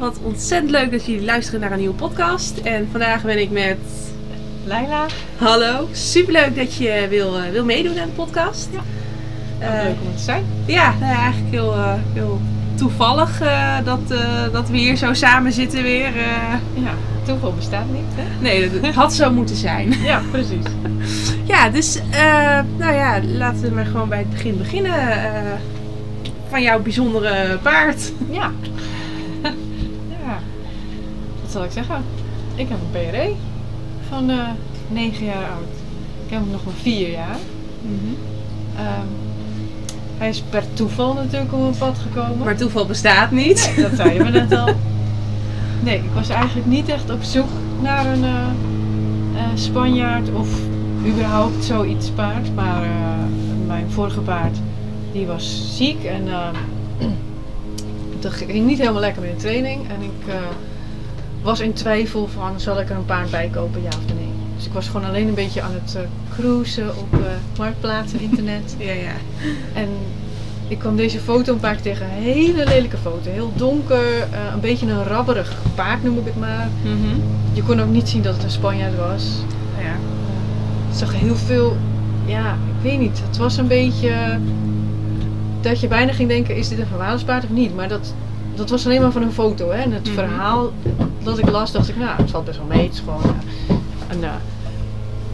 [0.00, 2.58] Wat ontzettend leuk dat jullie luisteren naar een nieuwe podcast.
[2.58, 3.78] En vandaag ben ik met
[4.64, 5.06] Leila.
[5.36, 5.88] Hallo.
[5.92, 8.68] Superleuk dat je wil, eh, wil meedoen aan de podcast.
[8.72, 8.80] Ja.
[9.58, 10.44] Eh, Leuk om het te zijn.
[10.66, 12.40] ja, nou ja, eigenlijk heel, eh, heel
[12.74, 13.42] toevallig
[13.84, 14.00] dat,
[14.52, 16.10] dat we hier zo samen zitten weer.
[16.74, 16.94] Ja,
[17.26, 18.42] toeval bestaat niet, hè?
[18.42, 19.94] nee, dat had zo moeten zijn.
[20.02, 20.64] Ja, precies.
[21.46, 21.98] Ja, dus
[22.78, 24.92] nou ja, laten we maar gewoon bij het begin beginnen.
[26.50, 28.12] van jouw bijzondere paard.
[28.30, 28.50] Ja.
[31.50, 32.04] Wat zal ik zeggen?
[32.54, 33.34] Ik heb een PRE
[34.08, 34.48] van eh
[34.88, 35.72] 9 jaar oud.
[36.24, 37.36] Ik heb hem nog maar 4 jaar.
[38.76, 39.06] Ehm,
[40.18, 42.38] hij is per toeval natuurlijk op mijn pad gekomen.
[42.38, 43.72] Maar toeval bestaat niet.
[43.80, 44.74] dat zei je me net al.
[45.82, 47.48] Nee, ik was eigenlijk niet echt op zoek
[47.82, 48.46] naar een eh,
[49.34, 50.48] eh, Spanjaard of
[51.06, 52.54] überhaupt zoiets paard.
[52.54, 52.82] Maar
[53.66, 54.56] mijn vorige paard,
[55.12, 56.48] die was ziek en eh,
[58.20, 59.88] dat ging niet helemaal lekker met de training.
[59.88, 60.34] En ik
[61.42, 64.28] was in twijfel van, zal ik er een paard bij kopen, ja of nee.
[64.56, 66.02] Dus ik was gewoon alleen een beetje aan het eh,
[66.34, 67.18] cruisen op eh
[67.58, 68.74] marktplaats en internet.
[68.78, 69.12] Ja, ja.
[69.74, 69.88] En
[70.68, 72.06] ik kwam deze foto een paar keer tegen.
[72.06, 73.30] Een hele lelijke foto.
[73.30, 74.20] Heel donker.
[74.20, 76.68] eh, een beetje een rabberig paard noem ik het maar.
[76.82, 77.20] Mhm.
[77.52, 79.24] Je kon ook niet zien dat het een Spanjaard was.
[79.78, 79.94] ja.
[80.90, 81.76] Ik zag heel veel...
[82.24, 83.20] Ja, ik weet niet.
[83.26, 84.38] Het was een beetje...
[85.60, 87.74] Dat je bijna ging denken, is dit een verwalingspaard of niet?
[87.74, 88.14] Maar dat,
[88.60, 89.70] dat was alleen maar van een foto.
[89.70, 89.78] Hè?
[89.82, 90.14] En het Mhm.
[90.14, 90.72] verhaal
[91.22, 92.82] dat ik las, dacht ik, nou, het valt best wel mee.
[92.82, 93.76] Het is gewoon eh,
[94.16, 94.24] een...
[94.24, 94.30] eh,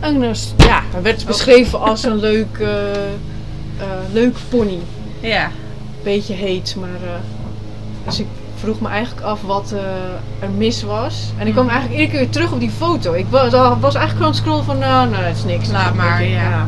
[0.00, 2.58] een eh, ja, werd beschreven als een leuk,
[4.12, 4.78] leuk pony.
[5.20, 5.50] Ja.
[6.02, 6.88] beetje heet, maar.
[8.04, 9.74] dus ik vroeg me eigenlijk af wat
[10.40, 11.32] er mis was.
[11.38, 11.74] En ik kwam Mhm.
[11.74, 13.12] eigenlijk iedere keer weer terug op die foto.
[13.12, 15.70] Ik was, was eigenlijk gewoon aan het scrollen van, nou, nou, het is niks.
[15.70, 16.66] Laat maar, ja.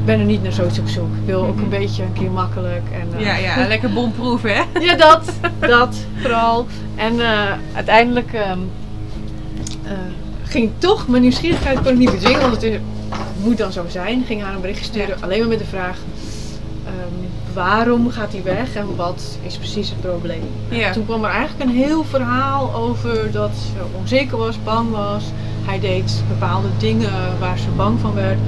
[0.00, 1.14] Ik ben er niet naar zoiets op zoek.
[1.20, 1.62] Ik wil ook Mhm.
[1.64, 2.82] een beetje een keer makkelijk.
[2.92, 4.60] En, eh, Ja, ja, lekker bomproef, hè?
[4.80, 5.32] ja, dat.
[5.60, 6.66] Dat vooral.
[6.94, 8.58] En eh, uiteindelijk ehm,
[9.84, 9.92] eh,
[10.42, 12.78] ging toch, mijn nieuwsgierigheid kon ik niet bedwingen, want het is-
[13.42, 14.24] moet dan zo zijn.
[14.26, 15.96] Ging haar een berichtje sturen, alleen maar met de vraag:
[16.86, 20.42] ehm, waarom gaat hij weg en wat is precies het probleem?
[20.68, 20.92] Ja.
[20.92, 25.24] Toen kwam er eigenlijk een heel verhaal over dat ze onzeker was, bang was.
[25.64, 27.10] Hij deed bepaalde dingen
[27.40, 28.38] waar ze bang van werd.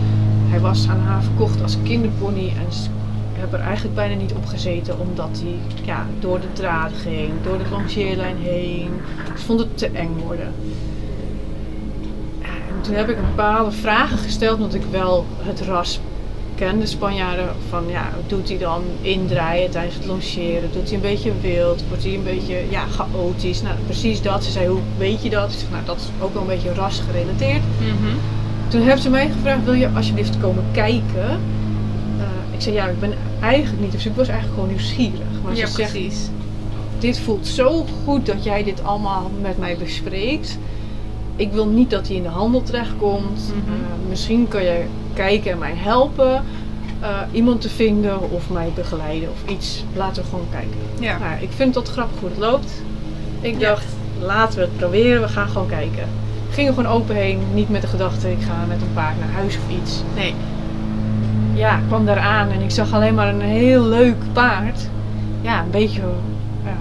[0.52, 2.88] Hij was aan haar verkocht als kinderpony en ze
[3.32, 7.58] hebben er eigenlijk bijna niet op gezeten omdat hij ja, door de draad ging, door
[7.58, 8.90] de rangeerlijn heen.
[9.36, 10.54] Ze vond het te eng worden.
[12.42, 16.00] En toen heb ik bepaalde vragen gesteld, omdat ik wel het ras
[16.54, 17.48] ken, de Spanjaarden.
[17.68, 20.72] Van ja, doet hij dan indraaien tijdens het longeren?
[20.72, 21.84] Doet hij een beetje wild?
[21.88, 23.62] Wordt hij een beetje ja, chaotisch?
[23.62, 24.44] Nou, precies dat.
[24.44, 25.64] Ze zei, hoe weet je dat?
[25.70, 27.62] Nou, dat is ook wel een beetje rasgerelateerd.
[27.80, 28.16] Mhm.
[28.72, 31.28] Toen heeft ze mij gevraagd, wil je alsjeblieft komen kijken?
[32.18, 34.10] Eh, ik zei, ja, ik ben eigenlijk niet zoek.
[34.12, 35.26] Ik was eigenlijk gewoon nieuwsgierig.
[35.44, 36.28] Maar Ja, ze zegt, precies.
[36.98, 40.58] dit voelt zo goed dat jij dit allemaal met mij bespreekt.
[41.36, 43.52] Ik wil niet dat hij in de handel terechtkomt.
[43.66, 44.84] Eh, misschien kan je
[45.14, 46.44] kijken en mij helpen.
[47.00, 49.84] eh, iemand te vinden of mij begeleiden of iets.
[49.96, 50.76] Laten we gewoon kijken.
[51.00, 51.18] Ja.
[51.18, 52.82] Nou, ik vind dat grappig hoe het loopt.
[53.40, 53.68] Ik Ja.
[53.68, 53.84] dacht,
[54.20, 55.20] laten we het proberen.
[55.22, 56.08] We gaan gewoon kijken.
[56.52, 57.40] Ging er gewoon open heen.
[57.54, 60.02] Niet met de gedachte, ik ga met een paard naar huis of iets.
[60.14, 60.34] Nee.
[61.54, 64.88] Ja, ik kwam daar aan en ik zag alleen maar een heel leuk paard.
[65.40, 66.02] Ja, een beetje
[66.64, 66.76] ja,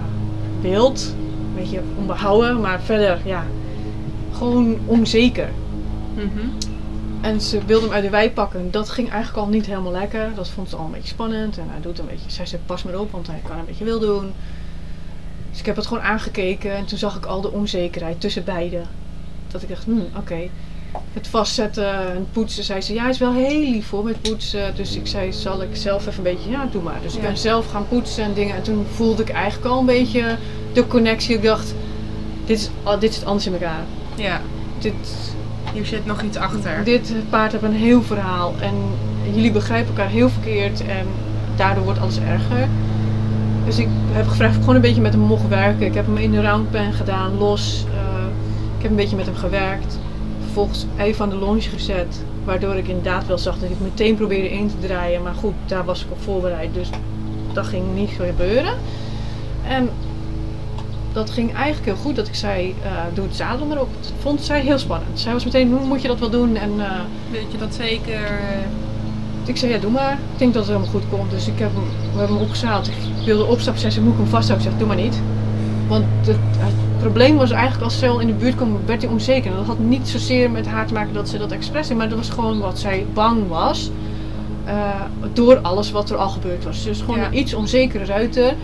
[0.60, 1.14] wild.
[1.16, 3.44] Een beetje onbehouden, maar verder, ja,
[4.32, 5.48] gewoon onzeker.
[6.14, 6.48] Mhm.
[7.20, 8.70] En ze wilde hem uit de wei pakken.
[8.70, 10.34] Dat ging eigenlijk al niet helemaal lekker.
[10.34, 11.58] Dat vond ze al een beetje spannend.
[11.58, 12.30] En hij doet een beetje.
[12.30, 14.32] Zij zei: Pas maar op, want hij kan een beetje wild doen.
[15.50, 16.76] Dus ik heb het gewoon aangekeken.
[16.76, 18.86] En toen zag ik al de onzekerheid tussen beiden.
[19.52, 20.48] Dat ik dacht: hmm, oké.
[21.12, 22.64] Het vastzetten en poetsen.
[22.64, 24.76] Zei ze: Ja, hij is wel heel lief voor met poetsen.
[24.76, 26.50] Dus ik zei: Zal ik zelf even een beetje.
[26.50, 26.98] Ja, doe maar.
[27.02, 28.56] Dus ik ben zelf gaan poetsen en dingen.
[28.56, 30.36] En toen voelde ik eigenlijk al een beetje
[30.72, 31.36] de connectie.
[31.36, 31.74] Ik dacht:
[32.44, 33.84] Dit, is, oh, dit zit anders in elkaar.
[34.14, 34.40] Ja.
[34.78, 34.94] Dit,
[35.72, 36.84] Hier zit nog iets achter.
[36.84, 38.74] dit paard heeft een heel verhaal en
[39.34, 41.06] jullie begrijpen elkaar heel verkeerd en
[41.56, 42.68] daardoor wordt alles erger.
[43.64, 45.86] Dus ik heb gevraagd of ik gewoon een beetje met hem mocht werken.
[45.86, 47.84] Ik heb hem in de roundpen gedaan, los.
[48.82, 49.98] Ik heb een beetje met hem gewerkt.
[50.40, 52.24] Vervolgens even aan de longe gezet.
[52.44, 55.22] Waardoor ik inderdaad wel zag dat ik meteen probeerde in te draaien.
[55.22, 56.74] Maar goed, daar was ik op voorbereid.
[56.74, 56.88] Dus
[57.52, 58.74] dat ging niet gebeuren.
[59.68, 59.88] En
[61.12, 62.16] dat ging eigenlijk heel goed.
[62.16, 63.88] Dat ik zei, eh, doe het zadel maar op.
[64.00, 65.20] Dat vond zij heel spannend.
[65.20, 66.56] Zij was meteen, hoe moet je dat wel doen?
[66.56, 67.00] En eh,
[67.30, 68.40] Weet je dat zeker?
[69.44, 70.12] ik zei, ja, doe maar.
[70.12, 71.30] Ik denk dat het helemaal goed komt.
[71.30, 72.88] Dus ik heb hem, we hebben hem opgezaald.
[72.88, 73.80] Ik wilde opstappen.
[73.80, 74.66] Zei ze, moet ik hem vasthouden?
[74.66, 75.20] Ik zeg, doe maar niet.
[75.88, 76.36] Want het
[77.02, 79.50] probleem was eigenlijk als Cel in de buurt kwam, werd hij onzeker.
[79.50, 81.96] En dat had niet zozeer met haar te maken dat ze dat expres deed.
[81.96, 83.90] Maar dat was gewoon wat zij bang was.
[84.64, 84.74] eh,
[85.32, 86.84] door alles wat er al gebeurd was.
[86.84, 87.26] Dus gewoon Ja.
[87.26, 88.54] een iets onzekere ruiter.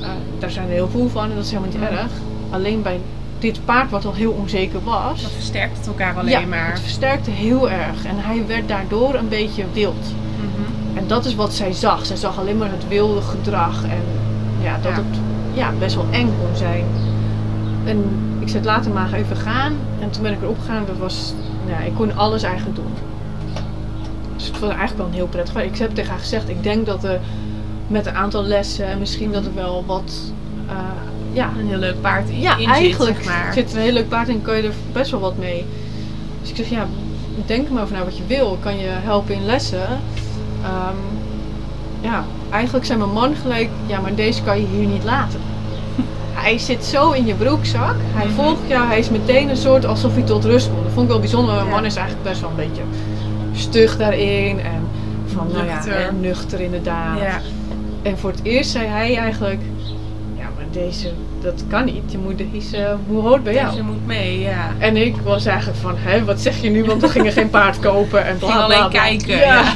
[0.00, 0.08] Eh,
[0.38, 2.10] daar zijn er heel veel van en dat is helemaal niet erg.
[2.50, 3.00] alleen bij
[3.38, 6.70] dit paard wat al heel onzeker was, Dat versterkt het elkaar alleen ja, maar.
[6.70, 8.04] het versterkte heel erg.
[8.04, 9.94] En hij werd daardoor een beetje wild.
[10.40, 10.98] Mhm.
[10.98, 12.06] En dat is wat zij zag.
[12.06, 14.02] Zij zag alleen maar het wilde gedrag en
[14.62, 15.18] ja, dat het
[15.54, 16.84] ja, best wel eng kon zijn.
[17.86, 18.04] En
[18.38, 19.76] ik zet later maar even gaan.
[20.00, 20.84] En toen ben ik erop gegaan.
[20.86, 21.34] Dat was,
[21.66, 22.92] ja, ik kon alles eigenlijk doen.
[24.36, 25.62] Dus het was eigenlijk wel een heel prettig.
[25.62, 27.20] Ik heb tegen haar gezegd, ik denk dat er
[27.86, 30.32] met een aantal lessen en misschien dat er wel wat,
[30.68, 30.74] eh,
[31.32, 33.52] ja, Een heel leuk paard in, ja, in eigenlijk zit, zeg maar.
[33.52, 35.64] zit een heel leuk paard in, kan je er best wel wat mee.
[36.40, 36.86] Dus ik zeg, ja,
[37.46, 38.58] denk maar over na wat je wil.
[38.60, 39.86] Kan je helpen in lessen.
[40.62, 40.96] Ehm,
[42.00, 45.40] ja, eigenlijk zei mijn man gelijk, ja, maar deze kan je hier niet laten.
[46.46, 47.94] Hij zit zo in je broekzak.
[48.14, 48.34] Hij Mhm.
[48.34, 48.86] volgt jou.
[48.86, 50.82] Hij is meteen een soort alsof hij tot rust komt.
[50.82, 51.54] Dat vond ik wel bijzonder.
[51.54, 51.72] Mijn Ja.
[51.72, 52.82] man is eigenlijk best wel een beetje
[53.54, 54.60] stug daarin.
[54.60, 54.86] En
[55.34, 55.94] van, nou ja, Nuchter.
[55.96, 57.18] en nuchter inderdaad.
[57.18, 57.40] Ja.
[58.02, 59.60] En voor het eerst zei hij eigenlijk,
[60.36, 61.08] ja, maar deze,
[61.42, 62.02] dat kan niet.
[62.12, 63.70] Je moet deze, hoe hoort bij jou?
[63.70, 64.72] Deze moet mee, ja.
[64.78, 66.84] En ik was eigenlijk van, hè, wat zeg je nu?
[66.84, 69.62] Want we gingen geen paard kopen en bla alleen kijken, ja.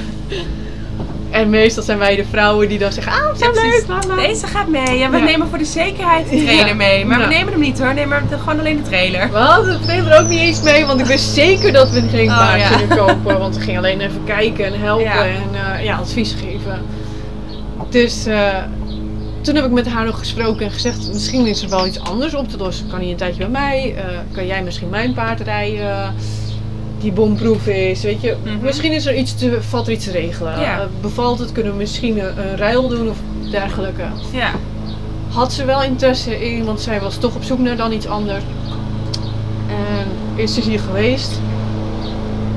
[1.30, 3.62] En meestal zijn wij de vrouwen die dan zeggen, ah, precies.
[3.62, 4.16] leuk, bla.
[4.16, 4.98] Deze gaat mee.
[4.98, 5.24] Ja, we Ja.
[5.24, 6.74] nemen voor de zekerheid de trailer Ja.
[6.74, 7.04] mee.
[7.04, 7.28] Maar Ja.
[7.28, 7.94] we nemen hem niet hoor.
[7.94, 9.30] Nemen we gewoon alleen de trailer.
[9.30, 12.28] We hadden de trailer ook niet eens mee, want ik wist zeker dat we geen
[12.30, 12.66] Oh, paard ja.
[12.66, 13.38] gingen kopen.
[13.38, 16.82] Want we gingen alleen even kijken en helpen en eh, ja, advies geven.
[17.90, 18.48] Dus eh,
[19.40, 22.34] toen heb ik met haar nog gesproken en gezegd, misschien is er wel iets anders
[22.34, 22.88] op te lossen.
[22.88, 23.94] Kan hij een tijdje bij mij?
[23.96, 26.14] Eh, kan jij misschien mijn paard rijden?
[27.00, 28.36] Die bomproef is, weet je.
[28.44, 28.64] Mhm.
[28.64, 30.60] Misschien is er iets te, valt er iets te regelen.
[30.60, 30.80] Ja.
[30.80, 33.16] Eh, bevalt het, kunnen we misschien een, een ruil doen of
[33.50, 34.04] dergelijke.
[34.32, 34.50] Ja.
[35.28, 38.44] Had ze wel interesse in, want zij was toch op zoek naar dan iets anders.
[39.68, 40.06] En
[40.36, 41.40] is ze hier geweest.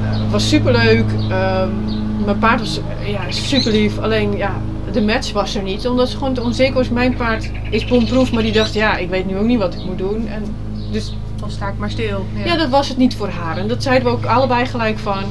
[0.04, 1.06] Eh, was superleuk.
[1.30, 4.00] Ehm mijn paard was ja, super lief.
[4.00, 4.62] Alleen ja,
[4.92, 5.88] de match was er niet.
[5.88, 6.90] Omdat ze gewoon te onzeker was.
[6.90, 9.86] Mijn paard is bomproef, maar die dacht ja, ik weet nu ook niet wat ik
[9.86, 10.28] moet doen.
[10.28, 10.44] En
[10.92, 12.26] dus Dan sta ik maar stil.
[12.46, 12.56] ja.
[12.58, 13.58] dat was het niet voor haar.
[13.58, 15.24] En dat zeiden we ook allebei gelijk van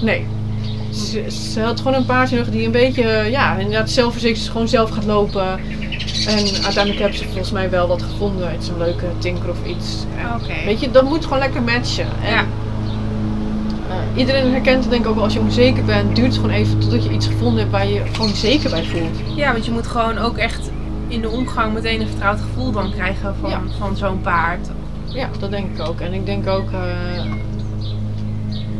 [0.00, 0.26] nee.
[0.90, 4.68] Ze, ze had gewoon een paardje nog die een beetje, ja, inderdaad zelfverzekerd is, gewoon
[4.68, 5.46] zelf gaat lopen.
[6.26, 8.54] En uiteindelijk hebben ze volgens mij wel wat gevonden.
[8.54, 10.04] Iets een leuke tinker of iets.
[10.64, 12.06] Weet je, dat moet gewoon lekker matchen.
[12.22, 12.44] En, Ja.
[13.88, 16.16] eh, iedereen herkent het denk ik ook wel als je onzeker bent.
[16.16, 18.84] Duurt het gewoon even totdat je iets gevonden hebt waar je je gewoon zeker bij
[18.84, 19.36] voelt.
[19.36, 20.70] Ja, want je moet gewoon ook echt
[21.08, 23.60] in de omgang meteen een vertrouwd gevoel dan krijgen van, Ja.
[23.78, 24.68] van zo'n paard.
[25.12, 26.00] Ja, dat denk ik ook.
[26.00, 27.32] En ik denk ook eh,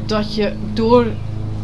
[0.06, 1.06] dat je door,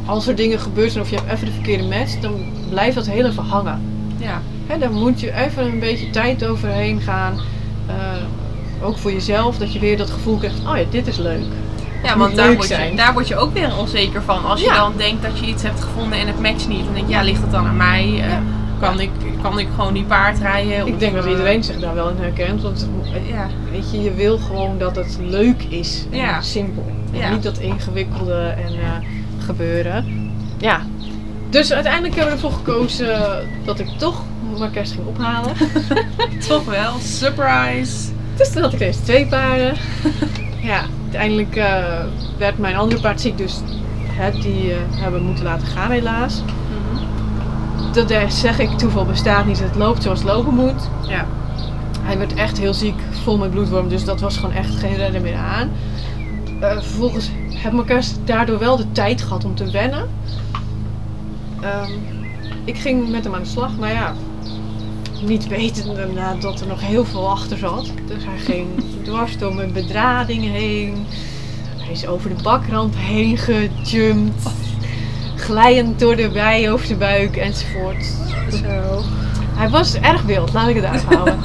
[0.06, 2.32] als er dingen gebeuren zijn of je hebt even de verkeerde match, dan
[2.70, 3.80] blijft dat heel even hangen.
[4.18, 4.40] Ja.
[4.66, 7.38] Hè, dan moet je even een beetje tijd overheen gaan.
[7.86, 7.94] Eh,
[8.82, 11.44] ook voor jezelf, dat je weer dat gevoel krijgt, oh ja, dit is leuk.
[12.02, 14.44] Ja, want daar word, je, daar word je ook weer onzeker van.
[14.44, 14.76] Als je Ja.
[14.76, 16.84] dan denkt dat je iets hebt gevonden en het matcht niet.
[16.84, 18.20] Dan denk je, ja, ligt het dan aan mij?
[18.20, 18.36] Eh,
[18.80, 19.10] kan, ik,
[19.50, 20.86] kan ik gewoon die paard rijden?
[20.86, 23.46] Ik denk dat eh, iedereen zich daar wel in herkent, want het- Ja.
[23.70, 26.04] weet je, je wil gewoon dat het leuk is.
[26.10, 26.40] En Ja.
[26.42, 26.86] simpel.
[27.12, 27.30] En Ja.
[27.30, 29.08] Niet dat ingewikkelde en eh,
[29.46, 30.30] gebeuren.
[30.58, 30.80] Ja.
[31.50, 33.18] Dus uiteindelijk hebben we ervoor gekozen
[33.64, 34.22] dat ik toch
[34.58, 35.52] mijn kerst ging ophalen.
[36.48, 36.92] Toch wel.
[37.00, 37.94] Surprise.
[38.36, 39.74] Dus toen had ik deze twee paarden.
[40.70, 41.84] ja, uiteindelijk eh,
[42.38, 43.60] werd mijn andere paard ziek, dus
[44.06, 46.42] hè, die eh, hebben we moeten laten gaan helaas.
[47.96, 49.58] Dat zeg ik, toeval bestaat niet.
[49.58, 50.88] Het loopt zoals het lopen moet.
[51.08, 51.26] Ja.
[52.00, 55.20] Hij werd echt heel ziek, vol met bloedworm, dus dat was gewoon echt geen redder
[55.20, 55.70] meer aan.
[56.60, 60.08] Eh, vervolgens heb ik elkaar daardoor wel de tijd gehad om te wennen.
[61.60, 61.90] Ehm,
[62.64, 64.14] ik ging met hem aan de slag, maar ja,
[65.22, 66.08] niet wetende
[66.40, 67.90] dat er nog heel veel achter zat.
[68.06, 68.66] Dus hij ging
[69.04, 71.06] dwars door mijn bedrading heen.
[71.76, 74.65] Hij is over de bakrand heen gejumpt.
[75.46, 78.04] Glijend door de wei over de buik enzovoort.
[78.50, 79.02] Zo.
[79.54, 81.38] Hij was erg wild, laat ik het uithouden.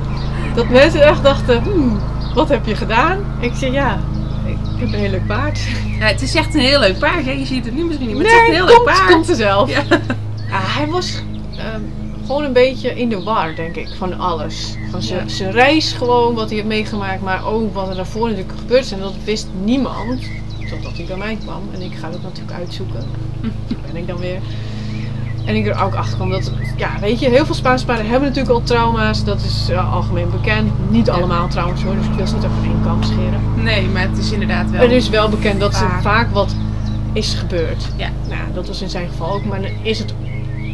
[0.56, 2.00] dat mensen echt dachten, hmm,
[2.34, 3.18] wat heb je gedaan?
[3.40, 3.98] Ik zei, ja,
[4.46, 5.60] ik heb een heel leuk paard.
[5.98, 7.24] Ja, het is echt een heel leuk paard.
[7.24, 7.30] Hè?
[7.30, 9.10] Je ziet het nu misschien niet, maar het is echt een heel leuk paard.
[9.12, 9.70] komt er zelf.
[9.70, 9.82] Ja.
[10.48, 11.22] Ja, hij was
[11.56, 11.80] ehm,
[12.26, 14.74] gewoon een beetje in de war, denk ik, van alles.
[14.90, 15.28] Van zijn Ja.
[15.28, 18.92] zijn reis gewoon, wat hij heeft meegemaakt, maar ook wat er daarvoor natuurlijk gebeurd is.
[18.92, 20.20] En dat wist niemand,
[20.74, 21.62] totdat hij bij mij kwam.
[21.72, 23.04] En ik ga dat natuurlijk uitzoeken.
[23.40, 24.38] Daar ben ik dan weer.
[25.44, 28.28] En ik er ook achter kwam dat, ja, weet je, heel veel Spaanse paarden hebben
[28.28, 29.24] natuurlijk al trauma's.
[29.24, 30.90] Dat is eh, algemeen bekend.
[30.90, 33.40] Niet allemaal trouwens hoor, dus ik wil ze niet over één kam scheren.
[33.62, 34.80] Nee, maar het is inderdaad wel.
[34.80, 36.30] Het is wel bekend dat er Vaak.
[36.30, 36.54] wat
[37.12, 37.88] is gebeurd.
[37.96, 38.08] Ja.
[38.28, 39.44] Nou, dat was in zijn geval ook.
[39.44, 40.14] Maar dan is het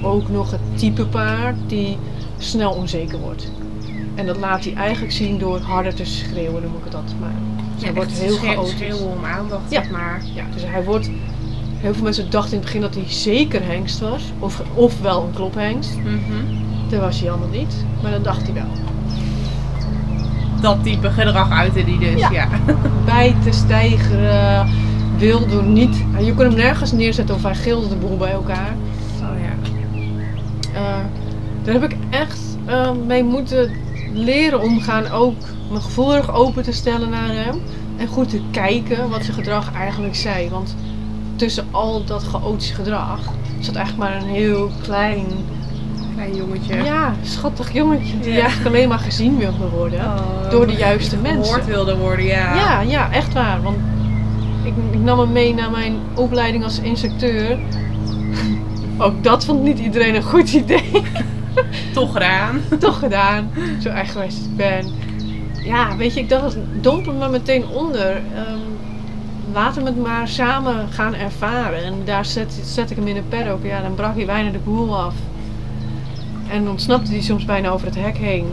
[0.02, 1.98] ook nog het type paard die
[2.38, 3.50] snel onzeker wordt.
[4.14, 7.34] En dat laat hij eigenlijk zien door harder te schreeuwen, noem ik het altijd maar.
[7.82, 8.70] Hij wordt heel chaotisch.
[8.72, 9.82] schreeuwen om aandacht, Ja.
[9.90, 10.22] maar.
[10.34, 11.10] Ja, dus hij wordt...
[11.80, 14.22] Heel veel mensen dachten in het begin dat hij zeker hengst was.
[14.38, 15.96] Of, of wel een klophengst.
[15.96, 16.58] Mhm.
[16.88, 17.84] Dat was hij allemaal niet.
[18.02, 18.70] Maar dat dacht hij wel.
[20.60, 22.30] dat type gedrag uitte die dus, Ja.
[22.30, 22.48] ja.
[23.04, 24.68] bijten, stijgeren,
[25.18, 25.96] wilde niet.
[26.18, 28.74] Je kon hem nergens neerzetten of hij gilde de boel bij elkaar.
[29.22, 29.70] Oh ja.
[30.74, 31.04] Eh,
[31.62, 33.70] daar heb ik echt eh, mee moeten
[34.12, 35.10] leren omgaan.
[35.10, 35.36] Ook
[35.70, 37.60] mijn gevoel erg open te stellen naar hem.
[37.96, 40.48] En goed te kijken wat zijn gedrag eigenlijk zei.
[40.50, 40.76] Want
[41.36, 43.20] tussen al dat chaotische gedrag
[43.60, 45.26] zat eigenlijk maar een heel klein,
[46.14, 46.82] Klein jongetje.
[46.82, 48.18] ja, schattig jongetje.
[48.20, 48.40] Die Ja.
[48.40, 50.00] eigenlijk alleen maar gezien wilde worden.
[50.00, 51.44] Oh, Door de juiste mensen.
[51.44, 52.54] Gehoord wilde worden, ja.
[52.54, 53.62] Ja, ja, echt waar.
[53.62, 53.76] Want
[54.64, 57.58] ik, ik nam hem mee naar mijn opleiding als instructeur.
[58.98, 61.02] Ook dat vond niet iedereen een goed idee.
[61.92, 62.60] Toch gedaan.
[62.78, 63.50] Toch gedaan.
[63.82, 64.86] Zo eigenwijs ik ben.
[65.70, 68.10] Ja, weet je, ik dacht, dompel me meteen onder.
[68.34, 68.58] Ehm,
[69.52, 71.84] laten we het maar samen gaan ervaren.
[71.84, 73.64] En daar zet, zet ik hem in een paddock.
[73.64, 75.14] Ja, dan brak hij bijna de boel af.
[76.48, 78.46] En ontsnapte hij soms bijna over het hek heen.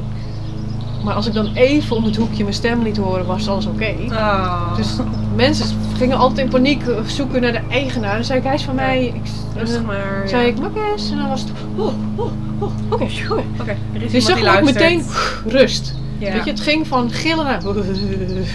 [1.03, 3.93] Maar als ik dan even om het hoekje mijn stem liet horen, was alles oké.
[4.09, 4.75] Oh.
[4.75, 4.95] Dus
[5.35, 5.65] mensen
[5.97, 8.15] gingen altijd in paniek zoeken naar de eigenaar.
[8.15, 8.81] Dan zei ik, hij is van Ja.
[8.81, 9.05] mij.
[9.05, 9.21] Ik,
[9.55, 10.23] Rustig dan maar.
[10.27, 10.47] zei ja.
[10.47, 11.11] ik, Makkes.
[11.11, 13.43] En dan was het, oh, oh, oh, oké, oké.
[13.61, 14.79] Oké, er is Dus zag luistert.
[14.79, 15.03] meteen
[15.47, 15.93] rust.
[16.17, 16.31] Ja.
[16.33, 17.61] Weet je, het ging van gillen naar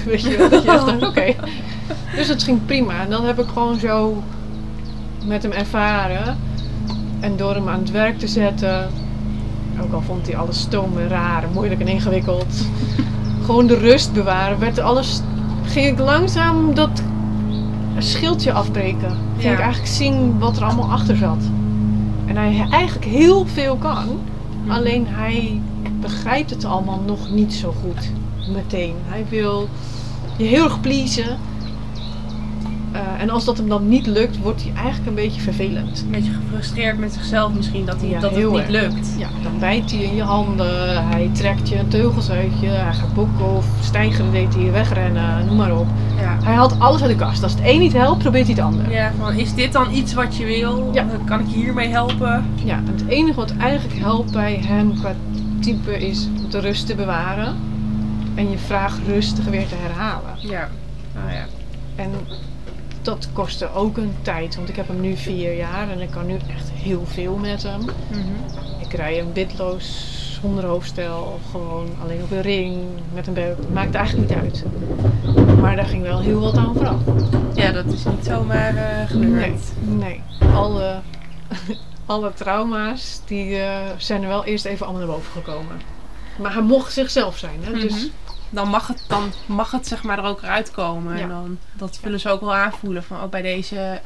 [0.06, 0.48] weet je.
[0.50, 1.34] Dat je dacht, oké.
[2.16, 3.00] Dus het ging prima.
[3.00, 4.22] En dan heb ik gewoon zo
[5.26, 6.38] met hem ervaren.
[7.20, 8.90] En door hem aan het werk te zetten.
[9.82, 12.66] Ook al vond hij alles stom en raar en moeilijk en ingewikkeld.
[13.44, 14.58] gewoon de rust bewaren.
[14.58, 15.20] Werd alles,
[15.64, 17.02] ging ik langzaam dat
[17.98, 19.10] schildje afbreken.
[19.32, 19.52] Ging Ja.
[19.52, 21.42] ik eigenlijk zien wat er allemaal achter zat.
[22.26, 24.04] En hij eigenlijk heel veel kan.
[24.62, 24.70] Mhm.
[24.70, 25.60] Alleen hij
[26.02, 28.10] begrijpt het allemaal nog niet zo goed
[28.54, 28.94] meteen.
[29.04, 29.68] Hij wil
[30.36, 31.38] je heel erg pleasen.
[32.92, 36.00] Eh, en als dat hem dan niet lukt, wordt hij eigenlijk een beetje vervelend.
[36.04, 38.68] Een beetje gefrustreerd met zichzelf misschien dat, hij, Ja, dat het niet erg.
[38.68, 39.14] lukt.
[39.18, 43.14] Ja, dan bijt hij in je handen, hij trekt je teugels uit je, hij gaat
[43.14, 45.86] boeken of stijgeren deed hij wegrennen, noem maar op.
[46.20, 46.38] Ja.
[46.44, 47.42] Hij haalt alles uit de kast.
[47.42, 48.90] Als het een niet helpt, probeert hij het ander.
[48.90, 50.90] Ja, van is dit dan iets wat je wil?
[50.92, 51.06] Ja.
[51.24, 52.44] Kan ik je hiermee helpen?
[52.64, 55.12] Ja, en het enige wat eigenlijk helpt bij hem qua
[55.62, 57.56] type is de rust te bewaren.
[58.34, 60.34] En je vraag rustig weer te herhalen.
[60.38, 60.68] Ja.
[61.16, 61.46] Oh ja.
[61.96, 62.10] En
[63.02, 66.26] dat kostte ook een tijd, want ik heb hem nu vier jaar en ik kan
[66.26, 67.80] nu echt heel veel met hem.
[67.80, 68.20] Mhm.
[68.80, 72.76] Ik rij hem witloos, zonder hoofdstel, gewoon alleen op een ring,
[73.14, 73.56] met een beuk.
[73.72, 74.64] Maakt eigenlijk niet uit.
[75.60, 77.00] Maar daar ging wel heel wat aan vooraf.
[77.54, 79.72] Ja, dat is niet zomaar eh gebeurd.
[79.80, 80.50] Nee, nee.
[80.54, 81.00] Alle,
[82.12, 85.80] alle trauma's die, eh, zijn er wel eerst even allemaal naar boven gekomen.
[86.38, 87.72] Maar hij mocht zichzelf zijn, hè?
[87.72, 88.06] dus Mhm.
[88.50, 91.16] Dan mag het, dan mag het zeg maar er ook uitkomen.
[91.16, 91.22] Ja.
[91.22, 93.02] En dan, dat willen ze ook wel aanvoelen.
[93.04, 94.00] Van oh, bij deze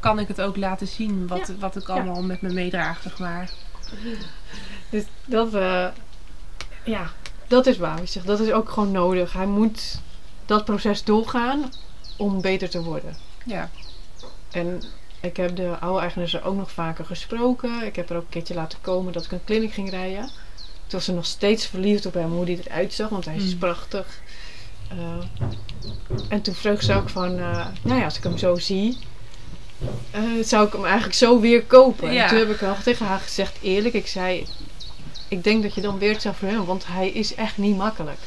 [0.00, 1.26] kan ik het ook laten zien.
[1.26, 1.54] Wat, Ja.
[1.58, 3.50] wat ik allemaal met me meedraag, zeg maar.
[4.90, 5.86] Dus dat, eh,
[6.84, 7.10] ja,
[7.46, 8.00] dat is waar.
[8.04, 9.32] Zeg, dat is ook gewoon nodig.
[9.32, 10.00] Hij moet
[10.46, 11.72] dat proces doorgaan
[12.16, 13.16] om beter te worden.
[13.44, 13.70] Ja.
[14.50, 14.82] En
[15.20, 17.82] ik heb de oude eigenaar ook nog vaker gesproken.
[17.82, 20.24] Ik heb er ook een keertje laten komen dat ik een kliniek ging rijden.
[20.24, 23.52] Toen was ze nog steeds verliefd op hem, hoe hij eruit zag, want hij is
[23.52, 23.58] Mm.
[23.58, 24.06] prachtig.
[24.88, 25.46] Eh,
[26.28, 28.98] en toen vroeg ze ook van, eh, nou ja, als ik hem zo zie,
[30.10, 32.12] eh, zou ik hem eigenlijk zo weer kopen.
[32.12, 32.22] Ja.
[32.22, 34.46] En toen heb ik al tegen haar gezegd, eerlijk, ik zei,
[35.28, 37.76] ik denk dat je dan weer het zou voor hem, want hij is echt niet
[37.76, 38.18] makkelijk.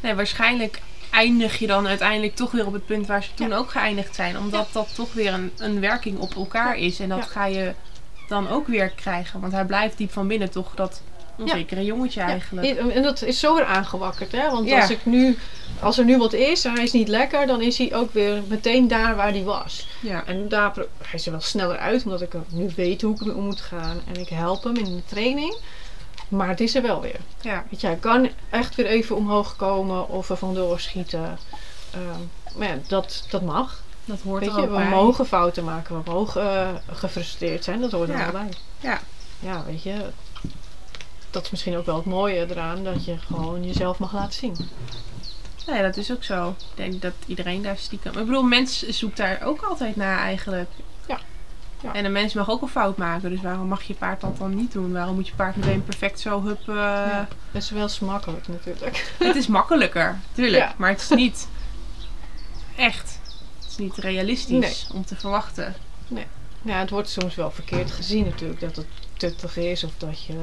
[0.00, 0.80] Nee, waarschijnlijk
[1.14, 3.56] eindig je dan uiteindelijk toch weer op het punt waar ze toen Ja.
[3.56, 4.38] ook geëindigd zijn.
[4.38, 7.00] Omdat dat toch weer een, een werking op elkaar is.
[7.00, 7.72] En dat ga je
[8.28, 9.40] dan ook weer krijgen.
[9.40, 11.02] Want hij blijft diep van binnen toch dat
[11.38, 12.76] onzekere jongetje eigenlijk.
[12.76, 14.50] En dat is zo weer aangewakkerd, hè?
[14.50, 15.38] Want als, ik nu,
[15.80, 18.42] als er nu wat is en hij is niet lekker, dan is hij ook weer
[18.46, 19.86] meteen daar waar hij was.
[20.00, 20.22] Ja.
[20.26, 23.36] En daar, hij is er wel sneller uit, omdat ik nu weet hoe ik ermee
[23.36, 24.00] om moet gaan.
[24.14, 25.56] En ik help hem in de training.
[26.36, 27.20] Maar het is er wel weer.
[27.40, 27.64] Ja.
[27.70, 31.38] Weet je, hij kan echt weer even omhoog komen of er vandoor schieten.
[31.90, 32.20] Ehm,
[32.58, 33.82] maar ja, dat, dat mag.
[34.04, 34.88] Dat hoort Weet er je, ook we bij.
[34.88, 37.80] mogen fouten maken, we mogen eh, gefrustreerd zijn.
[37.80, 38.32] Dat hoort er Ja.
[38.32, 38.48] wel bij.
[38.80, 39.00] Ja.
[39.40, 39.94] Ja, weet je.
[41.30, 44.56] Dat is misschien ook wel het mooie eraan, dat je gewoon jezelf mag laten zien.
[45.66, 46.48] Nee, dat is ook zo.
[46.48, 48.18] Ik denk dat iedereen daar stiekem...
[48.18, 50.70] Ik bedoel, mens zoekt daar ook altijd naar eigenlijk.
[51.84, 51.92] Ja.
[51.92, 53.30] En een mens mag ook een fout maken.
[53.30, 54.92] Dus waarom mag je paard dat dan niet doen?
[54.92, 56.60] Waarom moet je paard meteen perfect zo hup...
[56.66, 57.28] Ja.
[57.50, 59.12] Dat is wel smakkelijk natuurlijk.
[59.18, 60.62] Het is makkelijker, tuurlijk.
[60.62, 60.74] Ja.
[60.76, 61.48] Maar het is niet
[62.76, 63.18] echt.
[63.58, 65.74] Het is niet realistisch om te verwachten.
[66.62, 68.86] Ja, het wordt soms wel verkeerd gezien natuurlijk, dat het
[69.16, 70.36] tuttig is of dat je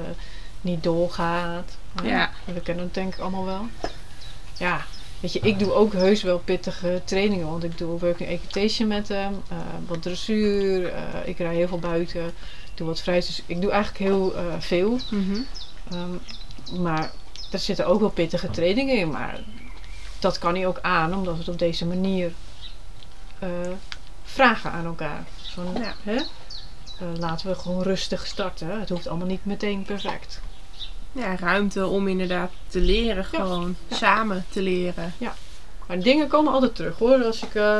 [0.61, 1.77] niet doorgaat.
[2.03, 2.29] Ja.
[2.45, 3.67] We kennen het denk ik allemaal wel.
[4.57, 4.85] Ja,
[5.21, 9.07] weet je, ik doe ook heus wel pittige trainingen, want ik doe working equitation met
[9.07, 13.15] hem, eh, wat dressuur, eh, ik rij heel veel buiten, ik doe wat vrij.
[13.15, 14.97] Dus ik doe eigenlijk heel eh, veel.
[15.89, 17.11] Ehm, maar
[17.51, 19.39] er zitten ook wel pittige trainingen in, maar
[20.19, 22.31] dat kan hij ook aan, omdat het op deze manier
[24.23, 25.23] vragen aan elkaar.
[25.53, 25.93] Van, Ja.
[26.03, 26.21] hè?
[27.17, 28.79] Laten we gewoon rustig starten.
[28.79, 30.41] Het hoeft allemaal niet meteen perfect.
[31.11, 33.75] Ja, ruimte om inderdaad te leren gewoon.
[33.87, 33.95] Ja.
[33.95, 35.13] Samen te leren.
[35.87, 37.23] Maar dingen komen altijd terug hoor.
[37.23, 37.77] Als ik eh,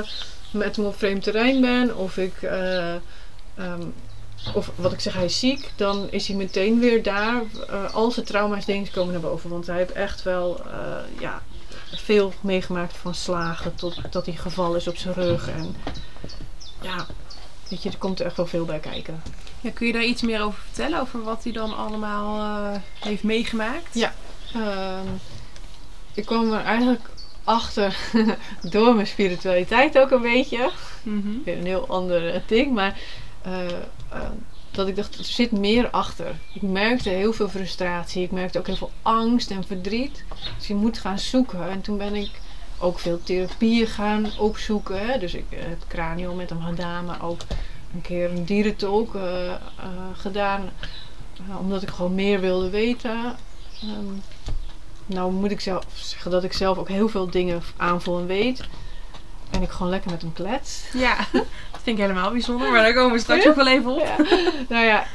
[0.52, 2.42] met hem op vreemd terrein ben of ik.
[2.42, 2.94] eh,
[3.56, 3.82] ehm,
[4.54, 7.42] of wat ik zeg, hij is ziek, dan is hij meteen weer daar.
[7.70, 9.50] Eh, al zijn trauma's dingen komen naar boven.
[9.50, 10.62] Want hij heeft echt wel
[11.20, 11.42] ja,
[11.96, 15.50] veel meegemaakt van slagen tot dat hij gevallen is op zijn rug.
[15.50, 15.76] En
[16.82, 17.06] ja,
[17.72, 19.22] weet je, er komt er echt wel veel bij kijken.
[19.62, 21.00] Ja, kun je daar iets meer over vertellen?
[21.00, 22.40] Over wat hij dan allemaal
[22.74, 23.94] eh, heeft meegemaakt?
[23.94, 24.14] Ja.
[24.54, 25.08] Ehm,
[26.14, 27.10] ik kwam er eigenlijk
[27.44, 27.98] achter
[28.72, 30.72] door mijn spiritualiteit ook een beetje.
[31.44, 32.74] Weer een heel ander eh, ding.
[32.74, 33.00] Maar
[33.42, 33.66] eh,
[34.10, 34.30] eh,
[34.72, 36.36] dat ik dacht, er zit meer achter.
[36.54, 38.24] Ik merkte heel veel frustratie.
[38.24, 40.24] Ik merkte ook heel veel angst en verdriet.
[40.58, 41.70] Dus je moet gaan zoeken.
[41.70, 42.32] En toen ben ik
[42.82, 45.08] ook veel therapieën gaan opzoeken.
[45.08, 45.20] Hè.
[45.20, 47.42] Dus ik eh, heb kranio met hem gedaan, maar ook
[47.94, 49.58] een keer een dierentalk eh, eh,
[50.16, 50.70] gedaan.
[51.60, 53.36] Omdat ik gewoon meer wilde weten.
[53.82, 54.14] Ehm,
[55.06, 58.64] nou moet ik zelf zeggen dat ik zelf ook heel veel dingen aanvoel en weet.
[59.50, 60.84] En ik gewoon lekker met hem klets.
[60.94, 61.18] Ja,
[61.72, 62.72] dat vind ik helemaal bijzonder.
[62.72, 64.06] Maar daar komen we straks ook wel even op.
[64.06, 64.16] Ja.
[64.70, 65.06] nou ja,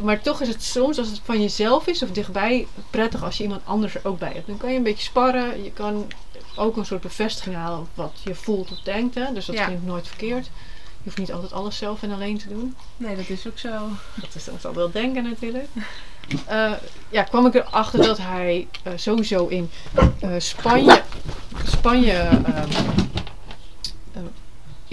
[0.00, 3.42] maar toch is het soms als het van jezelf is of dichtbij prettig als je
[3.42, 4.46] iemand anders er ook bij hebt.
[4.46, 5.64] Dan kan je een beetje sparren.
[5.64, 6.06] Je kan
[6.56, 9.14] ook een soort bevestiging halen op wat je voelt of denkt.
[9.14, 9.32] Hè?
[9.32, 9.64] Dus dat Ja.
[9.66, 10.44] vind ik nooit verkeerd.
[10.46, 12.74] Je hoeft niet altijd alles zelf en alleen te doen.
[12.96, 13.88] Nee, dat is ook zo.
[14.14, 15.68] Dat is dan zal wel denken natuurlijk.
[16.46, 16.72] Eh,
[17.08, 19.70] ja, kwam ik erachter dat hij eh, sowieso in
[20.20, 21.02] eh, Spanje,
[21.64, 22.70] Spanje ehm,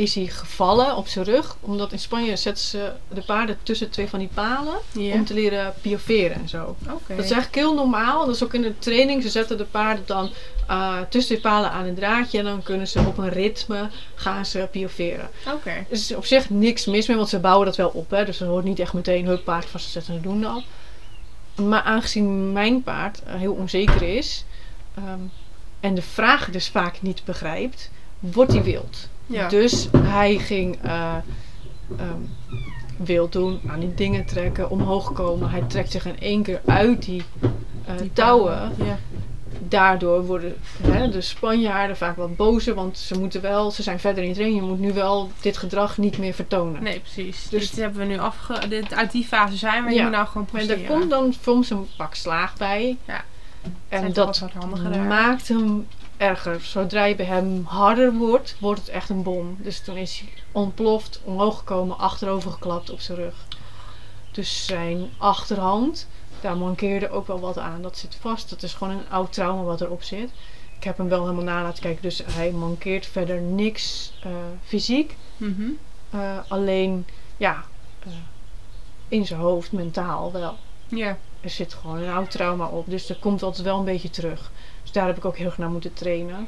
[0.02, 1.58] is hij gevallen op zijn rug.
[1.60, 5.74] Omdat in Spanje zetten ze de paarden tussen twee van die palen om te leren
[5.82, 6.76] pioveren en zo.
[6.86, 8.26] Dat is eigenlijk heel normaal.
[8.26, 9.24] Dat is ook in de training.
[9.24, 10.30] Ze zetten de paarden dan
[10.68, 14.46] eh, tussen de palen aan een draadje en dan kunnen ze op een ritme gaan
[14.46, 15.30] ze pioveren.
[15.54, 15.70] Oké.
[15.70, 18.10] Er is op zich niks mis mee, want ze bouwen dat wel op.
[18.10, 18.26] Hè?
[18.26, 20.64] Dus er hoort niet echt meteen hun paard vastzetten en doen dat.
[21.68, 24.46] Maar aangezien mijn paard eh, heel onzeker is
[24.96, 25.20] ehm,
[25.80, 29.10] en de vraag dus vaak niet begrijpt, wordt hij wild.
[29.32, 29.48] Ja.
[29.48, 31.16] Dus hij ging eh,
[31.98, 32.20] ehm,
[32.98, 35.50] wild doen, aan die dingen trekken, omhoog komen.
[35.50, 37.24] Hij trekt zich in één keer uit die,
[37.86, 38.72] eh, Die touwen.
[38.78, 38.98] Ja.
[39.68, 44.22] Daardoor worden hè, de Spanjaarden vaak wat bozer, want ze moeten wel, ze zijn verder
[44.24, 44.64] in het training.
[44.64, 46.84] Je moet nu wel dit gedrag niet meer vertonen.
[46.84, 47.50] Nee, precies.
[47.50, 48.68] Dus- dit hebben we nu afge...
[48.68, 49.90] Dit, uit die fase zijn we.
[49.90, 50.02] Je Ja.
[50.04, 50.84] moet nou gewoon Maar posteren.
[50.86, 52.98] er komt dan soms een pak slaag bij.
[53.06, 53.24] Ja.
[53.90, 54.48] En dat
[54.84, 55.00] daar.
[55.00, 55.88] maakt hem
[56.22, 56.62] erger.
[56.62, 59.58] Zodra je bij hem harder wordt, wordt het echt een bom.
[59.60, 63.36] Dus toen is hij ontploft, omhoog gekomen, achterover geklapt op zijn rug.
[64.32, 66.08] Dus zijn achterhand,
[66.42, 67.82] daar mankeerde ook wel wat aan.
[67.82, 68.50] Dat zit vast.
[68.50, 70.30] Dat is gewoon een oud trauma wat erop zit.
[70.78, 72.02] Ik heb hem wel helemaal na laten kijken.
[72.02, 74.32] Dus hij mankeert verder niks eh,
[74.64, 75.16] fysiek.
[75.38, 75.70] Mhm.
[76.10, 77.06] Eh, alleen,
[77.38, 77.64] ja,
[78.00, 78.12] eh,
[79.08, 80.56] in zijn hoofd, mentaal wel
[80.88, 81.18] Ja.
[81.42, 82.90] er zit gewoon een oud trauma op.
[82.90, 84.52] Dus er komt altijd wel een beetje terug.
[84.82, 86.48] Dus daar heb ik ook heel erg naar moeten trainen.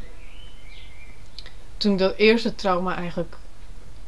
[1.78, 3.36] Toen ik dat eerste trauma eigenlijk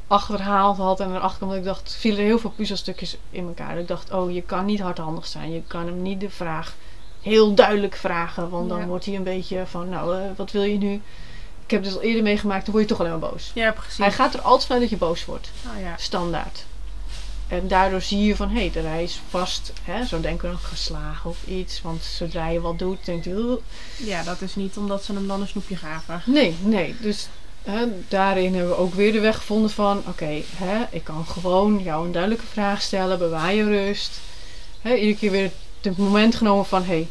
[0.07, 3.71] achterhaald had en erachter kwam dat ik dacht, vielen er heel veel puzzelstukjes in elkaar.
[3.73, 5.51] Dat ik dacht, oh, je kan niet hardhandig zijn.
[5.51, 6.75] Je kan hem niet de vraag
[7.21, 8.49] heel duidelijk vragen.
[8.49, 8.85] Want dan Ja.
[8.85, 11.01] wordt hij een beetje van, nou, eh, wat wil je nu?
[11.65, 13.51] Ik heb dit al eerder meegemaakt, dan word je toch alleen maar boos.
[13.55, 13.97] Ja, precies.
[13.97, 15.93] Hij gaat er altijd vanuit dat je boos wordt Oh, ja.
[15.97, 16.65] standaard.
[17.47, 20.67] En daardoor zie je van, hé, hey, hij is vast, hè, zo denken we nog,
[20.67, 21.81] geslagen of iets.
[21.81, 23.61] Want zodra je wat doet, denkt hij, "Ugh."
[23.97, 26.21] ja, dat is niet omdat ze hem dan een snoepje gaven.
[26.25, 26.95] nee, nee.
[26.99, 27.27] Dus
[27.63, 31.83] hè, daarin hebben we ook weer de weg gevonden van, oké, hè, ik kan gewoon
[31.83, 34.19] jou een duidelijke vraag stellen, bewaar je rust.
[34.81, 37.07] Hè, iedere keer weer het moment genomen van, hé, hey,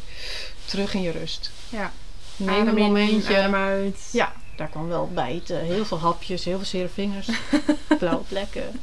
[0.64, 1.50] terug in je rust.
[1.68, 1.92] Ja.
[2.36, 3.54] Neem een momentje.
[3.54, 4.08] uit.
[4.12, 5.60] Ja, daar kwam wel bijten.
[5.60, 7.28] Heel veel hapjes, heel veel zere vingers,
[7.98, 8.80] blauwe plekken.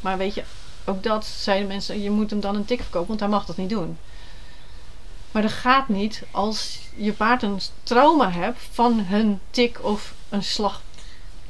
[0.00, 0.42] Maar weet je,
[0.84, 3.56] ook dat zeiden mensen, je moet hem dan een tik verkopen, want hij mag dat
[3.56, 3.98] niet doen.
[5.30, 10.44] Maar dat gaat niet als je paard een trauma hebt van een tik of een
[10.44, 10.82] slag.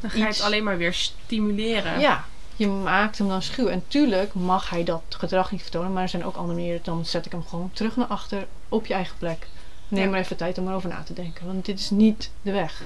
[0.01, 2.01] Dan ga je het alleen maar weer stimuleren.
[2.01, 2.25] Ja,
[2.57, 3.67] je maakt hem dan schuw.
[3.67, 6.81] En tuurlijk mag hij dat gedrag niet vertonen, maar er zijn ook andere manieren.
[6.85, 9.47] Dan zet ik hem gewoon terug naar achter op je eigen plek.
[9.89, 10.11] Neem Ja.
[10.11, 12.83] maar even tijd om erover na te denken, want dit is niet de weg.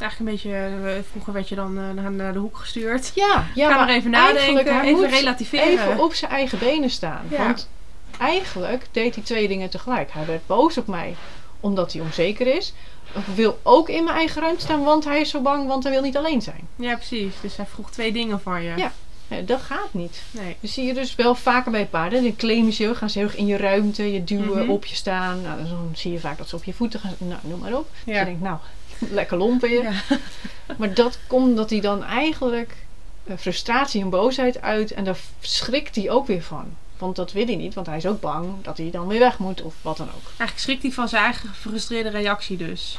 [0.00, 0.50] Eigenlijk een beetje,
[0.90, 3.12] eh, vroeger werd je dan eh, naar, de hoek gestuurd.
[3.14, 5.66] Ja, ja Ga maar even nadenken, even relativeren.
[5.68, 7.24] Even op zijn eigen benen staan.
[7.30, 7.36] Ja.
[7.38, 7.68] Want
[8.18, 10.10] eigenlijk deed hij twee dingen tegelijk.
[10.12, 11.16] Hij werd boos op mij
[11.60, 12.72] omdat hij onzeker is.
[13.14, 15.92] Ik wil ook in mijn eigen ruimte staan, want hij is zo bang, want hij
[15.92, 16.68] wil niet alleen zijn.
[16.76, 17.34] Ja, precies.
[17.40, 18.72] Dus hij vroeg twee dingen van je.
[18.76, 18.92] Ja.
[19.28, 20.22] Nee, dat gaat niet.
[20.30, 20.56] Nee.
[20.60, 22.22] Dat zie je dus wel vaker bij paarden.
[22.22, 24.70] Dan claimen ze, gaan ze heel erg in je ruimte, je duwen, Mhm.
[24.70, 25.42] op je staan.
[25.42, 27.14] Nou, dan zie je vaak dat ze op je voeten gaan.
[27.18, 27.88] Nou, noem maar op.
[28.04, 28.18] Dus Ja.
[28.18, 28.58] je denkt, nou,
[29.10, 29.82] lekker lomp weer.
[29.82, 29.92] Ja.
[30.78, 32.76] Maar dat komt omdat hij dan eigenlijk
[33.24, 34.90] eh, frustratie en boosheid uit.
[34.92, 36.64] En daar schrikt hij ook weer van.
[36.98, 39.38] Want dat wil hij niet, want hij is ook bang dat hij dan weer weg
[39.38, 40.22] moet of wat dan ook.
[40.26, 42.98] Eigenlijk schrikt hij van zijn eigen gefrustreerde reactie dus.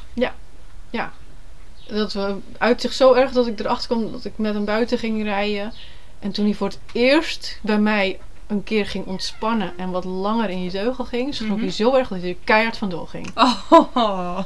[1.88, 4.97] Dat we uit zich zo erg dat ik erachter kwam dat ik met hem buiten
[4.97, 5.73] ging rijden.
[6.19, 10.49] En toen hij voor het eerst bij mij een keer ging ontspannen en wat langer
[10.49, 11.60] in je teugel ging, schrok Mhm.
[11.60, 13.31] hij zo erg dat hij er keihard vandoor ging.
[13.36, 14.39] Oh.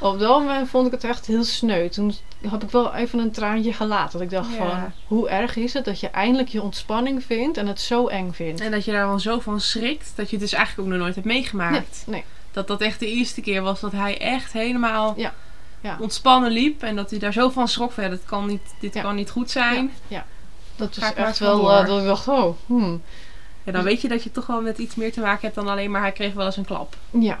[0.00, 1.88] Op dat moment vond ik het echt heel sneu.
[1.88, 2.14] Toen
[2.48, 4.12] heb ik wel even een traantje gelaten.
[4.12, 4.56] Dat ik dacht Ja.
[4.56, 8.32] van, hoe erg is het dat je eindelijk je ontspanning vindt en het zo eng
[8.32, 8.60] vindt.
[8.60, 11.02] En dat je daar dan zo van schrikt dat je het dus eigenlijk ook nog
[11.02, 12.02] nooit hebt meegemaakt.
[12.06, 12.24] Nee, nee.
[12.52, 15.34] Dat dat echt de eerste keer was dat hij echt helemaal Ja,
[15.80, 15.96] ja.
[16.00, 16.82] ontspannen liep.
[16.82, 19.02] En dat hij daar zo van schrok van, ja, dit kan niet, dit Ja.
[19.02, 19.92] kan niet goed zijn.
[20.76, 23.02] Dat Ga is echt wel eh, dat ik dacht, oh, hmm.
[23.62, 25.68] Ja, dan weet je dat je toch wel met iets meer te maken hebt dan
[25.68, 26.96] alleen maar hij kreeg wel eens een klap.
[27.10, 27.38] Ja,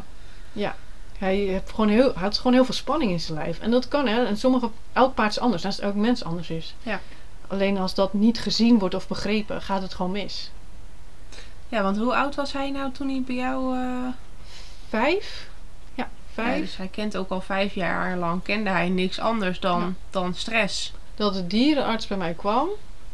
[0.52, 0.74] ja.
[1.20, 3.58] Hij, heeft gewoon heel, had gewoon heel veel spanning in zijn lijf.
[3.60, 4.24] En dat kan, hè.
[4.24, 5.64] En sommige, elk paard is anders.
[5.64, 6.74] Als elk mens anders is.
[6.82, 7.00] Ja.
[7.48, 10.50] Alleen als dat niet gezien wordt of begrepen, gaat het gewoon mis.
[11.68, 13.76] Ja, want hoe oud was hij nou toen hij bij jou...
[13.78, 14.06] eh,
[14.88, 15.48] Vijf?
[15.94, 16.60] Ja, Ja, vijf.
[16.60, 19.92] dus hij kent ook al vijf jaar lang, kende hij niks anders dan, Ja.
[20.10, 20.92] dan stress.
[21.14, 22.68] Dat de dierenarts bij mij kwam,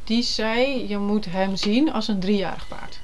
[0.04, 3.00] die zei, je moet hem zien als een driejarig paard.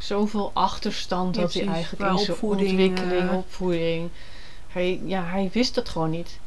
[0.00, 3.36] Zoveel achterstand had hij eigenlijk in zijn opvoeding, ontwikkeling, eh.
[3.36, 4.08] opvoeding.
[4.68, 6.38] Hij, ja, hij wist het gewoon niet.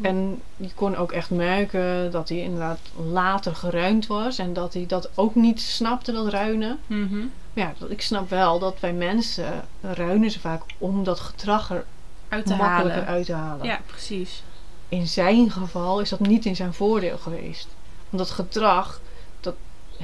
[0.00, 2.78] En je kon ook echt merken dat hij inderdaad
[3.12, 4.38] later geruimd was.
[4.38, 6.78] En dat hij dat ook niet snapte, dat ruinen.
[6.86, 11.70] Maar ja, dat- ik snap wel dat bij mensen ruinen ze vaak om dat gedrag
[11.70, 11.84] er
[12.28, 13.06] Uit te makkelijker halen.
[13.14, 13.66] uit te halen.
[13.66, 14.42] Ja, precies.
[14.88, 17.66] In zijn geval is dat niet in zijn voordeel geweest.
[18.10, 19.00] Want dat gedrag, dat,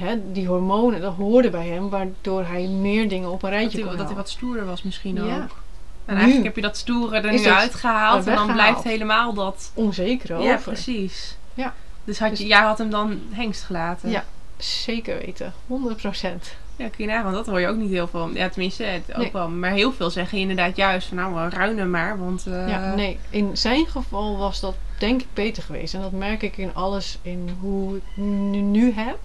[0.01, 1.89] hè, die hormonen, dat hoorde bij hem.
[1.89, 4.83] Waardoor hij meer dingen op een Dat rijtje hij, kon dat hij wat stoerder was
[4.83, 5.21] misschien Ja.
[5.21, 5.59] ook.
[6.05, 8.27] En Nu eigenlijk heb je dat stoere er nu dat uitgehaald.
[8.27, 9.71] En dan blijft helemaal dat...
[9.73, 10.47] Onzeker over.
[10.47, 11.37] Ja, precies.
[11.53, 11.73] Ja.
[12.03, 14.09] Dus had je, Dus- jij had hem dan hengst gelaten.
[14.09, 14.23] Ja.
[14.57, 15.53] Zeker weten.
[15.67, 16.55] 100%.
[16.75, 17.33] Ja, kun je nagaan.
[17.33, 18.29] Dat hoor je ook niet heel veel.
[18.33, 19.49] Ja, tenminste, het ook wel.
[19.49, 22.19] Maar heel veel zeggen inderdaad juist van nou, ruinen maar.
[22.19, 23.19] Want eh, Ja, nee.
[23.29, 25.93] In zijn geval was dat denk ik beter geweest.
[25.93, 29.17] En dat merk ik in alles in hoe ik nu, nu heb.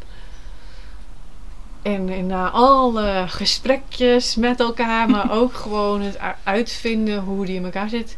[1.87, 7.65] En in na alle gesprekjes met elkaar, maar ook gewoon het uitvinden hoe die in
[7.65, 8.17] elkaar zit,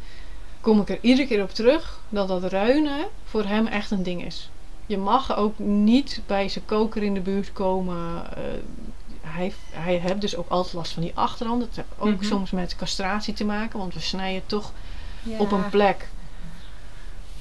[0.60, 4.24] kom ik er iedere keer op terug dat dat ruinen voor hem echt een ding
[4.24, 4.50] is.
[4.86, 7.96] Je mag ook niet bij zijn koker in de buurt komen.
[8.36, 8.42] eh,
[9.20, 11.60] hij, hij heeft dus ook altijd last van die achterhand.
[11.60, 12.24] Dat heeft ook Mhm.
[12.24, 14.72] soms met castratie te maken, want we snijden toch
[15.22, 15.38] ja.
[15.38, 16.08] op een plek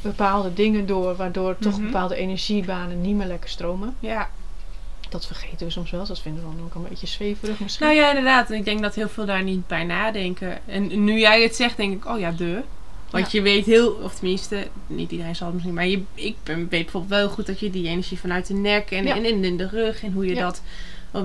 [0.01, 1.85] bepaalde dingen door, waardoor toch Mhm.
[1.85, 3.95] bepaalde energiebanen niet meer lekker stromen.
[3.99, 4.29] Ja.
[5.09, 7.85] Dat vergeten we soms wel, dat vinden we dan ook een beetje zweverig misschien.
[7.85, 8.49] Nou ja, inderdaad.
[8.49, 10.59] En ik denk dat heel veel daar niet bij nadenken.
[10.67, 12.61] En nu jij het zegt, denk ik, oh ja, de.
[13.09, 16.57] Want je weet heel, of tenminste, niet iedereen zal het misschien, maar je, ik ben,
[16.57, 19.15] weet bijvoorbeeld wel goed dat je die energie vanuit de nek en, Ja.
[19.15, 20.41] en in, in de rug en hoe je Ja.
[20.41, 20.61] dat.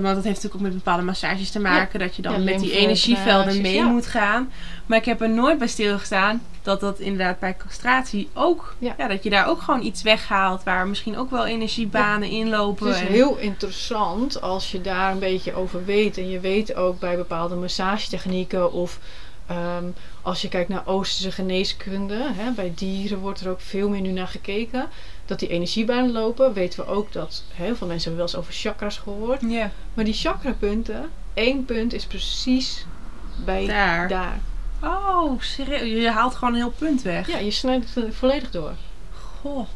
[0.01, 2.59] Want dat heeft natuurlijk ook met bepaalde massages te maken, dat je dan Ja, met
[2.59, 3.85] die energievelden mee ja.
[3.85, 4.51] moet gaan.
[4.85, 9.07] Maar ik heb er nooit bij stilgestaan dat dat inderdaad bij castratie ook, ja.
[9.07, 12.87] Dat je daar ook gewoon iets weghaalt waar misschien ook wel energiebanen in lopen.
[12.87, 16.17] Het is en- heel interessant als je daar een beetje over weet.
[16.17, 18.99] En je weet ook bij bepaalde massagetechnieken of
[19.47, 19.85] ehm,
[20.21, 22.17] als je kijkt naar Oosterse geneeskunde.
[22.21, 24.87] Hè, bij dieren wordt er ook veel meer nu naar gekeken.
[25.25, 26.53] Dat die energiebanen lopen.
[26.53, 29.41] Weten we ook dat heel veel mensen hebben wel eens over chakras gehoord.
[29.47, 32.85] Ja, Maar die chakrapunten, één punt is precies
[33.45, 34.07] bij daar.
[34.07, 34.39] daar.
[34.83, 36.01] Oh, serieus?
[36.03, 37.27] Je haalt gewoon een heel punt weg.
[37.27, 38.71] Ja, je snijdt het volledig door.
[39.41, 39.67] Goh.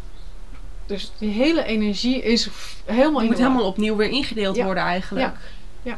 [0.85, 2.49] Dus die hele energie is
[2.85, 4.63] helemaal moet helemaal opnieuw weer ingedeeld Ja.
[4.65, 5.25] worden eigenlijk.
[5.83, 5.97] Ja.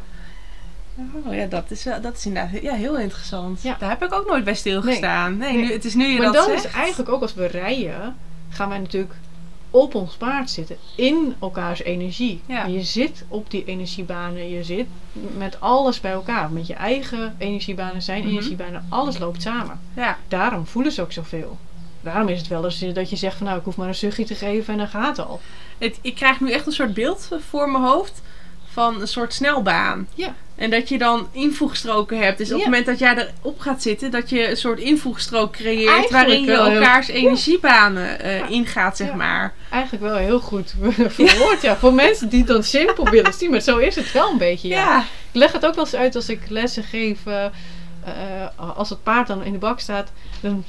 [1.24, 3.62] Oh ja, dat is, wel- dat is inderdaad ja, heel interessant.
[3.62, 3.76] Ja.
[3.78, 5.36] Daar heb ik ook nooit bij stilgestaan.
[5.36, 5.64] Nee, Nee.
[5.66, 6.64] Nu, het is nu je Maar dat dan zegt.
[6.64, 8.16] is eigenlijk ook als we rijden,
[8.48, 9.14] gaan wij natuurlijk
[9.70, 10.76] op ons paard zitten.
[10.94, 12.40] In elkaars energie.
[12.46, 12.64] Ja.
[12.64, 14.48] En je zit op die energiebanen.
[14.50, 14.86] Je zit
[15.36, 16.50] met alles bij elkaar.
[16.50, 18.30] Met je eigen energiebanen, zijn Mhm.
[18.30, 18.86] energiebanen.
[18.88, 19.80] Alles loopt samen.
[19.96, 21.56] Ja, Daarom voelen ze ook zoveel.
[22.02, 24.24] Daarom is het wel eens dat je zegt van nou, ik hoef maar een zuchtje
[24.24, 25.40] te geven en dan gaat het al.
[25.78, 28.22] het, ik krijg nu echt een soort beeld voor mijn hoofd
[28.72, 30.08] van een soort snelbaan.
[30.14, 30.34] Ja.
[30.56, 32.38] En dat je dan invoegstroken hebt.
[32.38, 32.62] Dus op Ja.
[32.62, 36.40] het moment dat jij erop gaat zitten, dat je een soort invoegstrook creëert Eigenlijk waarin
[36.44, 38.46] je heel- elkaars energiebanen eh, Ja.
[38.48, 39.14] ingaat, zeg Ja.
[39.14, 39.54] maar.
[39.70, 40.74] Eigenlijk wel heel goed
[41.08, 41.62] verwoord.
[41.62, 41.76] Ja.
[41.76, 43.50] Voor mensen die dan simpel willen zien.
[43.50, 44.68] Maar zo is het wel een beetje.
[44.68, 44.98] Ja.
[45.00, 47.18] Ik leg het ook wel eens uit als ik lessen geef.
[47.26, 47.50] eh, eh,
[48.76, 50.64] als het paard dan in de bak staat, dan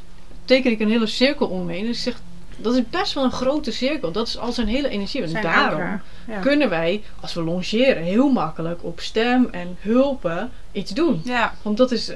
[0.46, 1.86] teken ik een hele cirkel omheen.
[1.86, 2.22] Dus ik zeg,
[2.62, 4.12] dat is best wel een grote cirkel.
[4.12, 5.22] Dat is al zijn hele energie.
[5.22, 6.02] En Zijn daarom.
[6.28, 6.40] Ja.
[6.40, 11.22] kunnen wij, als we longeren, heel makkelijk op stem en hulpen iets doen.
[11.24, 12.12] ja, Want dat is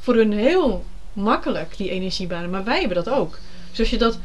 [0.00, 2.50] voor hun heel makkelijk, die energiebanen.
[2.50, 3.38] Maar wij hebben dat ook.
[3.70, 4.18] Dus als je dat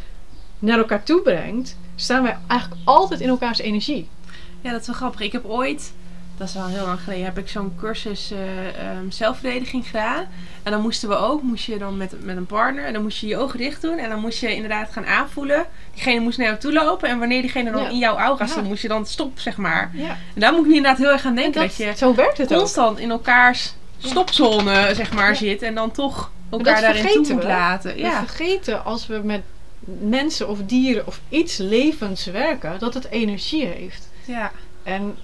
[0.59, 4.07] naar elkaar toe brengt, staan wij eigenlijk altijd in elkaars energie.
[4.61, 5.21] Ja, dat is wel grappig.
[5.21, 5.93] Ik heb ooit,
[6.37, 10.25] dat is al heel lang geleden, heb ik zo'n cursus ehm, zelfverdediging gedaan.
[10.63, 13.19] En dan moesten we ook, moest je dan met, met een partner, en dan moest
[13.19, 13.97] je je ogen dicht doen.
[13.97, 15.65] En dan moest je inderdaad gaan aanvoelen.
[15.93, 17.09] Diegene moest naar jou toe lopen.
[17.09, 17.89] En wanneer diegene dan Ja.
[17.89, 18.51] in jouw aura Ja.
[18.51, 19.91] zat, moest je dan stop, zeg maar.
[19.93, 20.09] Ja.
[20.09, 21.61] En daar moet ik inderdaad heel erg aan En denken.
[21.61, 22.57] dat, Dat, je zo werkt het ook.
[22.59, 25.61] constant in elkaars stopzone, zeg maar, zit.
[25.61, 27.47] En dan toch elkaar daarin toe moet we.
[27.47, 27.93] laten.
[27.93, 28.25] We Ja.
[28.25, 29.41] vergeten als we met
[29.99, 34.09] mensen of dieren of iets levends werken, dat het energie heeft.
[34.25, 34.51] ja.
[34.83, 35.15] En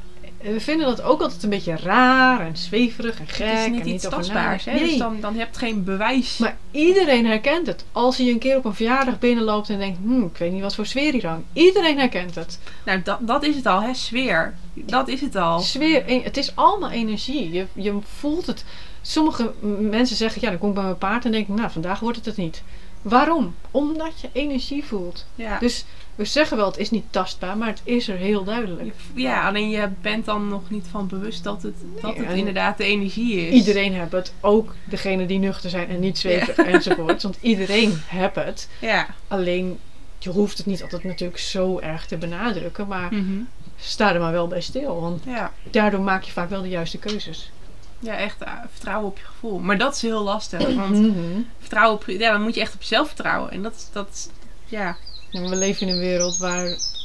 [0.44, 3.48] we vinden dat ook altijd een beetje raar en zweverig en gek.
[3.48, 4.66] Het is en niet iets tastbaars.
[4.66, 4.72] Hè?
[4.72, 4.80] nadenken.
[4.80, 4.98] Dus Nee.
[4.98, 6.38] dan, dan heb je geen bewijs.
[6.38, 7.86] Maar iedereen herkent het.
[7.92, 10.76] Als je een keer op een verjaardag binnenloopt en denkt, hm, ik weet niet wat
[10.76, 11.46] voor sfeer hier hangt.
[11.54, 12.60] Iedereen herkent het.
[12.86, 13.94] Nou, dat, dat is het al, hè?
[13.94, 14.54] Sfeer.
[14.74, 15.60] Dat is het al.
[15.60, 17.52] Sfeer, het is allemaal energie.
[17.52, 18.66] Je, je voelt het.
[19.02, 22.00] Sommige mensen zeggen, ja, dan kom ik bij mijn paard en denk ik, nou, vandaag
[22.00, 22.64] wordt het het niet.
[23.02, 23.56] Waarom?
[23.72, 25.26] Omdat je energie voelt.
[25.36, 25.60] Ja.
[25.60, 25.86] Dus
[26.22, 28.94] we zeggen wel, het is niet tastbaar, maar het is er heel duidelijk.
[29.14, 32.84] Ja, alleen je bent dan nog niet van bewust dat het, dat het inderdaad de
[32.84, 33.54] energie is.
[33.54, 37.22] Iedereen heeft het, ook degene die nuchter zijn en niet zweven enzovoort.
[37.24, 38.70] Want iedereen heeft het.
[38.80, 39.08] Ja.
[39.28, 39.80] Alleen,
[40.20, 43.40] je hoeft het niet altijd natuurlijk zo erg te benadrukken, maar Mhm.
[43.78, 45.02] sta er maar wel bij stil.
[45.02, 45.52] Want ja.
[45.70, 47.52] daardoor maak je vaak wel de juiste keuzes.
[48.00, 49.60] Ja, echt uh, vertrouwen op je gevoel.
[49.60, 50.76] Maar dat is heel lastig.
[50.76, 51.12] Want Mhm.
[51.60, 53.52] vertrouwen op, ja, dan moet je echt op jezelf vertrouwen.
[53.52, 54.30] En dat, is- dat
[54.66, 54.96] ja.
[55.32, 56.64] We leven in een wereld waar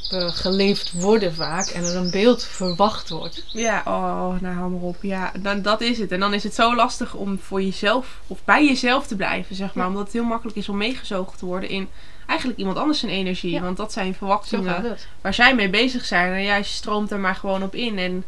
[0.09, 3.43] we geleefd worden vaak en er een beeld verwacht wordt.
[3.47, 4.97] Ja, oh, nou hou maar op.
[5.01, 6.11] Ja, dan, dat is het.
[6.11, 9.73] En dan is het zo lastig om voor jezelf, of bij jezelf te blijven, zeg
[9.73, 9.83] maar.
[9.83, 9.89] Ja.
[9.89, 11.89] Omdat het heel makkelijk is om meegezogen te worden in
[12.27, 13.51] eigenlijk iemand anders zijn energie.
[13.51, 13.61] Ja.
[13.61, 16.33] Want dat zijn verwachtingen waar zij mee bezig zijn.
[16.33, 18.23] En jij stroomt er maar gewoon op in en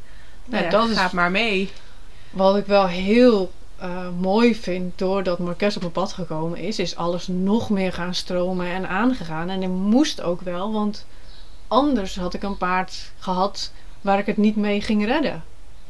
[0.46, 1.70] nou Ja, dat is- gaat maar mee.
[2.30, 6.96] Wat ik wel heel eh, mooi vind doordat Marques op mijn pad gekomen is, is
[6.96, 9.50] alles nog meer gaan stromen en aangegaan.
[9.50, 11.06] En ik moest ook wel, want
[11.68, 15.44] anders had ik een paard gehad waar ik het niet mee ging redden.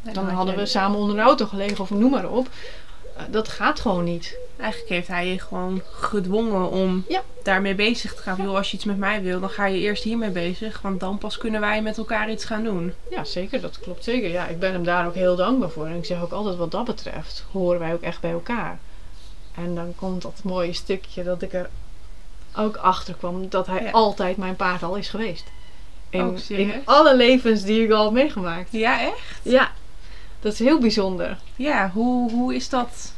[0.03, 2.49] En Dan had hadden we samen onder een auto gelegen of noem maar op.
[3.29, 4.37] Dat gaat gewoon niet.
[4.57, 7.21] Eigenlijk heeft hij je gewoon gedwongen om Ja.
[7.43, 8.37] daarmee bezig te gaan.
[8.43, 10.81] Joh, als je iets met mij wil, dan ga je eerst hiermee bezig.
[10.81, 12.93] Want dan pas kunnen wij met elkaar iets gaan doen.
[13.09, 13.61] Ja, zeker.
[13.61, 14.29] Dat klopt zeker.
[14.29, 15.85] Ja, ik ben hem daar ook heel dankbaar voor.
[15.85, 18.79] En ik zeg ook altijd wat dat betreft, horen wij ook echt bij elkaar.
[19.55, 21.69] En dan komt dat mooie stukje dat ik er
[22.55, 23.91] ook achter kwam dat hij Ja.
[23.91, 25.43] altijd mijn paard al is geweest.
[26.09, 28.71] In, in alle levens die ik al heb meegemaakt.
[28.71, 29.39] Ja, echt?
[29.43, 29.71] Ja,
[30.39, 31.37] dat is heel bijzonder.
[31.55, 33.13] Ja, hoe, hoe is dat?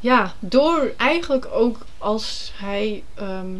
[0.00, 3.50] Ja, door eigenlijk ook als hij ehm,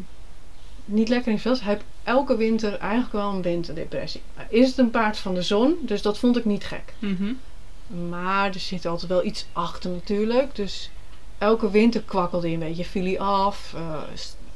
[0.84, 4.22] niet lekker in zijn vel zit, hij heeft elke winter eigenlijk wel een winterdepressie.
[4.48, 6.94] Is het een paard van de zon, dus dat vond ik niet gek.
[6.98, 7.32] Mhm.
[8.08, 10.54] Maar er zit altijd wel iets achter natuurlijk.
[10.54, 10.90] Dus
[11.38, 12.84] elke winter kwakkelde hij een beetje.
[12.84, 13.72] Viel hij af.
[13.76, 14.02] eh,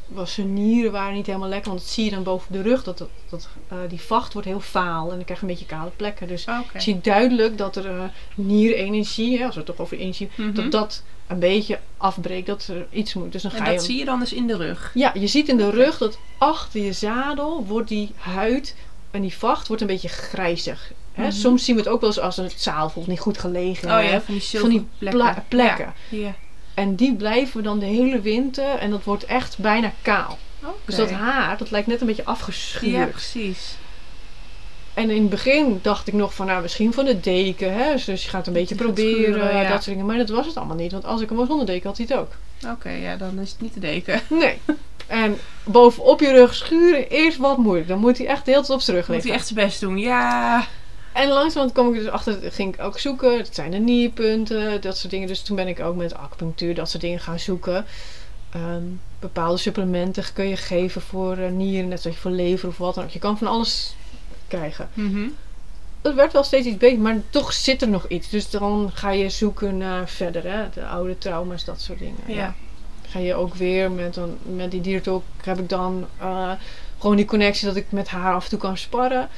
[0.09, 1.69] was zijn nieren waren niet helemaal lekker.
[1.71, 2.83] Want dat zie je dan boven de rug.
[2.85, 5.03] Dat, dat, dat, eh, die vacht wordt heel vaal.
[5.11, 6.29] En dan krijg je een beetje kale plekken.
[6.29, 10.31] Dus je ziet duidelijk dat er eh nierenergie, hè, als we het toch over energie
[10.37, 10.53] Mhm.
[10.55, 12.47] dat dat een beetje afbreekt.
[12.47, 13.33] Dat er iets moet.
[13.33, 13.77] Dus dan En ga je...
[13.77, 14.91] dat zie je dan dus in de rug.
[14.95, 18.77] Ja, je ziet in de rug dat achter je zadel wordt die huid
[19.11, 20.93] en die vacht wordt een beetje grijzig.
[21.13, 21.23] Hè?
[21.23, 21.33] Mhm.
[21.33, 23.99] Soms zien we het ook wel eens als een zaal bijvoorbeeld niet goed gelegen.
[23.99, 25.95] Oh ja, van die van die pla- plekken.
[26.09, 26.35] Ja.
[26.75, 30.39] En die blijven dan de hele winter en dat wordt echt bijna kaal.
[30.85, 32.93] Dus dat haar, dat lijkt net een beetje afgeschuurd.
[32.93, 33.77] Ja, precies.
[34.95, 37.75] En in het begin dacht ik nog van, nou misschien van de deken.
[37.75, 37.93] Hè?
[37.93, 39.63] Dus je gaat een beetje proberen, schuren, ja.
[39.63, 40.07] dat soort dingen.
[40.07, 40.93] Maar dat was het allemaal niet.
[40.93, 42.33] Want als ik hem was zonder deken, had hij het ook.
[42.73, 44.21] Oké, ja, dan is het niet te deken.
[44.41, 44.59] Nee.
[45.07, 47.89] En bovenop je rug schuren is wat moeilijk.
[47.89, 49.33] Dan moet hij echt de hele tijd op zijn rug Moet liggen.
[49.33, 49.99] hij echt zijn best doen.
[49.99, 50.67] Ja.
[51.15, 53.39] En langzamerhand kwam ik dus achter, ging ik ook zoeken.
[53.39, 55.29] Dat zijn de nierpunten, dat soort dingen.
[55.29, 57.85] Dus toen ben ik ook met acupunctuur, dat soort dingen gaan zoeken.
[58.51, 58.83] Ehm,
[59.21, 62.95] bepaalde supplementen kun je geven voor eh, nieren, net zoals je voor lever of wat
[62.95, 63.11] dan ook.
[63.11, 63.95] Je kan van alles
[64.49, 64.89] krijgen.
[64.95, 65.29] Mhm.
[66.03, 68.29] Het werd wel steeds iets beter, maar toch zit er nog iets.
[68.29, 70.71] Dus dan ga je zoeken naar verder, hè?
[70.75, 72.21] de oude trauma's, dat soort dingen.
[72.27, 72.55] Ja.
[73.09, 76.51] Ga je ook weer met, een, met die diertalk, heb ik dan eh,
[76.99, 79.29] gewoon die connectie dat ik met haar af en toe kan sparren.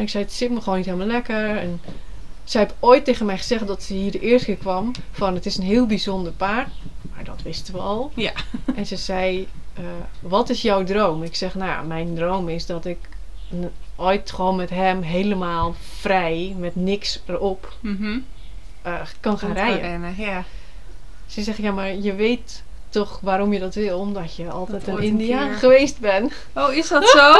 [0.00, 1.56] En ik zei, het zit me gewoon niet helemaal lekker.
[1.56, 1.80] En
[2.44, 5.46] zij heeft ooit tegen mij gezegd dat ze hier de eerste keer kwam van het
[5.46, 6.68] is een heel bijzonder paard.
[7.14, 8.12] Maar dat wisten we al.
[8.14, 8.32] Ja.
[8.76, 9.82] En ze zei, eh,
[10.20, 11.22] wat is jouw droom?
[11.22, 12.98] Ik zeg, nou mijn droom is dat ik
[13.96, 18.18] ooit gewoon met hem helemaal vrij, met niks erop, Mhm.
[18.82, 19.80] eh, kan gaan rijden.
[19.80, 20.44] rennen, Ja.
[21.26, 23.98] Ze zegt, ja, maar je weet toch waarom je dat wil.
[23.98, 26.32] Omdat je altijd Dat een Indiaan geweest bent.
[26.54, 27.34] Oh, is dat zo?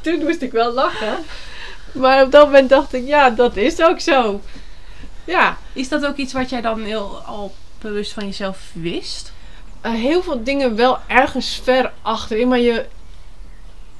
[0.00, 1.18] Toen moest ik wel lachen.
[1.96, 4.40] Maar op dat moment dacht ik, ja, dat is ook zo.
[5.24, 9.32] Ja, Is dat ook iets wat jij dan heel al bewust van jezelf wist?
[9.80, 12.48] eh, heel veel dingen wel ergens ver achterin.
[12.48, 12.86] Maar je,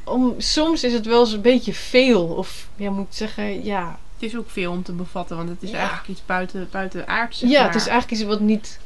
[0.05, 2.25] om, soms is het wel eens een beetje veel.
[2.27, 3.99] Of je moet zeggen, ja.
[4.19, 5.77] Het is ook veel om te bevatten, want het is Ja.
[5.79, 7.39] eigenlijk iets buiten, buiten aard.
[7.39, 7.67] Ja, maar.
[7.67, 8.79] het is eigenlijk iets wat niet,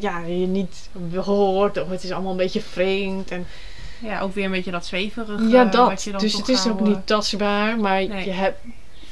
[0.00, 1.82] ja, je niet hoort.
[1.82, 3.30] Of het is allemaal een beetje vreemd.
[3.30, 3.46] En
[4.02, 5.48] Ja, ook weer een beetje dat zweverige.
[5.48, 6.02] Ja, wat dat.
[6.04, 8.24] je dan Dus het is ook eh, niet tastbaar, maar Nee.
[8.24, 8.58] je hebt,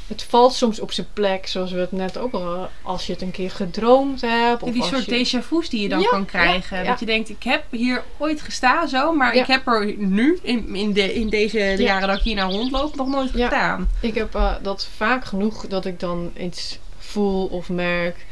[0.07, 3.23] het valt soms op zijn plek, zoals we het net ook al als je het
[3.23, 4.63] een keer gedroomd hebt.
[4.63, 6.77] Of die soort je, déjà vu's die je dan Ja, kan krijgen.
[6.77, 6.89] ja, ja.
[6.91, 10.75] Dat je denkt, ik heb hier ooit gestaan zo, maar ik heb er nu, in,
[10.75, 13.49] in, de, in deze jaren dat ik hier nou rondloop, nog nooit Ja.
[13.49, 13.89] gedaan.
[14.01, 18.27] Ik heb eh, dat vaak genoeg dat ik dan iets voel of merk.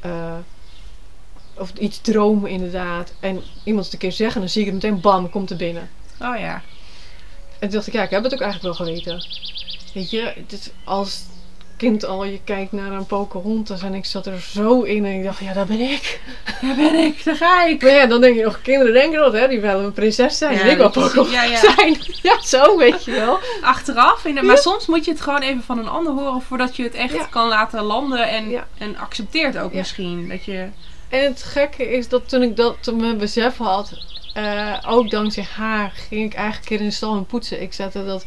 [0.00, 0.34] eh,
[1.58, 3.12] of iets droom inderdaad.
[3.20, 5.88] En iemand het een keer zeggen, dan zie ik het meteen, bam, komt er binnen.
[6.20, 6.62] Oh ja.
[7.58, 9.26] En toen dacht ik, ja, ik heb het ook eigenlijk wel geweten.
[9.94, 11.22] Weet je, het is als
[11.76, 15.24] kind al, je kijkt naar een Pocahontas en ik zat er zo in en ik
[15.24, 16.20] dacht, ja, dat ben ik.
[16.62, 17.82] Daar ben ik, daar ga ik.
[17.82, 20.54] Maar ja, dan denk je nog, kinderen denken dat, hè, die willen een prinses zijn.
[20.54, 21.58] Ja, en ik wil ja, ja.
[21.58, 21.96] zijn.
[22.22, 23.38] Ja, zo, weet je wel.
[23.62, 24.24] Achteraf.
[24.24, 26.82] In de- maar soms moet je het gewoon even van een ander horen voordat je
[26.82, 30.28] het echt kan laten landen en, en accepteert ook misschien.
[30.28, 30.68] Dat je,
[31.08, 33.92] En het gekke is dat toen ik dat toen mijn besef had,
[34.36, 37.62] eh, ook dankzij haar, ging ik eigenlijk in de stal en poetsen.
[37.62, 38.26] Ik zette dat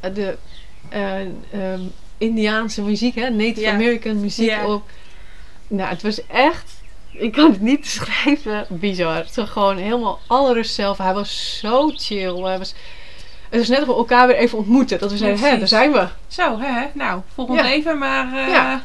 [0.00, 0.36] eh, de
[0.88, 1.80] eh, ehm,
[2.18, 3.70] Indiaanse muziek, hè, Native.
[3.70, 4.82] American muziek op.
[5.68, 9.16] Nou, het was echt, ik kan het niet beschrijven, bizar.
[9.16, 10.98] Het was gewoon helemaal alle rust zelf.
[10.98, 12.42] Hij was zo chill.
[12.42, 12.74] Hij was,
[13.48, 14.98] het was net of we elkaar weer even ontmoeten.
[14.98, 16.08] Dat we zeiden, hé, daar zijn we.
[16.26, 16.86] zo, hè?
[16.94, 17.64] Nou, volgend Ja.
[17.64, 18.50] leven, maar...
[18.50, 18.82] Ja.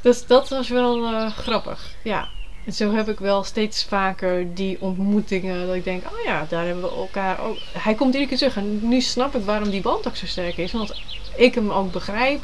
[0.00, 1.94] Dus dat was wel grappig.
[2.02, 2.28] Ja.
[2.64, 5.66] En zo heb ik wel steeds vaker die ontmoetingen.
[5.66, 7.56] Dat ik denk, oh ja, daar hebben we elkaar ook.
[7.78, 8.56] Hij komt iedere keer terug.
[8.56, 10.72] En nu snap ik waarom die band ook zo sterk is.
[10.72, 11.02] Want
[11.36, 12.42] ik hem ook begrijp.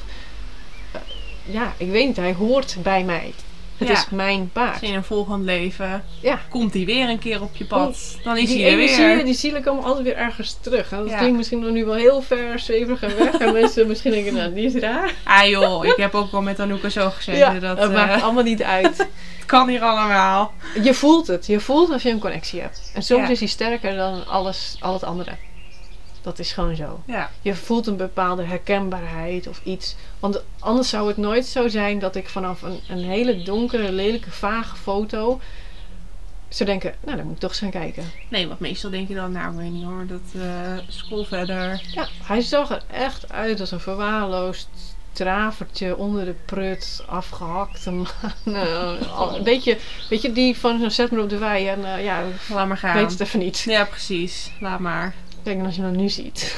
[0.92, 1.00] Eh,
[1.44, 2.16] ja, ik weet niet.
[2.16, 3.32] Hij hoort bij mij.
[3.80, 3.94] Het Ja.
[3.94, 4.82] is mijn paard.
[4.82, 6.38] In een volgend leven Ja.
[6.48, 8.18] komt hij weer een keer op je pad.
[8.24, 9.24] Dan is die hij er weer.
[9.24, 10.92] die zielen komen altijd weer ergens terug.
[10.92, 11.16] En dat Ja.
[11.18, 13.34] klinkt misschien nog nu wel heel ver, zweverig en weg.
[13.34, 15.14] En mensen misschien denken, nou, die is raar.
[15.24, 17.60] Ah joh, ik heb ook al met Anouk zo gezeten.
[17.60, 18.96] Dat dat eh, maakt allemaal niet uit.
[19.38, 20.52] het kan hier allemaal.
[20.82, 21.46] Je voelt het.
[21.46, 22.90] Je voelt als je een connectie hebt.
[22.94, 25.30] En soms is die sterker dan alles, al het andere.
[26.22, 27.02] Dat is gewoon zo.
[27.06, 29.96] Ja, Je voelt een bepaalde herkenbaarheid of iets.
[30.18, 34.30] Want anders zou het nooit zo zijn dat ik vanaf een, een hele donkere, lelijke,
[34.30, 35.40] vage foto
[36.48, 38.04] zou denken, nou dan moet ik toch eens gaan kijken.
[38.28, 41.82] nee, want meestal denk je dan, nou weet niet hoor, dat eh scroll verder.
[41.92, 44.68] Ja, hij zag er echt uit als een verwaarloosd
[45.12, 48.06] travertje onder de prut, afgehakte man.
[48.44, 48.98] Nou,
[49.36, 49.78] een beetje,
[50.08, 52.76] weet je, die van zo'n zet me op de wei en eh, ja, Laat maar
[52.78, 52.96] gaan.
[52.96, 53.58] weet het even niet.
[53.58, 54.50] Ja, precies.
[54.60, 55.14] Laat maar.
[55.44, 56.56] Kijk, en als je hem nu ziet.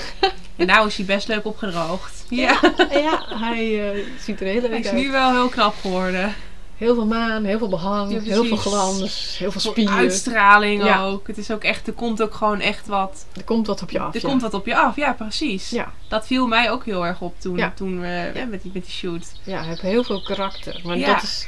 [0.56, 2.24] En nou is hij best leuk opgedroogd.
[2.28, 4.94] Ja, Ja, hij eh, ziet er heel hij leuk is uit.
[4.96, 6.34] nu wel heel knap geworden.
[6.76, 9.94] Heel veel maan, heel veel behang, Ja, heel veel glans, heel veel spieren.
[9.94, 11.04] Uitstraling Ja.
[11.04, 11.26] ook.
[11.26, 13.26] Het is ook echt, er komt ook gewoon echt wat.
[13.36, 14.14] Er komt wat op je af.
[14.14, 14.28] Er ja.
[14.28, 15.70] komt wat op je af, ja precies.
[15.70, 15.92] Ja.
[16.08, 19.32] Dat viel mij ook heel erg op toen, toen we met, die, met die shoot.
[19.42, 20.80] ja, hij heeft heel veel karakter.
[20.84, 21.14] Maar Ja.
[21.14, 21.46] dat, is,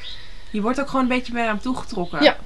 [0.50, 2.22] Je wordt ook gewoon een beetje bij hem toegetrokken.
[2.22, 2.36] Ja,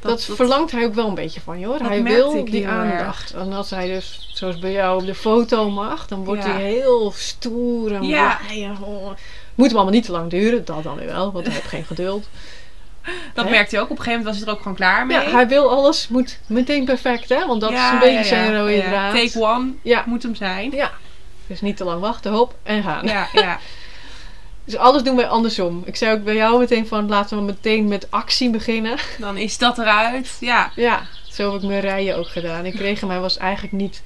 [0.00, 1.78] dat, verlangt hij ook wel een beetje van je hoor.
[1.78, 3.32] Dat Hij wil die aandacht.
[3.34, 6.50] En als hij dus, zoals bij jou, op de foto mag, dan wordt Ja.
[6.50, 8.38] hij heel stoer en Ja.
[8.50, 9.10] en, oh.
[9.54, 11.84] Moet hem allemaal niet te lang duren, dat dan weer wel, want hij heeft geen
[11.94, 12.28] geduld.
[13.34, 13.50] Dat Hè?
[13.50, 13.90] merkte je ook.
[13.90, 15.16] Op een gegeven moment was hij er ook gewoon klaar mee.
[15.20, 18.18] Ja, hij wil alles, moet meteen perfect hè, want dat Ja, is een beetje ja,
[18.20, 18.26] ja.
[18.26, 19.14] zijn rode Ja, draad.
[19.14, 20.70] Take one Ja, moet hem zijn.
[20.70, 20.90] ja.
[21.46, 23.06] Dus niet te lang wachten, hop, en gaan.
[23.06, 23.58] Ja, ja.
[24.68, 25.82] Dus alles doen wij andersom.
[25.84, 28.98] Ik zei ook bij jou meteen van laten we meteen met actie beginnen.
[29.18, 30.36] Dan is dat eruit.
[30.40, 30.72] Ja.
[30.74, 32.66] Ja, zo heb ik mijn rijden ook gedaan.
[32.66, 34.02] Ik kreeg hem, hij was eigenlijk niet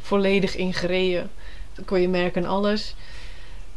[0.00, 1.30] volledig ingereden.
[1.74, 2.94] Dat kon je merken en alles.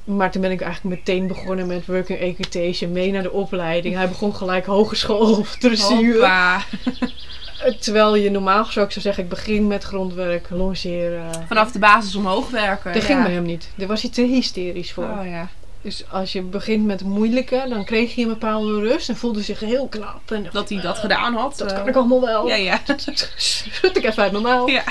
[0.03, 3.95] Maar toen ben ik eigenlijk meteen begonnen met working equitation, mee naar de opleiding.
[3.95, 6.19] Hij begon gelijk hogeschool of dressuur.
[7.79, 11.45] Terwijl je normaal gesproken zou zeggen, ik begin met grondwerk, longeren.
[11.47, 12.93] Vanaf de basis omhoog werken.
[12.93, 13.07] Dat ja.
[13.07, 13.69] ging bij hem niet.
[13.75, 15.03] Daar was hij te hysterisch voor.
[15.03, 15.49] Oh ja.
[15.85, 19.59] Dus als je begint met moeilijke, dan kreeg hij een bepaalde rust en voelde zich
[19.59, 20.31] heel knap.
[20.31, 21.57] En Dat hij dat "Ah, gedaan had.
[21.57, 22.47] Dat eh, kan ik allemaal wel.
[22.47, 22.79] Ja, ja.
[23.35, 24.69] Schud ik even uit mouw.
[24.69, 24.83] Ja.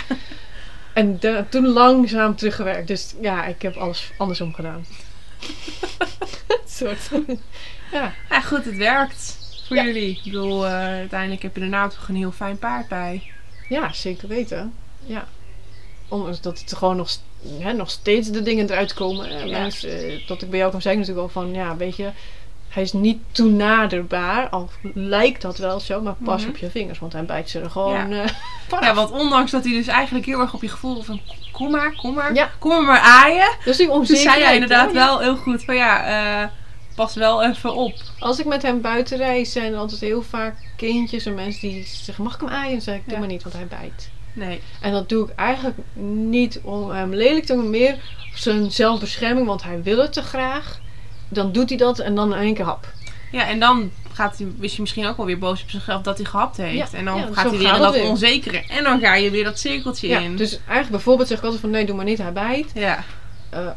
[0.93, 2.89] En toen langzaam teruggewerkt.
[2.89, 4.87] Dus ja, ik heb alles andersom gedaan.
[6.67, 7.11] soort.
[7.93, 8.13] ja.
[8.31, 9.39] Ja, goed, het werkt.
[9.67, 9.85] Voor Ja.
[9.85, 10.11] jullie.
[10.11, 13.23] Ik bedoel, eh, uiteindelijk heb je nou toch een heel fijn paard bij.
[13.69, 14.73] ja, zeker weten.
[15.07, 15.29] Ja.
[16.09, 17.11] Ondanks dat het gewoon nog,
[17.59, 19.29] hè, nog steeds de dingen eruit komen.
[19.31, 19.59] En Ja.
[19.59, 22.09] mensen, eh, dat ik bij jou kan zeggen natuurlijk wel van, ja, weet je,
[22.69, 26.51] hij is niet toenaderbaar, al lijkt dat wel zo, maar pas Mhm.
[26.51, 28.23] op je vingers, want hij bijt ze er gewoon Ja.
[28.23, 28.29] eh.
[28.81, 31.21] Ja, want ondanks dat hij dus eigenlijk heel erg op je gevoel van
[31.53, 32.51] kom maar, kom maar, Ja.
[32.59, 33.57] kom maar maar aaien.
[33.65, 34.33] Dus die onzekerheid.
[34.35, 34.95] zei hij inderdaad ja.
[34.95, 36.05] wel heel goed van ja,
[36.43, 36.49] eh,
[36.95, 37.93] pas wel even op.
[38.19, 41.85] Als ik met hem buiten reis, zijn er altijd heel vaak kindjes en mensen die
[41.87, 42.73] zeggen, mag ik hem aaien?
[42.73, 44.09] Dan zeg ik, doe maar niet, want hij bijt.
[44.35, 44.61] Nee.
[44.81, 45.77] En dat doe ik eigenlijk
[46.23, 47.97] niet om hem lelijk te doen, maar meer
[48.35, 50.81] zijn zelfbescherming, want hij wil het te graag.
[51.29, 52.93] Dan doet hij dat en dan in één keer hap.
[53.33, 56.17] Ja, en dan gaat hij, is hij misschien ook wel weer boos op zichzelf dat
[56.17, 56.91] hij gehapt heeft.
[56.91, 58.05] Ja, en dan ja, gaat hij weer in dat weer.
[58.09, 58.65] onzekere.
[58.69, 60.37] En dan ga je weer dat cirkeltje Ja, in.
[60.37, 62.71] dus eigenlijk bijvoorbeeld zeg ik altijd van nee, doe maar niet, hij bijt.
[62.75, 63.05] ja.
[63.51, 63.69] Eh,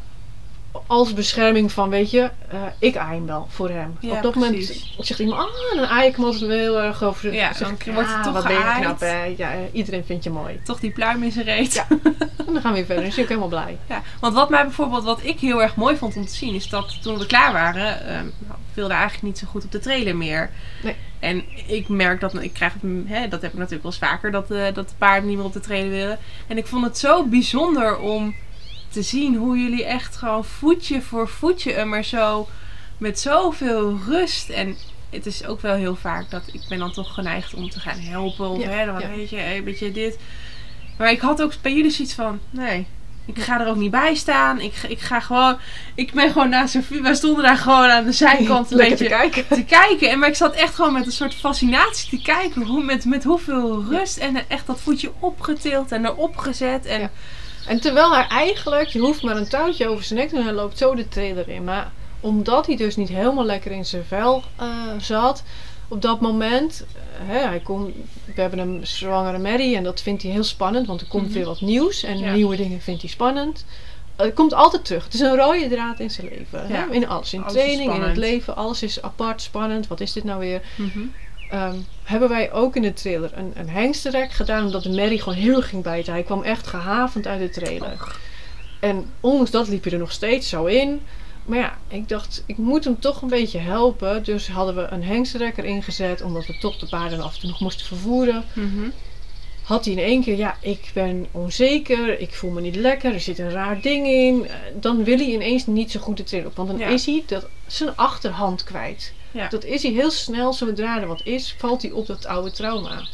[0.87, 3.97] als bescherming van, weet je, eh, ik aai hem wel voor hem.
[3.99, 4.83] Ja, Op dat precies.
[4.93, 7.33] moment zegt iemand, ah, dan aai ik hem altijd wel heel erg over.
[7.33, 9.23] Ja, zeg dan ik, wordt het ah, toch wat ben je knap, hè?
[9.23, 10.59] Ja, eh, iedereen vindt je mooi.
[10.63, 11.73] Toch die pluim in zijn reet.
[11.73, 11.87] Ja.
[12.47, 13.03] En dan gaan we weer verder.
[13.03, 13.77] Dan is hij ook helemaal blij.
[13.89, 16.69] Ja, want wat mij bijvoorbeeld, wat ik heel erg mooi vond om te zien, is
[16.69, 20.15] dat toen we klaar waren, ehm nou, wilde eigenlijk niet zo goed op de trailer
[20.15, 20.49] meer.
[20.83, 20.95] Nee.
[21.19, 22.73] En ik merk dat, ik krijg
[23.05, 25.45] hè, dat heb ik natuurlijk wel eens vaker, dat, eh, dat de paarden niet meer
[25.45, 26.17] op de trailer willen.
[26.47, 28.35] En ik vond het zo bijzonder om
[28.97, 32.47] te zien hoe jullie echt gewoon voetje voor voetje er maar zo,
[32.97, 34.75] met zoveel rust en...
[35.09, 37.99] Het is ook wel heel vaak dat ik ben dan toch geneigd om te gaan
[37.99, 38.49] helpen.
[38.49, 39.09] Of Ja, hè, dan ja.
[39.09, 40.17] weet je, een beetje dit.
[40.97, 42.85] Maar ik had ook bij jullie zoiets van, nee,
[43.25, 44.59] ik ga er ook niet bij staan.
[44.61, 45.57] Ik, ga- ik ga gewoon,
[45.95, 47.01] ik ben gewoon naast Sophie.
[47.01, 49.47] Wij stonden daar gewoon aan de zijkant een Lekker te beetje kijken.
[49.57, 50.09] te kijken.
[50.09, 52.61] En maar ik zat echt gewoon met een soort fascinatie te kijken.
[52.61, 56.85] Hoe, met, met hoeveel rust en echt dat voetje opgetild en erop gezet.
[56.85, 57.09] En Ja.
[57.67, 60.49] En terwijl hij eigenlijk, je hoeft maar een touwtje over zijn nek te doen en
[60.49, 61.63] hij loopt zo de trailer in.
[61.63, 64.67] Maar omdat hij dus niet helemaal lekker in zijn vel eh,
[64.99, 65.43] zat,
[65.87, 67.95] op dat moment, eh, hè, hij komt,
[68.35, 71.33] we hebben een zwangere Mary en dat vindt hij heel spannend, want er komt Mhm.
[71.33, 72.33] weer wat nieuws en Ja.
[72.33, 73.65] nieuwe dingen vindt hij spannend.
[74.15, 75.03] Eh, Het komt altijd terug.
[75.03, 76.67] Het is een rode draad in zijn leven.
[76.67, 76.93] hè?
[76.93, 77.33] In alles.
[77.33, 78.55] In Alles training, in het leven.
[78.55, 79.87] Alles is apart, spannend.
[79.87, 80.61] Wat is dit nou weer?
[80.75, 80.99] Mhm.
[81.49, 83.95] Ehm, hebben wij ook in de trailer een, een
[84.29, 84.65] gedaan.
[84.65, 86.13] Omdat de Mary gewoon heel ging bijten.
[86.13, 88.15] Hij kwam echt gehavend uit de trailer.
[88.79, 91.01] En ondanks dat liep hij er nog steeds zo in.
[91.45, 94.23] Maar ja, ik dacht, ik moet hem toch een beetje helpen.
[94.23, 96.21] Dus hadden we een hengstenrek erin gezet.
[96.21, 98.43] Omdat we toch de paarden af en toe nog moesten vervoeren.
[98.53, 98.89] Mhm.
[99.63, 102.19] Had hij in één keer, ja, ik ben onzeker.
[102.19, 103.13] Ik voel me niet lekker.
[103.13, 104.45] Er zit een raar ding in.
[104.47, 106.55] Eh, Dan wil hij ineens niet zo goed de trailer op.
[106.55, 106.87] Want dan Ja.
[106.87, 109.13] is hij dat, zijn achterhand kwijt.
[109.37, 109.47] Ja.
[109.47, 113.07] Dat is hij heel snel, zodra er wat is, valt hij op dat oude trauma.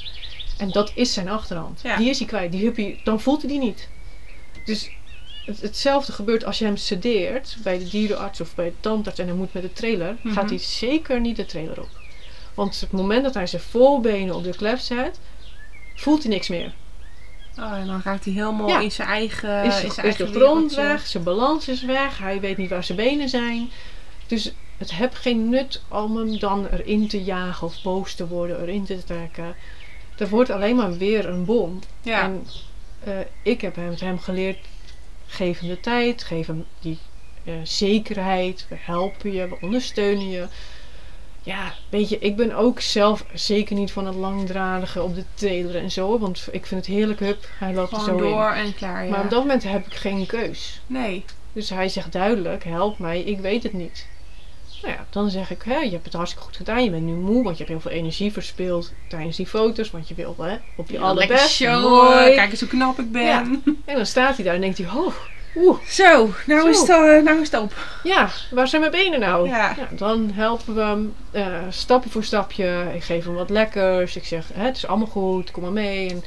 [0.58, 1.80] En dat is zijn achterhand.
[1.84, 1.98] Ja.
[1.98, 2.52] Die is hij kwijt.
[2.52, 3.88] Die je, dan voelt hij die niet.
[4.66, 4.90] Dus
[5.46, 9.28] het, hetzelfde gebeurt als je hem sedeert bij de dierenarts of bij de tandarts en
[9.28, 10.34] hij moet met de trailer, Mhm.
[10.34, 11.90] gaat hij zeker niet de trailer op.
[12.54, 15.20] Want het moment dat hij zijn voorbenen op de klep zet,
[15.96, 16.74] voelt hij niks meer.
[17.60, 18.80] Oh, en dan raakt hij helemaal Ja.
[18.80, 19.64] in zijn eigen.
[19.64, 20.42] is, in zijn is de eigen grond
[20.76, 20.82] wereldje.
[20.94, 23.70] weg, zijn balans is weg, hij weet niet waar zijn benen zijn.
[24.28, 24.52] Dus
[24.84, 28.86] het heeft geen nut om hem dan erin te jagen of boos te worden, erin
[28.86, 29.56] te trekken.
[30.18, 31.80] Er wordt alleen maar weer een bom.
[32.02, 32.22] Ja.
[32.22, 32.48] En
[33.04, 34.58] eh, ik heb hem, hem geleerd,
[35.28, 36.98] geef hem de tijd, geef hem die
[37.44, 38.66] eh, zekerheid.
[38.70, 40.48] We helpen je, we ondersteunen je.
[41.44, 45.76] Ja, weet je, ik ben ook zelf zeker niet van het langdradige op de trailer
[45.76, 46.20] en zo.
[46.20, 48.32] Want ik vind het heerlijk, hup, hij loopt er Gewoon zo in.
[48.32, 49.04] door en klaar.
[49.04, 49.10] Ja.
[49.10, 50.82] Maar op dat moment heb ik geen keus.
[50.88, 51.26] Nee.
[51.54, 54.08] Dus hij zegt duidelijk, help mij, ik weet het niet.
[54.84, 56.84] Nou ja, dan zeg ik, hè, je hebt het hartstikke goed gedaan.
[56.84, 59.92] Je bent nu moe, want je hebt heel veel energie verspild tijdens die foto's.
[59.92, 61.30] Want je wil hè, op je Ja, allerbest.
[61.30, 61.90] lekker show.
[61.90, 62.36] mooi.
[62.36, 63.24] Kijk eens hoe knap ik ben.
[63.24, 63.42] Ja.
[63.86, 65.14] En dan staat hij daar en denkt hij, oh,
[65.56, 66.68] oeh, Zo, nou, Zo.
[66.68, 67.74] Is het, eh, nou is het op.
[68.04, 69.48] ja, waar zijn mijn benen nou?
[69.48, 69.76] Ja.
[69.92, 72.92] dan helpen we hem eh, stapje voor stapje.
[72.96, 74.16] Ik geef hem wat lekkers.
[74.16, 76.10] Ik zeg, hè, het is allemaal goed, kom maar mee.
[76.10, 76.24] En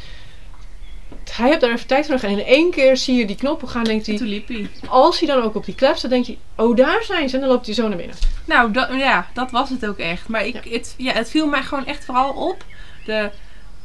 [1.32, 2.30] hij heeft daar even tijd voor nodig.
[2.30, 4.68] En in één keer zie je die knoppen gaan, denkt En hij, toen liep hij.
[4.88, 7.34] als hij dan ook op die klep staat, denkt hij, oh daar zijn ze.
[7.34, 8.16] En dan loopt hij zo naar binnen.
[8.44, 10.28] Nou, dat, ja, dat was het ook echt.
[10.28, 12.64] Maar ik, Het, ja, het viel mij gewoon echt vooral op.
[13.04, 13.30] De,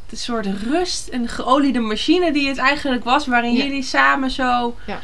[0.09, 3.27] de soort rust en de geoliede machine die het eigenlijk was.
[3.27, 3.63] Waarin Ja.
[3.63, 4.99] jullie samen zo Ja.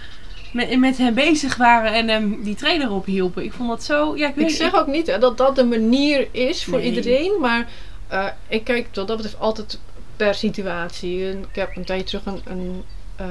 [0.53, 3.43] met, met hem bezig waren en hem die trailer ophielpen.
[3.43, 4.15] Ik vond dat zo...
[4.17, 6.88] Ja, ik, weet Ik zeg ook niet hè, dat dat de manier is voor Nee.
[6.93, 7.67] iedereen, maar
[8.07, 9.79] eh, ik kijk wat dat betreft altijd
[10.18, 11.30] per situatie.
[11.30, 12.84] Ik heb een tijdje terug een, een,
[13.15, 13.28] eh,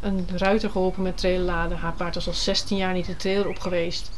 [0.00, 1.78] een ruiter geholpen met trailerladen.
[1.78, 4.10] Haar paard was al 16 jaar niet de trailer op geweest.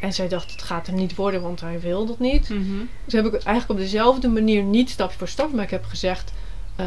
[0.00, 2.48] En zij dacht, het gaat hem niet worden, want hij wil dat niet.
[2.48, 2.84] Mhm.
[3.04, 5.84] Dus heb ik het eigenlijk op dezelfde manier niet stap voor stap, maar ik heb
[5.84, 6.32] gezegd,
[6.76, 6.86] eh,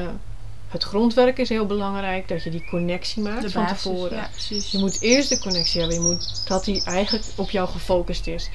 [0.67, 4.17] het grondwerk is heel belangrijk, dat je die connectie maakt van tevoren.
[4.17, 4.29] Ja.
[4.47, 6.01] Je moet eerst de connectie hebben.
[6.01, 8.49] Je moet dat hij eigenlijk op jou gefocust is.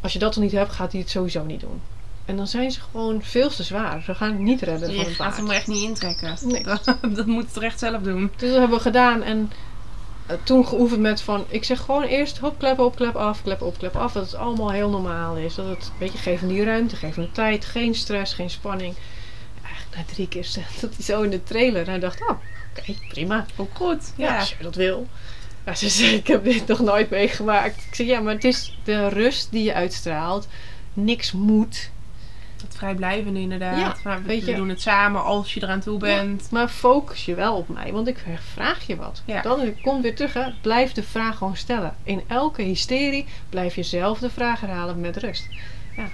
[0.00, 1.80] Als je dat nog niet hebt, gaat hij het sowieso niet doen.
[2.32, 4.02] En dan zijn ze gewoon veel te zwaar.
[4.02, 6.36] Ze gaan het niet redden je van een gaat hem er echt niet intrekken.
[6.42, 6.62] Nee.
[6.84, 8.30] Dat, dat moet het toch echt zelf doen.
[8.36, 9.22] Dus dat hebben we gedaan.
[9.22, 9.52] En
[10.26, 13.62] eh, toen geoefend met van, ik zeg gewoon eerst hop, klep op, klep af, klep
[13.62, 14.12] op, klep af.
[14.12, 15.54] Dat het allemaal heel normaal is.
[15.54, 18.50] Dat het, weet je, geef hem die ruimte, geef hem de tijd, geen stress, geen
[18.50, 18.94] spanning.
[19.64, 20.44] Eigenlijk na drie keer
[20.80, 22.36] zat hij zo in de trailer en hij dacht, oh,
[22.78, 23.46] oké, prima.
[23.56, 24.12] Ook goed.
[24.16, 24.38] Ja, Ja.
[24.38, 25.06] als je dat wil.
[25.66, 27.84] Ja, ze zei, ik heb dit nog nooit meegemaakt.
[27.86, 30.48] Ik zeg, ja, maar het is de rust die je uitstraalt.
[30.92, 31.90] Niks moet.
[32.82, 33.78] Vrijblijvende inderdaad.
[33.78, 36.48] Ja, Maar we, weet we je- doen het samen als je eraan toe bent.
[36.50, 39.22] Maar focus je wel op mij, want ik vraag je wat.
[39.24, 39.42] Ja.
[39.42, 40.50] Dan komt weer terug, hè.
[40.60, 41.94] blijf de vraag gewoon stellen.
[42.02, 45.46] In elke hysterie blijf je zelf de vraag herhalen met rust.
[45.96, 46.08] Ja,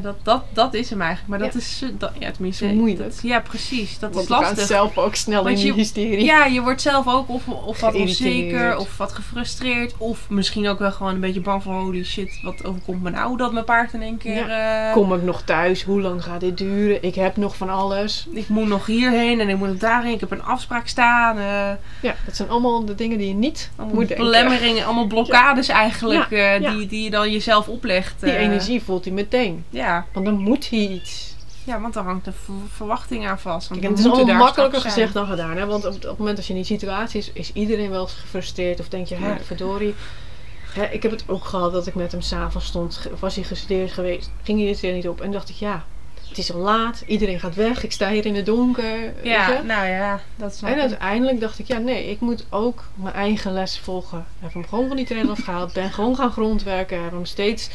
[0.00, 1.30] dat, dat, dat is hem eigenlijk.
[1.30, 1.58] Maar dat Ja.
[1.60, 1.82] is...
[1.98, 2.66] Dat, ja, tenminste...
[2.68, 2.98] Zo moeilijk.
[2.98, 3.98] dat- ja, precies.
[3.98, 4.66] Dat Want is lastig.
[4.66, 6.24] zelf ook snel in je- hysterie.
[6.24, 10.78] Ja, je wordt zelf ook of, of wat onzeker, of wat gefrustreerd, of misschien ook
[10.78, 13.92] wel gewoon een beetje bang van holy shit, wat overkomt me nou dat mijn paard
[13.92, 14.50] in één keer...
[14.50, 15.82] eh, Kom ik nog thuis?
[15.82, 17.02] Hoe lang gaat dit duren?
[17.02, 18.26] Ik heb nog van alles.
[18.32, 21.38] ik moet nog hierheen en ik moet nog daarheen, ik heb een afspraak staan.
[21.38, 21.70] eh
[22.00, 24.24] Ja, dat zijn allemaal de dingen die je niet allemaal moet denken.
[24.26, 26.70] belemmeringen, allemaal blokkades eigenlijk, Ja, eh, ja.
[26.70, 28.14] Die, die je dan jezelf oplegt.
[28.20, 29.64] Die energie voelt hij meteen.
[29.70, 29.83] Ja.
[30.12, 31.34] Want dan moet hij iets.
[31.64, 33.68] ja, want daar hangt een ver- verwachting aan vast.
[33.68, 35.56] Want Kijk, het is allemaal makkelijker gezegd dan gedaan.
[35.56, 35.66] Hè?
[35.66, 38.12] Want op, op het moment dat je in die situatie is, is iedereen wel eens
[38.12, 38.80] gefrustreerd.
[38.80, 39.38] Of denk je, hè, Ja.
[39.44, 39.94] verdorie.
[40.74, 43.00] Hè, ik heb het ook gehad dat ik met hem s'avonds stond.
[43.20, 44.30] Was hij gefrustreerd geweest?
[44.42, 45.20] Ging hij het er niet op?
[45.20, 45.84] En dacht ik, ja,
[46.28, 47.02] het is al laat.
[47.06, 47.84] Iedereen gaat weg.
[47.84, 49.12] Ik sta hier in het donker.
[49.22, 53.14] Ja, nou ja, dat is En uiteindelijk dacht ik, ja nee, ik moet ook mijn
[53.14, 54.18] eigen les volgen.
[54.18, 55.72] Ik heb hem gewoon van die trailer afgehaald.
[55.72, 57.02] Ben gewoon gaan grondwerken.
[57.02, 57.70] Heb hem steeds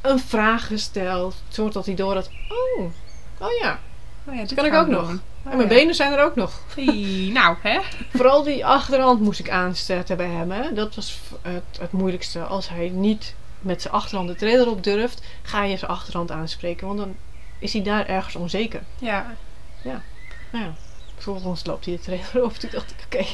[0.00, 1.34] een vraag gesteld.
[1.48, 2.84] Zodat hij door had, oh,
[3.38, 3.78] oh ja.
[4.24, 5.08] Oh ja, dit kan ik ook nog.
[5.08, 5.66] En Oh mijn ja.
[5.66, 6.60] benen zijn er ook nog.
[6.74, 7.80] Hey, nou, hè?
[8.12, 10.50] Vooral die achterhand moest ik aanzetten bij hem.
[10.50, 10.72] Hè.
[10.72, 12.40] Dat was het, het moeilijkste.
[12.40, 16.86] Als hij niet met zijn achterhand de trailer op durft, ga je zijn achterhand aanspreken.
[16.86, 17.16] Want dan
[17.58, 18.82] is hij daar ergens onzeker.
[18.98, 19.34] Ja,
[20.52, 20.74] Nou ja,
[21.14, 22.54] vervolgens loopt hij de trailer op.
[22.58, 23.26] Toen dacht ik, oké,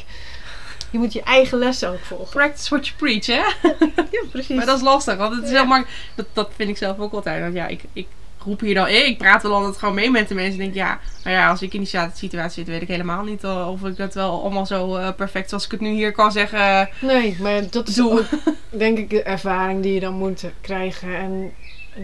[0.96, 2.28] je moet je eigen lessen ook volgen.
[2.28, 3.68] practice what you preach, hè?
[4.10, 4.56] Ja, precies.
[4.56, 5.56] Maar dat is lastig, want het is Ja.
[5.56, 5.96] heel makkelijk.
[6.14, 7.40] Dat, dat vind ik zelf ook altijd.
[7.42, 8.06] Want ja, ik, ik
[8.44, 10.52] roep hier dan, ik praat wel altijd gewoon mee met de mensen.
[10.52, 13.22] En denk, ja, maar ja, als ik in die situa- situatie zit, weet ik helemaal
[13.24, 16.32] niet of ik dat wel allemaal zo eh, perfect zoals ik het nu hier kan
[16.32, 16.88] zeggen.
[17.00, 18.10] Nee, maar dat is Doe.
[18.12, 18.24] ook,
[18.70, 21.16] denk ik, de ervaring die je dan moet krijgen.
[21.16, 21.52] En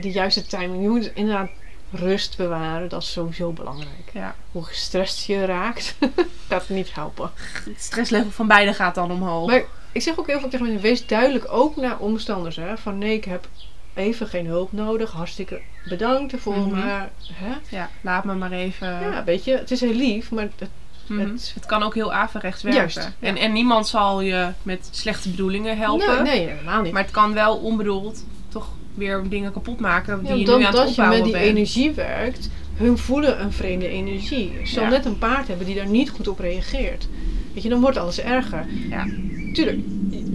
[0.01, 0.83] de juiste timing.
[0.83, 1.51] Je moet inderdaad
[1.93, 2.89] rust bewaren.
[2.89, 4.11] Dat is sowieso belangrijk.
[4.13, 5.95] Ja, Hoe gestrest je raakt,
[6.49, 7.31] gaat het niet helpen.
[7.65, 9.47] het stresslevel van beide gaat dan omhoog.
[9.51, 9.63] Maar
[9.93, 12.57] ik zeg ook heel veel tegen mensen, wees duidelijk ook naar omstanders.
[12.57, 12.77] Hè?
[12.79, 13.49] Van nee, ik heb
[13.95, 15.11] even geen hulp nodig.
[15.11, 16.57] Hartstikke bedankt ervoor.
[16.57, 16.71] Mhm.
[16.71, 17.53] Maar hè?
[17.77, 18.89] Ja, laat me maar even.
[18.89, 20.69] ja, weet je, het is heel lief, maar het,
[21.07, 21.21] Mhm.
[21.21, 22.81] het- het, kan ook heel averechts werken.
[22.81, 23.13] Juist, ja.
[23.29, 26.23] en, en niemand zal je met slechte bedoelingen helpen.
[26.23, 26.93] nee, nee, helemaal niet.
[26.93, 30.61] Maar het kan wel onbedoeld toch weer dingen kapot maken die Ja, je nu aan
[30.63, 31.45] het dat je opbouwen met die bent.
[31.45, 34.51] energie werkt, hun voelen een vreemde energie.
[34.61, 34.89] Je zal Ja.
[34.89, 37.09] net een paard hebben die daar niet goed op reageert.
[37.55, 38.67] Weet je, dan wordt alles erger.
[38.91, 39.07] Ja.
[39.53, 39.79] Tuurlijk,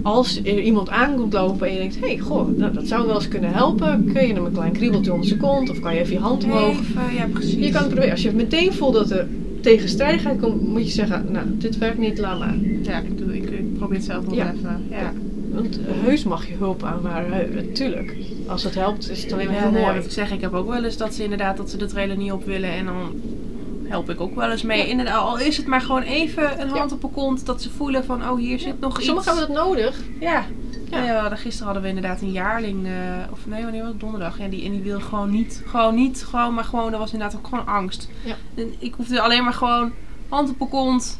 [0.02, 3.14] als er iemand aankomt lopen en je denkt, hé, hey, goh, nou, dat zou wel
[3.14, 4.10] eens kunnen helpen.
[4.12, 6.44] Kun je hem een klein kriebeltje onder zijn kont of kan je even je hand
[6.44, 6.78] omhoog.
[6.80, 7.54] Even, ja, precies.
[7.66, 8.10] Je kan het proberen.
[8.10, 9.26] Als je meteen voelt dat er
[9.62, 12.54] tegenstrijdigheid komt, moet je zeggen, nou, dit werkt niet, laat maar.
[12.82, 14.52] Ja, ik, doe, ik, ik probeer het zelf nog Ja.
[14.56, 14.84] even.
[14.90, 15.12] Ja.
[15.52, 18.16] Want heus mag je hulp aanvaren, tuurlijk.
[18.46, 20.04] Als het helpt, is het alleen maar Ja, heel ja, mooi.
[20.04, 22.32] ik zeg, ik heb ook wel eens dat ze inderdaad dat ze de trailer niet
[22.32, 23.20] op willen en dan
[23.84, 24.88] help ik ook wel eens mee.
[24.88, 28.04] Inderdaad, al is het maar gewoon even een hand op een kont dat ze voelen
[28.04, 29.06] van oh hier zit nog iets.
[29.06, 30.00] Sommigen hebben dat nodig.
[30.20, 30.44] Ja.
[30.90, 31.02] Ja.
[31.04, 31.20] Ja.
[31.20, 32.92] hadden- gisteren hadden we inderdaad een jaarling, eh,
[33.32, 34.00] of nee, wanneer was het?
[34.00, 34.38] Donderdag.
[34.38, 37.38] Ja, die, en die wilde gewoon niet, gewoon niet, gewoon, maar gewoon, er was inderdaad
[37.38, 38.08] ook gewoon angst.
[38.24, 38.34] Ja.
[38.54, 39.92] En ik hoefde alleen maar gewoon
[40.28, 41.18] hand op een kont.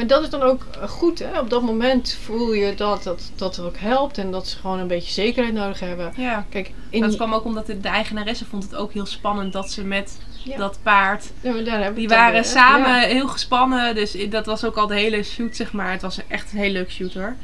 [0.00, 1.38] Maar dat is dan ook goed, hè?
[1.40, 4.86] Op dat moment voel je dat, dat dat ook helpt en dat ze gewoon een
[4.86, 6.12] beetje zekerheid nodig hebben.
[6.16, 6.46] Ja.
[6.48, 9.70] Kijk, in Dat kwam ook omdat de, de eigenaresse vond het ook heel spannend dat
[9.70, 10.56] ze met Ja.
[10.56, 13.06] dat paard Ja, maar daar hebben we Die waren weer, samen Ja.
[13.06, 13.94] heel gespannen.
[13.94, 15.90] Dus dat was ook al de hele shoot, zeg maar.
[15.90, 17.36] Het was echt een heel leuk shoot hoor.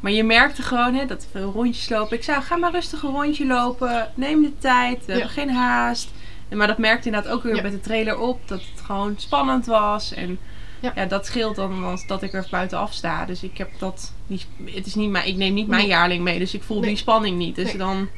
[0.00, 2.16] Maar je merkte gewoon hè, dat we rondjes lopen.
[2.16, 4.10] Ik zei, ga maar rustig een rondje lopen.
[4.14, 5.06] Neem de tijd.
[5.06, 6.10] We hebben geen haast.
[6.48, 8.48] En, maar dat merkte inderdaad ook weer met de trailer op.
[8.48, 10.14] Dat het gewoon spannend was.
[10.14, 10.38] En
[10.82, 10.92] Ja.
[10.94, 13.24] ja, dat scheelt dan als dat ik er buitenaf sta.
[13.24, 14.46] Dus ik heb dat niet...
[14.64, 15.90] Het is niet mijn, ik neem niet mijn Nee.
[15.90, 16.38] jaarling mee.
[16.38, 16.88] Dus ik voel Nee.
[16.88, 17.54] die spanning niet.
[17.56, 17.76] Dus Nee.
[17.76, 18.08] dan...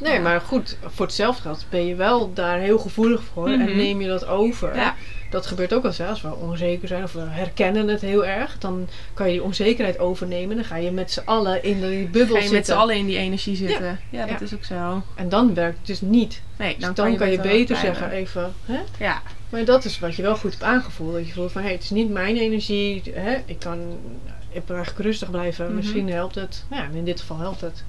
[0.00, 0.20] Nee, Ja.
[0.20, 3.76] maar goed, voor hetzelfde geld ben je wel daar heel gevoelig voor en Mhm.
[3.76, 4.76] neem je dat over.
[4.76, 4.94] Ja.
[5.30, 8.26] Dat gebeurt ook wel eens, hè, als we onzeker zijn of we herkennen het heel
[8.26, 8.58] erg.
[8.58, 10.56] Dan kan je die onzekerheid overnemen.
[10.56, 12.52] Dan ga je met z'n allen in die bubbel Ga je zitten.
[12.52, 14.00] met z'n allen in die energie zitten.
[14.10, 15.02] Ja, dat is ook zo.
[15.14, 16.42] En dan werkt het dus niet.
[16.56, 17.94] Nee, Dus dan, dan, kan je, beter beter blijven.
[17.96, 18.78] zeggen even, hè?
[18.98, 21.12] Ja, Maar dat is wat je wel goed hebt aangevoeld.
[21.12, 23.02] Dat je voelt van, hé, het is niet mijn energie.
[23.14, 23.36] Hè?
[23.46, 23.78] Ik kan
[24.52, 25.66] ik eigenlijk rustig blijven.
[25.66, 25.74] Mhm.
[25.74, 26.64] Misschien helpt het.
[26.70, 27.84] Nou Ja, in dit geval helpt het.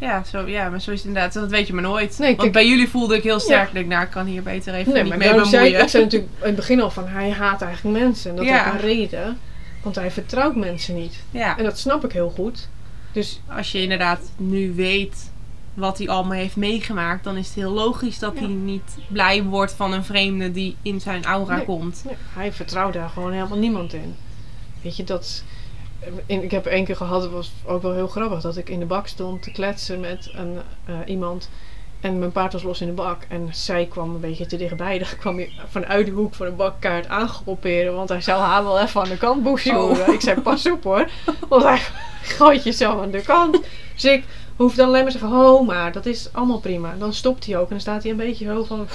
[0.00, 1.32] Ja, zo, ja, maar zo is het inderdaad.
[1.32, 2.18] Dat weet je maar nooit.
[2.18, 3.66] Nee, Want kijk- bij jullie voelde ik heel sterk.
[3.68, 3.72] Ja.
[3.74, 5.84] Denk, nou, ik kan hier beter even Nee, niet maar mee daarom zei ik, bemoeien.
[5.84, 8.30] ik zei natuurlijk in het begin al van, hij haat eigenlijk mensen.
[8.30, 8.72] En dat Ja.
[8.72, 9.38] een reden.
[9.82, 11.22] Want hij vertrouwt mensen niet.
[11.30, 11.58] Ja.
[11.58, 12.68] En dat snap ik heel goed.
[13.12, 15.30] Dus Als je inderdaad nu weet
[15.78, 18.40] wat hij allemaal heeft meegemaakt, dan is het heel logisch dat Ja.
[18.40, 21.64] hij niet blij wordt van een vreemde die in zijn aura Nee.
[21.64, 22.02] komt.
[22.04, 24.14] nee, hij vertrouwt daar gewoon helemaal niemand in.
[24.82, 25.42] Weet je, dat...
[26.26, 28.78] in- ik heb één keer gehad, het was ook wel heel grappig, dat ik in
[28.78, 31.50] de bak stond te kletsen met een, eh, iemand.
[32.00, 33.22] En mijn paard was los in de bak.
[33.28, 34.98] En zij kwam een beetje te dichtbij.
[34.98, 37.94] Dan kwam hij vanuit de hoek van de bakkaart aangeroeperen.
[37.94, 40.12] Want hij zou haar wel even aan de kant boezioeren.
[40.12, 41.08] Ik zei, pas op hoor.
[41.48, 41.78] Want hij
[42.38, 43.58] gooit je zo aan de kant.
[43.94, 44.24] Dus ik
[44.58, 46.94] hoef dan alleen maar te zeggen, ho maar, dat is allemaal prima.
[46.98, 48.88] Dan stopt hij ook en dan staat hij een beetje zo van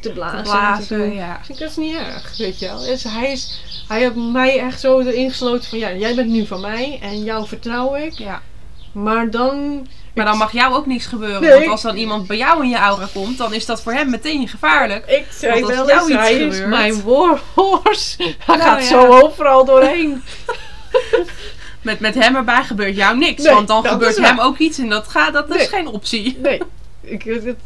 [0.00, 0.38] te blazen.
[0.38, 1.38] en te Blazen, ja.
[1.38, 2.78] Dus ik, dat is niet erg, weet je wel.
[2.78, 6.46] Dus hij, is, hij heeft mij echt zo erin gesloten van, ja, jij bent nu
[6.46, 8.12] van mij en jou vertrouw ik.
[8.12, 8.42] ja.
[8.92, 9.86] Maar dan...
[10.14, 11.40] Maar dan mag jou ook niks gebeuren.
[11.40, 11.58] Nee.
[11.58, 14.10] Want als dan iemand bij jou in je aura komt, dan is dat voor hem
[14.10, 15.06] meteen gevaarlijk.
[15.06, 18.16] Ik zei Want als wel jou iets hij is mijn warhorse.
[18.46, 18.88] Hij Nou gaat ja.
[18.88, 20.22] zo overal doorheen.
[21.84, 23.42] Met, met hem erbij gebeurt jou niks.
[23.42, 26.38] Nee, want dan dat gebeurt hem ook iets en dat, gaat, dat is geen optie.
[26.42, 26.60] Nee.
[27.00, 27.22] Ik,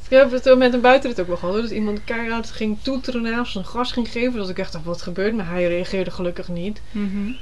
[0.09, 1.55] heb het met een buitenrit ook wel gehad.
[1.55, 1.63] hoor.
[1.63, 4.39] Dat iemand keihard ging toeteren naar of zijn gas ging geven.
[4.39, 5.35] Dat ik echt dacht, wat gebeurt?
[5.35, 6.81] Maar hij reageerde gelukkig niet.
[6.91, 7.33] Mhm.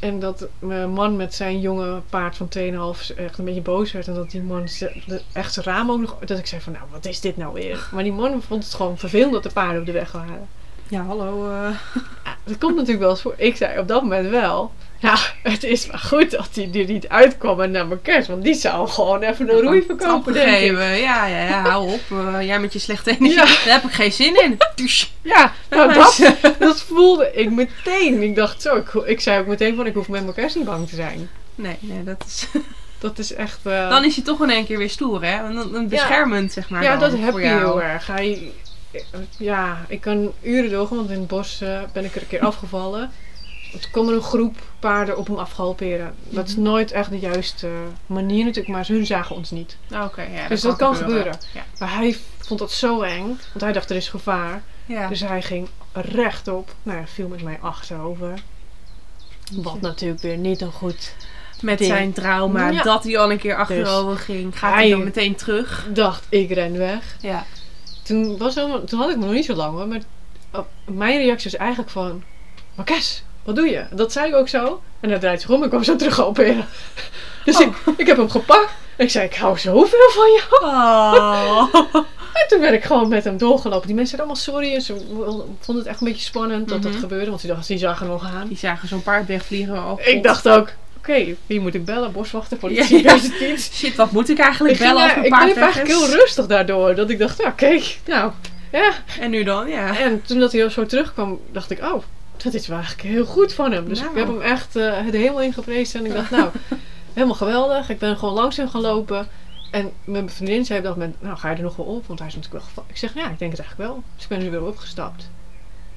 [0.00, 4.08] En dat mijn man met zijn jonge paard van 2,5 echt een beetje boos werd.
[4.08, 4.68] En dat die man
[5.32, 6.16] echt zijn raam ook nog...
[6.24, 7.88] Dat ik zei van, nou, wat is dit nou weer?
[7.92, 10.48] Maar die man vond het gewoon vervelend dat de paarden op de weg waren.
[10.90, 11.50] Ja, hallo.
[11.52, 11.72] Ja,
[12.44, 13.34] dat komt natuurlijk wel eens voor.
[13.36, 14.72] Ik zei op dat moment wel...
[14.98, 18.28] Ja, het is maar goed dat hij er niet uitkwam en naar mijn kerst.
[18.28, 20.84] Want die zou gewoon even een roei verkopen, geven.
[20.98, 22.00] Ja, ja, ja, hou op.
[22.10, 23.38] Eh, jij met je slechte energie.
[23.38, 23.44] Ja.
[23.44, 24.58] Daar heb ik geen zin in.
[25.22, 26.20] Ja, nou dat,
[26.58, 28.22] dat voelde ik meteen.
[28.22, 30.64] Ik dacht zo, ik, ik zei ook meteen van ik hoef met mijn kerst niet
[30.64, 31.28] bang te zijn.
[31.54, 32.46] Nee, nee, dat is...
[32.98, 33.58] Dat is echt...
[33.62, 35.52] eh, Dan is hij toch in één keer weer stoer, hè?
[35.52, 36.82] Dan beschermend, zeg maar.
[36.82, 38.06] ja, dat heb je heel erg.
[38.06, 38.52] Hij,
[39.38, 42.40] ja, ik kan uren doorgaan, want in het bos eh, ben ik er een keer
[42.40, 43.10] afgevallen.
[43.72, 46.14] Er kwam er een groep paarden op hem afgehalperen.
[46.28, 46.62] Dat is Mhm.
[46.62, 47.68] nooit echt de juiste
[48.06, 49.76] manier natuurlijk, maar hun zagen ons niet.
[49.90, 50.48] Ah, Oké, ja.
[50.48, 51.38] Dus dat kan gebeuren.
[51.52, 51.64] Ja.
[51.78, 54.62] Maar hij vond dat zo eng, want hij dacht er is gevaar.
[54.86, 55.08] ja.
[55.08, 56.74] Dus hij ging rechtop.
[56.82, 58.34] Nou ja, viel met mij achterover.
[59.52, 61.14] Wat natuurlijk weer niet een goed
[61.62, 61.90] Met ding.
[61.90, 62.82] zijn trauma, Ja.
[62.82, 65.86] dat hij al een keer achterover ging, gaat hij hij- dan meteen terug.
[65.92, 66.26] dacht.
[66.28, 67.16] Ik ren weg.
[67.20, 67.44] Ja.
[68.10, 69.88] Toen, was helemaal- toen had ik me nog niet zo lang hoor.
[69.88, 70.00] Maar
[70.52, 72.22] oh, mijn reactie was eigenlijk van...
[72.74, 73.84] Marques, wat doe je?
[73.92, 74.82] Dat zei ik ook zo.
[75.00, 76.66] En hij draait zich om en kwam zo terug operen.
[77.44, 77.62] Dus Oh.
[77.66, 78.70] ik, ik heb hem gepakt.
[78.96, 80.64] En ik zei, ik hou zoveel van jou.
[80.72, 81.74] Oh.
[82.32, 83.86] En toen ben ik gewoon met hem doorgelopen.
[83.86, 84.74] Die mensen zeiden allemaal sorry.
[84.74, 84.96] En ze
[85.60, 87.00] vonden het echt een beetje spannend dat dat Mhm.
[87.00, 87.28] gebeurde.
[87.28, 88.48] Want die, dachten, die zagen nog aan.
[88.48, 89.74] Die zagen zo'n paard wegvliegen.
[89.76, 92.12] Oh, Ik dacht ook, oké, wie moet ik bellen?
[92.12, 93.56] Boswachter, politie, Ja, ja.
[93.56, 96.46] Shit, wat moet ik eigenlijk Ik, bellen daar- mijn ik bleef weg eigenlijk heel rustig
[96.46, 96.94] daardoor.
[96.94, 98.32] Dat ik dacht, nou kijk, nou,
[98.72, 98.92] ja.
[99.20, 99.98] En nu dan, ja.
[99.98, 102.02] En toen dat hij zo terugkwam, dacht ik, oh,
[102.36, 103.88] dat is wel eigenlijk heel goed van hem.
[103.88, 104.10] Dus Nou.
[104.10, 106.00] ik heb hem echt uh, de hemel ingeprezen.
[106.00, 106.50] En ik dacht, nou,
[107.14, 107.90] helemaal geweldig.
[107.90, 109.28] Ik ben gewoon langs hem gaan lopen.
[109.70, 112.06] En mijn vriendin zei op dat moment, nou ga je er nog wel op?
[112.06, 112.90] Want hij is natuurlijk wel gevallen.
[112.90, 114.02] Ik zeg, ja, ik denk het eigenlijk wel.
[114.14, 115.30] Dus ik ben er weer opgestapt.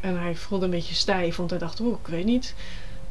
[0.01, 2.53] En hij voelde een beetje stijf, want hij dacht, oeh, ik weet niet.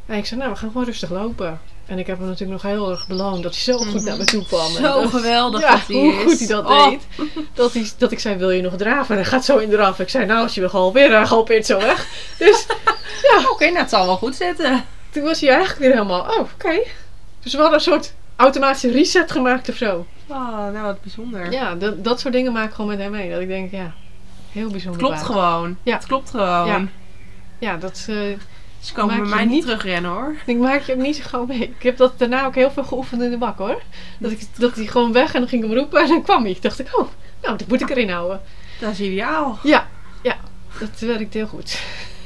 [0.06, 1.60] En ik zei, nou, we gaan gewoon rustig lopen.
[1.86, 4.04] En ik heb hem natuurlijk nog heel erg beloond dat hij zo goed Mhm.
[4.04, 4.70] naar me toe kwam.
[4.70, 6.22] Zo dat- geweldig ja, dat hij hoe is.
[6.22, 6.88] goed hij dat Oh.
[6.88, 7.06] deed.
[7.54, 9.14] Dat, hij, dat ik zei, wil je nog draven?
[9.16, 9.98] En hij gaat zo in draf.
[10.00, 12.06] Ik zei, nou, als je wil gehalveerd, hij galpeert zo weg.
[12.38, 12.66] Dus
[13.52, 14.84] Oké, nou het zal wel goed zitten.
[15.10, 16.80] toen was hij eigenlijk weer helemaal, oh, oké.
[17.42, 20.06] Dus we hadden een soort automatische reset gemaakt of zo.
[20.26, 21.52] Oh, nou wat bijzonder.
[21.52, 23.30] Ja, dat, dat soort dingen maak ik gewoon met hem mee.
[23.30, 23.92] Dat ik denk, ja,
[24.52, 24.98] heel bijzonder.
[25.00, 25.26] Klopt paard.
[25.26, 25.76] gewoon.
[25.82, 25.94] Ja.
[25.96, 26.66] Het klopt gewoon.
[26.66, 26.84] Ja.
[27.58, 28.16] Ja, dat, eh,
[28.82, 30.34] Ze komen Maak bij je mij niet terugrennen hoor.
[30.46, 31.58] ik maak je ook niet zo gauw mee.
[31.62, 33.82] Ik heb dat daarna ook heel veel geoefend in de bak hoor.
[34.18, 36.44] Dat, ik, dat hij gewoon weg en dan ging ik hem roepen en dan kwam
[36.44, 36.56] hij.
[36.60, 37.08] Dacht ik, oh,
[37.42, 38.40] nou, dat moet ik erin houden.
[38.80, 39.58] Dat is ideaal.
[39.62, 39.86] Ja,
[40.22, 40.36] ja,
[40.78, 41.80] dat werkt heel goed.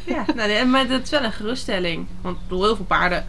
[0.04, 2.06] Ja, nou, maar dat is wel een geruststelling.
[2.20, 3.26] Want ik heel veel paarden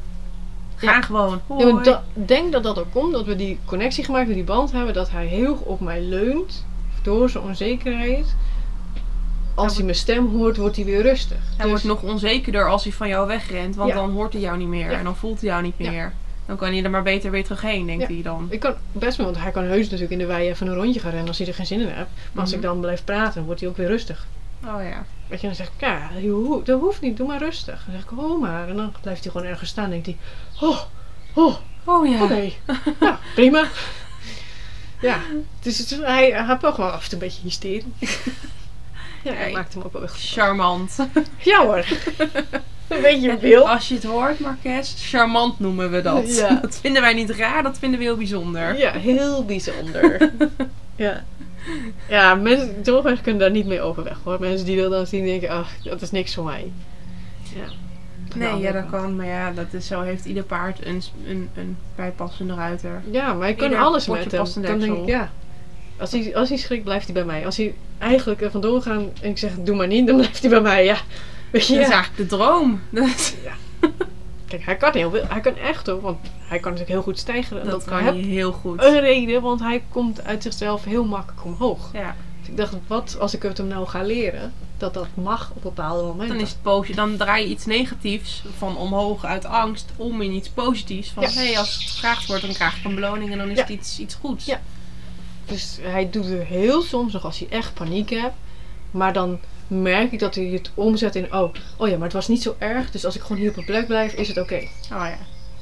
[0.75, 1.01] gaan Ja.
[1.01, 1.41] gewoon.
[1.57, 4.71] Ja, da- denk dat dat ook komt, dat we die connectie gemaakt hebben, die band
[4.71, 6.65] hebben, dat hij heel op mij leunt
[7.03, 8.35] door zijn onzekerheid.
[9.57, 11.37] Als Hij mijn stem hoort, wordt hij weer rustig.
[11.37, 13.95] Hij Dus- wordt nog onzekerder als hij van jou wegrent, want Ja.
[13.95, 14.97] dan hoort hij jou niet meer Ja.
[14.97, 15.89] en dan voelt hij jou niet Ja.
[15.91, 16.13] meer.
[16.45, 18.47] Dan kan hij er maar beter weer terug heen, denkt hij dan.
[18.49, 20.99] Ik kan best wel, want hij kan heus natuurlijk in de wei even een rondje
[20.99, 22.07] gaan rennen als hij er geen zin in heeft.
[22.31, 22.59] Maar als Mhm.
[22.59, 24.27] ik dan blijf praten, wordt hij ook weer rustig.
[24.65, 25.05] Oh ja.
[25.27, 26.09] Weet je, dan zeg ik, ja,
[26.63, 27.83] dat hoeft niet, doe maar rustig.
[27.85, 28.69] Dan zeg ik, oh maar.
[28.69, 30.17] En dan blijft hij gewoon ergens staan en denkt hij,
[30.69, 30.79] oh,
[31.33, 32.23] oh, Oh ja.
[32.23, 32.51] oké.
[33.05, 33.67] ja, prima.
[35.01, 35.19] Ja,
[35.61, 37.83] dus het, hij, hij heeft ook wel af en toe een beetje hysterie.
[39.33, 39.53] Ja, Nee.
[39.53, 40.07] maakt hem ook wel.
[40.07, 40.97] Charmant.
[41.37, 41.85] Ja hoor.
[42.87, 43.69] Een beetje wil.
[43.69, 46.35] Als je het hoort, Marques, charmant noemen we dat.
[46.35, 46.53] Ja.
[46.61, 48.77] Dat vinden wij niet raar, dat vinden we heel bijzonder.
[48.77, 50.31] Ja, heel bijzonder.
[50.95, 51.23] ja.
[52.09, 52.83] Ja, mensen,
[53.21, 54.39] kunnen daar niet mee overweg hoor.
[54.39, 56.71] Mensen die willen dan zien denken, ach, dat is niks voor mij.
[57.55, 57.65] Ja.
[58.35, 59.01] Nee, ja, dat kant.
[59.03, 59.15] kan.
[59.15, 63.01] Maar ja, dat is zo heeft ieder paard een, een, een bijpassende ruiter.
[63.11, 64.45] Ja, maar ik kan alles met hem.
[64.53, 65.31] Dan denk ik, ja.
[65.99, 67.45] Als hij, als hij schrikt, blijft hij bij mij.
[67.45, 70.49] Als hij eigenlijk er vandoor gaat en ik zeg, doe maar niet, dan blijft hij
[70.49, 70.85] bij mij.
[70.85, 70.97] Ja.
[71.51, 71.93] Weet je, Dat is ja.
[71.93, 72.81] eigenlijk de droom.
[72.91, 73.35] Dat,
[74.47, 75.23] Kijk, hij kan heel veel.
[75.27, 77.59] Hij kan echt hoor, want hij kan natuurlijk heel goed stijgen.
[77.59, 78.83] En dat dat kan je heel goed.
[78.83, 81.89] een reden, want hij komt uit zichzelf heel makkelijk omhoog.
[81.93, 85.51] Ja, Dus ik dacht, wat als ik het hem nou ga leren, dat dat mag
[85.55, 86.35] op bepaalde momenten.
[86.35, 86.95] dan is het positief.
[86.95, 91.09] Dan draai je iets negatiefs van omhoog uit angst om in iets positiefs.
[91.09, 91.29] Van Ja.
[91.29, 93.61] hé, als het gevraagd wordt, dan krijg ik een beloning en dan is Ja.
[93.63, 94.45] het iets, iets goeds.
[94.45, 94.61] Ja.
[95.47, 98.35] Dus hij doet het heel soms nog als hij echt paniek hebt.
[98.91, 102.27] Maar dan merk ik dat hij het omzet in, oh, oh ja, maar het was
[102.27, 102.91] niet zo erg.
[102.91, 104.55] Dus als ik gewoon hier op mijn plek blijf, is het oké.
[104.55, 105.17] Oh ja.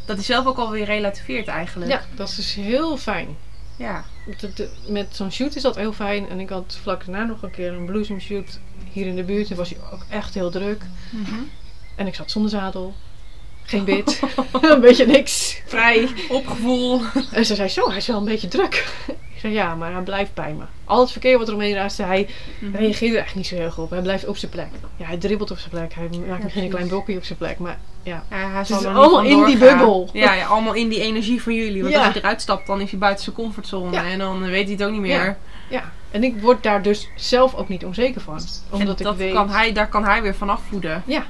[0.06, 1.92] Dat hij zelf ook alweer relativeert eigenlijk.
[1.92, 3.28] Ja, dat is dus heel fijn.
[3.78, 4.06] Ja.
[4.40, 6.30] De- de- met zo'n shoot is dat heel fijn.
[6.30, 8.60] En ik had vlak daarna nog een keer een bloesem shoot
[8.92, 9.50] hier in de buurt.
[9.52, 10.84] En was hij ook echt heel druk.
[11.12, 11.36] Mhm.
[11.96, 12.94] En ik zat zonder zadel.
[13.66, 14.20] Geen bit.
[14.62, 15.62] een beetje niks.
[15.66, 16.08] Vrij.
[16.30, 17.02] Opgevoel.
[17.32, 18.88] En ze zei, zo, hij is wel een beetje druk.
[19.08, 20.64] Ik zei, ja, maar hij blijft bij me.
[20.86, 22.28] Al het verkeer wat er omheen raast, hij
[22.60, 22.76] Mhm.
[22.76, 23.90] reageert er echt niet zo heel goed op.
[23.90, 24.68] Hij blijft op zijn plek.
[24.98, 25.94] Ja, hij dribbelt op zijn plek.
[25.94, 27.60] Hij maakt misschien een klein blokje op zijn plek.
[27.60, 30.10] Maar ja, Ja, hij zal is allemaal in die bubbel.
[30.14, 31.84] Ja, ja, allemaal in die energie van jullie.
[31.84, 33.98] Want als hij eruit stapt, dan is hij buiten zijn comfortzone.
[33.98, 35.38] En dan weet hij het ook niet meer.
[35.70, 35.92] Ja.
[36.12, 38.40] En ik word daar dus zelf ook niet onzeker van.
[38.70, 39.34] Omdat en ik dat weet...
[39.34, 41.04] kan hij, daar kan hij weer van afvoeden.
[41.06, 41.26] Ja.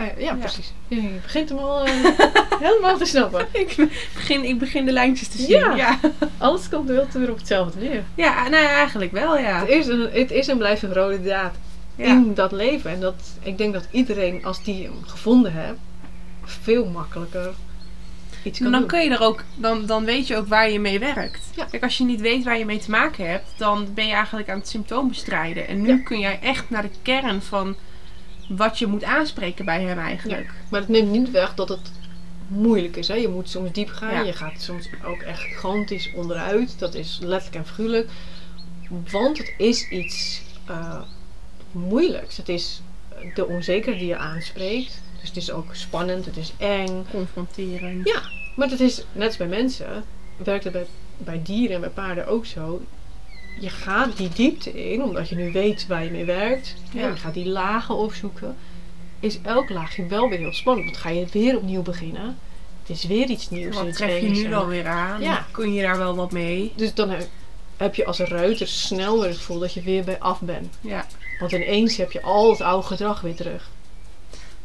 [0.00, 0.34] Eh, ja, Ja.
[0.34, 0.72] precies.
[0.88, 1.92] Je begint hem al eh,
[2.66, 3.46] helemaal te snappen.
[3.62, 3.76] Ik
[4.14, 5.48] begin, ik begin de lijntjes te zien.
[5.48, 5.74] Ja.
[5.74, 5.98] ja.
[6.38, 8.04] Alles komt wel weer op hetzelfde neer.
[8.14, 9.58] Ja, nou ja, eigenlijk wel, ja.
[9.60, 11.54] Het is, een, het is en blijft een rode draad
[11.96, 12.04] Ja.
[12.06, 12.90] in dat leven.
[12.90, 15.78] En dat, ik denk dat iedereen, als die hem gevonden heeft,
[16.44, 17.50] veel makkelijker
[18.42, 18.88] iets kan dan doen.
[18.88, 21.40] kun je er ook, dan, dan weet je ook waar je mee werkt.
[21.56, 21.64] Ja.
[21.64, 24.50] Kijk, als je niet weet waar je mee te maken hebt, dan ben je eigenlijk
[24.50, 25.68] aan het symptoom bestrijden.
[25.68, 27.76] En nu kun jij echt naar de kern van
[28.56, 30.50] wat je moet aanspreken bij hem eigenlijk.
[30.68, 31.92] Maar het neemt niet weg dat het
[32.46, 33.08] moeilijk is.
[33.08, 33.14] Hè?
[33.14, 34.14] Je moet soms diep gaan.
[34.14, 34.20] Ja.
[34.20, 36.78] Je gaat soms ook echt gigantisch onderuit.
[36.78, 38.10] Dat is letterlijk en figuurlijk.
[39.10, 41.02] Want het is iets eh,
[41.72, 42.36] moeilijks.
[42.36, 42.82] Het is
[43.34, 45.00] de onzekerheid die je aanspreekt.
[45.20, 46.24] Dus het is ook spannend.
[46.24, 47.06] Het is eng.
[47.10, 48.00] Confronteren.
[48.04, 48.22] Ja.
[48.56, 50.04] Maar het is, net als bij mensen,
[50.36, 50.86] werkt het bij,
[51.16, 52.82] bij dieren en bij paarden ook zo.
[53.58, 56.74] Je gaat die diepte in, omdat je nu weet waar je mee werkt.
[56.92, 57.08] Ja.
[57.08, 58.56] Je gaat die lagen opzoeken.
[59.20, 60.86] Is elk laagje wel weer heel spannend.
[60.86, 62.38] Want ga je weer opnieuw beginnen.
[62.80, 63.76] Het is weer iets nieuws.
[63.76, 65.20] Wat tref je nu dan weer aan?
[65.20, 65.46] Ja.
[65.50, 66.72] Kun je daar wel wat mee?
[66.76, 67.14] Dus dan
[67.76, 70.78] heb, je als ruiter snel weer het gevoel dat je weer bij af bent.
[70.80, 71.06] Ja.
[71.38, 73.70] Want ineens heb je al het oude gedrag weer terug.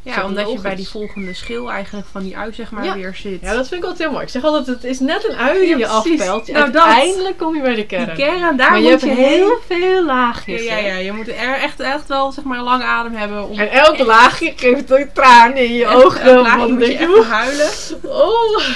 [0.06, 2.94] Ja, dat omdat je bij die volgende schil eigenlijk van die ui zeg maar Ja.
[2.96, 3.42] weer zit.
[3.42, 4.24] Ja, dat vind ik altijd heel mooi.
[4.24, 6.48] Ik zeg altijd, het is net een ui die Ja, je afpelt.
[6.48, 6.64] Nou.
[6.64, 8.06] Uiteindelijk kom je bij de kern.
[8.06, 10.64] Die kern, daar maar je moet hebt je heel veel Ja, laagjes.
[10.64, 10.88] ja, hè?
[10.88, 13.72] ja, je moet er echt, echt wel zeg maar een lange adem hebben om En
[13.72, 16.22] elke laagje geeft ook tranen in je echt ogen.
[16.22, 17.70] elk laagje moet je echt huilen.
[18.04, 18.60] oh.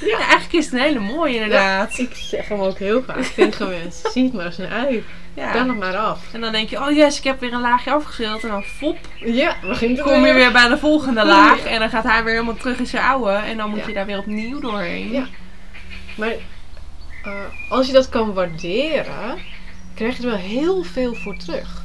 [0.00, 1.98] Ja, eigenlijk is het een hele mooie inderdaad.
[1.98, 4.10] Ik zeg hem ook heel vaak tegen mensen.
[4.10, 5.04] Zie het maar als een ui.
[5.34, 5.52] Ja.
[5.52, 6.20] Bel hem maar af.
[6.32, 8.42] En dan denk je, oh yes, ik heb weer een laagje afgeschild.
[8.42, 11.64] En dan fop, Ja, begint het kom je weer bij de volgende laag.
[11.64, 13.30] En dan gaat hij weer helemaal terug in zijn oude.
[13.30, 13.86] En dan moet Ja.
[13.86, 15.10] je daar weer opnieuw doorheen.
[15.12, 15.26] Ja.
[16.16, 16.32] Maar
[17.24, 17.32] eh,
[17.68, 19.38] als je dat kan waarderen,
[19.94, 21.84] krijg je er wel heel veel voor terug.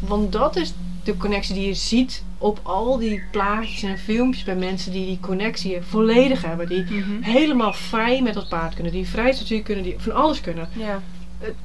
[0.00, 0.72] Want dat is
[1.04, 5.20] de connectie die je ziet op al die plaatjes en filmpjes bij mensen die die
[5.20, 6.68] connectie volledig hebben.
[6.68, 7.22] Die Mhm.
[7.22, 8.92] helemaal vrij met dat paard kunnen.
[8.92, 10.68] Die vrij statue kunnen, die van alles kunnen.
[10.72, 11.02] Ja.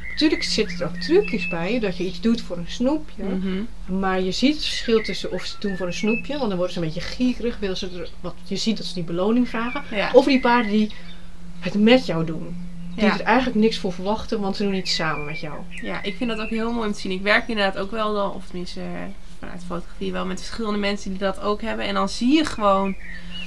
[0.09, 3.23] Natuurlijk zitten er ook trucjes bij, dat je iets doet voor een snoepje.
[3.23, 3.99] Mhm.
[3.99, 6.57] Maar je ziet het verschil tussen of ze het doen voor een snoepje, want dan
[6.57, 7.57] worden ze een beetje gierig.
[7.59, 9.83] Willen ze er, wat, je ziet dat ze die beloning vragen.
[9.91, 10.09] Ja.
[10.13, 10.91] Of die paarden die
[11.59, 12.67] het met jou doen.
[12.95, 13.13] Die Ja.
[13.13, 15.55] er eigenlijk niks voor verwachten, want ze doen iets samen met jou.
[15.81, 17.11] ja, ik vind dat ook heel mooi om te zien.
[17.11, 18.87] Ik werk inderdaad ook wel, dan, of tenminste eh,
[19.39, 21.85] vanuit fotografie wel, met verschillende mensen die dat ook hebben.
[21.85, 22.95] En dan zie je gewoon,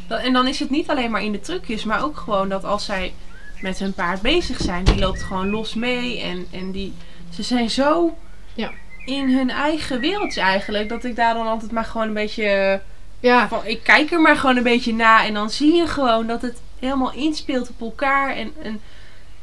[0.08, 2.64] dat, en dan is het niet alleen maar in de trucjes, maar ook gewoon dat
[2.64, 3.14] als zij
[3.60, 6.20] met hun paard bezig zijn, die loopt gewoon los mee.
[6.20, 6.92] En, en die,
[7.30, 8.16] ze zijn zo
[8.54, 8.70] Ja.
[9.04, 12.80] in hun eigen wereldje eigenlijk, dat ik daar dan altijd maar gewoon een beetje...
[13.20, 16.26] Ja, Van, ik kijk er maar gewoon een beetje na en dan zie je gewoon
[16.26, 18.36] dat het helemaal inspeelt op elkaar.
[18.36, 18.80] En, en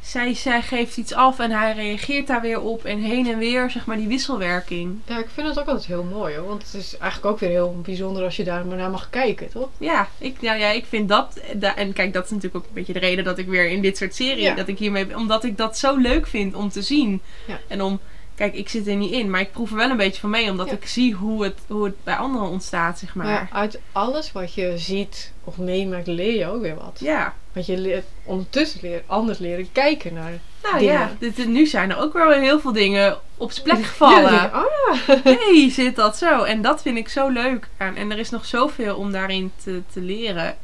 [0.09, 2.83] zij, zij geeft iets af en hij reageert daar weer op.
[2.85, 4.99] En heen en weer, zeg maar, die wisselwerking.
[5.05, 6.47] ja, ik vind het ook altijd heel mooi hoor.
[6.47, 9.49] Want het is eigenlijk ook weer heel bijzonder als je daar maar naar mag kijken,
[9.49, 9.69] toch?
[9.77, 11.39] Ja, ik, ja, ja, ik vind dat.
[11.55, 13.81] da- En kijk, dat is natuurlijk ook een beetje de reden dat ik weer in
[13.81, 14.43] dit soort serie.
[14.43, 14.55] Ja.
[14.55, 15.15] Dat ik hiermee.
[15.15, 17.21] Omdat ik dat zo leuk vind om te zien.
[17.47, 17.59] Ja.
[17.67, 17.99] En om.
[18.39, 20.49] Kijk, ik zit er niet in, maar ik proef er wel een beetje van mee.
[20.49, 20.73] Omdat Ja.
[20.73, 23.25] ik zie hoe het, hoe het bij anderen ontstaat, zeg maar.
[23.25, 26.97] Maar uit alles wat je ziet of meemaakt, leer je ook weer wat.
[26.99, 27.33] ja.
[27.53, 30.31] Want je leert ondertussen leer, anders leren kijken naar
[30.63, 30.93] Nou dingen.
[30.93, 34.51] ja, dit, nu zijn er ook wel weer heel veel dingen op zijn plek gevallen.
[34.53, 34.63] oh
[35.07, 35.15] ja.
[35.23, 36.43] hey, zit dat zo?
[36.43, 37.95] En dat vind ik zo leuk aan.
[37.95, 40.57] En er is nog zoveel om daarin te, te leren.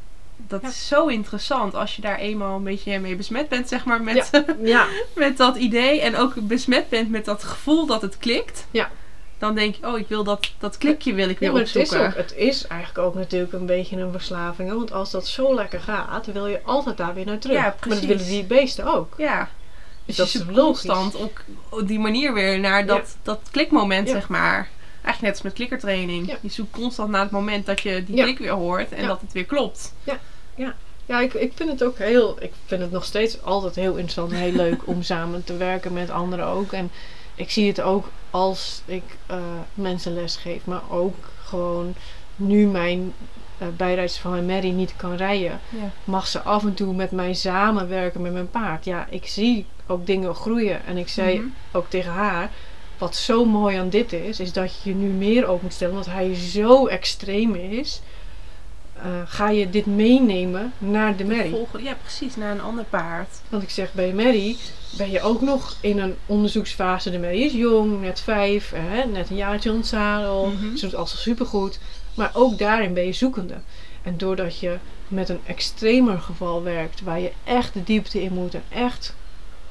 [0.48, 0.68] Dat Ja.
[0.68, 4.30] is zo interessant als je daar eenmaal een beetje mee besmet bent, zeg maar, met,
[4.64, 4.86] Ja,
[5.16, 6.02] met dat idee.
[6.02, 8.68] En ook besmet bent met dat gevoel dat het klikt.
[8.72, 8.90] Ja.
[9.38, 11.76] Dan denk je, oh, ik wil dat, dat klikje wil ik weer Ja, maar het
[11.76, 12.08] is, opzoeken.
[12.08, 14.74] ook, het is eigenlijk ook natuurlijk een beetje een verslaving.
[14.74, 17.56] Want als dat zo lekker gaat, wil je altijd daar weer naar terug.
[17.56, 18.06] Ja, maar dat precies.
[18.08, 19.14] willen die beesten ook.
[19.18, 19.50] Ja.
[20.06, 24.10] Dus dat je is zoekt constant op, op die manier weer naar dat, dat klikmoment,
[24.10, 24.68] zeg maar.
[25.02, 26.28] Eigenlijk net als met klikkertraining.
[26.28, 26.38] Ja.
[26.42, 29.32] Je zoekt constant naar het moment dat je die klik weer hoort en dat het
[29.32, 29.94] weer klopt.
[30.04, 30.20] Ja,
[31.22, 32.38] ik, ik vind het ook heel.
[32.40, 35.94] Ik vind het nog steeds altijd heel interessant en heel leuk om samen te werken
[35.94, 36.72] met anderen ook.
[36.72, 36.92] En
[37.36, 39.38] ik zie het ook als ik eh,
[39.74, 41.96] mensen les geef, maar ook gewoon
[42.36, 43.14] nu mijn
[43.62, 45.92] uh, bijrijdster van mijn Mary niet kan rijden, Ja.
[46.04, 48.86] mag ze af en toe met mij samenwerken met mijn paard.
[48.86, 50.86] Ja, ik zie ook dingen groeien.
[50.86, 51.48] En ik zei Mhm.
[51.72, 52.52] ook tegen haar.
[52.98, 55.94] Wat zo mooi aan dit is, is dat je je nu meer ook moet stellen,
[55.94, 58.02] omdat hij zo extreem is.
[59.04, 61.66] Eh, ga je dit meenemen naar de merrie?
[61.80, 63.42] Ja, precies, naar een ander paard.
[63.50, 64.56] Want ik zeg, bij Mary
[64.98, 67.12] ben je ook nog in een onderzoeksfase.
[67.12, 70.46] De Mary is jong, net vijf, hè, net een jaartje on het zadel.
[70.46, 70.76] Mhm.
[70.76, 71.80] Ze doet alles supergoed.
[72.16, 73.56] Maar ook daarin ben je zoekende.
[74.04, 74.76] En doordat je
[75.08, 79.16] met een extremer geval werkt, waar je echt de diepte in moet en echt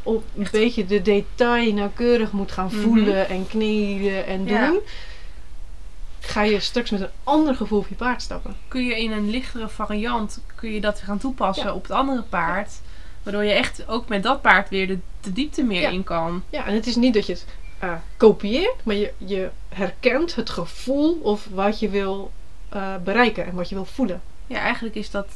[0.03, 2.81] op een beetje de detail nauwkeurig moet gaan Mhm.
[2.81, 4.72] voelen en kneden en doen, Ja.
[6.27, 8.57] Ga je straks met een ander gevoel op je paard stappen.
[8.68, 11.72] Kun je in een lichtere variant kun je dat gaan toepassen Ja.
[11.75, 12.72] op het andere paard.
[13.22, 15.89] Waardoor je echt ook met dat paard weer de, de diepte meer Ja.
[15.89, 16.43] in kan.
[16.51, 17.47] Ja, en het is niet dat je het
[17.79, 22.33] eh, kopieert, maar je, je herkent het gevoel of wat je wil
[22.68, 24.22] eh, bereiken en wat je wil voelen.
[24.47, 25.27] Ja, eigenlijk is dat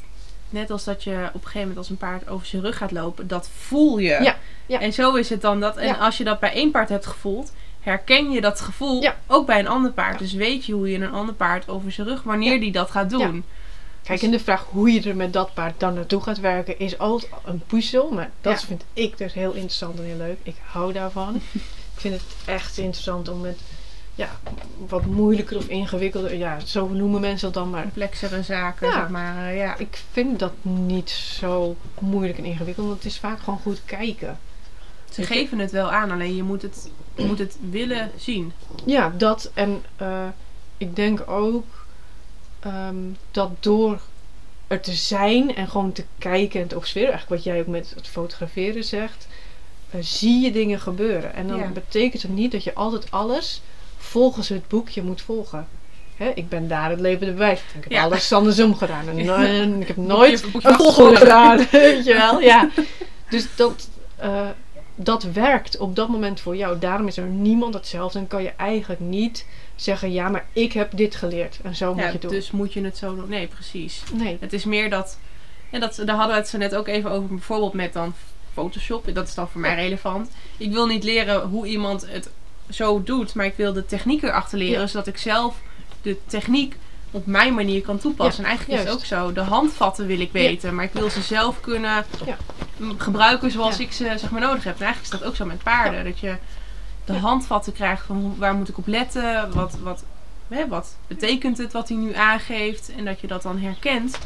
[0.51, 2.91] net als dat je op een gegeven moment als een paard over zijn rug gaat
[2.93, 3.29] lopen.
[3.29, 4.19] Dat voel je.
[4.23, 4.37] Ja,
[4.67, 4.81] ja.
[4.81, 5.77] En zo is het dan dat.
[5.77, 5.95] En Ja.
[5.95, 7.53] als je dat bij één paard hebt gevoeld,
[7.89, 9.17] herken je dat gevoel Ja.
[9.27, 10.13] ook bij een ander paard.
[10.13, 10.19] Ja.
[10.19, 12.61] Dus weet je hoe je een ander paard over zijn rug, wanneer Ja.
[12.61, 13.45] die dat gaat doen.
[14.03, 16.99] Kijk, en de vraag hoe je er met dat paard dan naartoe gaat werken is
[16.99, 18.11] altijd een puzzel.
[18.11, 20.39] Maar dat vind ik dus heel interessant en heel leuk.
[20.43, 21.35] Ik hou daarvan.
[21.95, 23.59] ik vind het echt interessant om met
[24.15, 24.29] ja,
[24.89, 27.83] wat moeilijker of ingewikkelder, ja, zo noemen mensen dat dan maar.
[27.83, 29.47] Complexere zaken, zeg maar.
[29.49, 29.77] eh, ja.
[29.79, 34.39] Ik vind dat niet zo moeilijk en ingewikkeld, want het is vaak gewoon goed kijken.
[35.11, 38.53] Ze geven het wel aan, alleen je moet het, je moet het willen zien.
[38.85, 40.27] Ja, dat en eh,
[40.77, 41.65] ik denk ook
[42.61, 42.97] ehm,
[43.31, 44.01] dat door
[44.67, 47.93] er te zijn en gewoon te kijken en te observeren, eigenlijk wat jij ook met
[47.95, 49.27] het fotograferen zegt,
[49.91, 51.35] eh, zie je dingen gebeuren.
[51.35, 51.67] En dan Ja.
[51.69, 53.63] betekent het niet dat je altijd alles
[53.97, 55.67] volgens het boekje moet volgen.
[56.17, 57.61] Hè, ik ben daar het levende bewijs.
[57.61, 57.77] van.
[57.79, 58.03] Ik heb Ja.
[58.03, 59.09] alles andersom gedaan.
[59.09, 59.19] En,
[59.61, 61.67] en ik heb nooit Boekje- boekje een gedaan.
[61.71, 62.41] Weet je wel?
[62.41, 62.69] Ja.
[63.31, 64.49] Dus dat, eh,
[65.01, 66.79] dat werkt op dat moment voor jou.
[66.79, 68.19] Daarom is er niemand hetzelfde.
[68.19, 69.47] En kan je eigenlijk niet
[69.77, 71.59] zeggen: ja, maar ik heb dit geleerd.
[71.63, 72.31] En zo moet Ja, je het doen.
[72.31, 73.29] dus moet je het zo doen.
[73.29, 74.03] Nee, precies.
[74.13, 74.37] Nee.
[74.41, 75.19] Het is meer dat,
[75.71, 78.15] en dat, daar hadden we het zo net ook even over, bijvoorbeeld met dan
[78.53, 79.15] Photoshop.
[79.15, 80.31] Dat is dan voor mij relevant.
[80.57, 82.31] Ik wil niet leren hoe iemand het
[82.71, 84.87] zo doet, maar ik wil de techniek erachter leren, Ja.
[84.87, 85.57] zodat ik zelf
[86.03, 86.77] de techniek
[87.11, 88.45] op mijn manier kan toepassen.
[88.45, 89.33] Ja, en eigenlijk is het ook zo.
[89.33, 92.37] De handvatten wil ik weten, maar ik wil ze zelf kunnen Ja.
[92.99, 94.75] gebruiken zoals ik ze zeg maar nodig heb.
[94.79, 96.05] En eigenlijk is dat ook zo met paarden.
[96.05, 96.37] Dat je
[97.05, 100.05] de handvatten krijgt van waar moet ik op letten, wat, wat,
[100.49, 102.93] hè, wat betekent het wat hij nu aangeeft.
[102.97, 104.19] En dat je dat dan herkent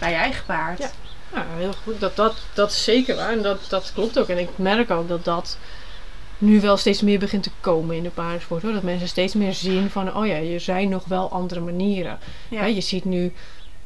[0.00, 0.78] bij je eigen paard.
[0.78, 0.90] Ja.
[1.32, 2.00] Ja, heel goed.
[2.00, 3.30] Dat, dat, dat is zeker waar.
[3.30, 4.28] En dat, dat klopt ook.
[4.28, 5.58] En ik merk ook dat dat
[6.38, 8.62] nu wel steeds meer begint te komen in de paardensport.
[8.62, 8.72] Hoor.
[8.72, 12.18] Dat mensen steeds meer zien van, oh ja, er zijn nog wel andere manieren.
[12.48, 12.60] Ja.
[12.60, 13.32] Hè, je ziet nu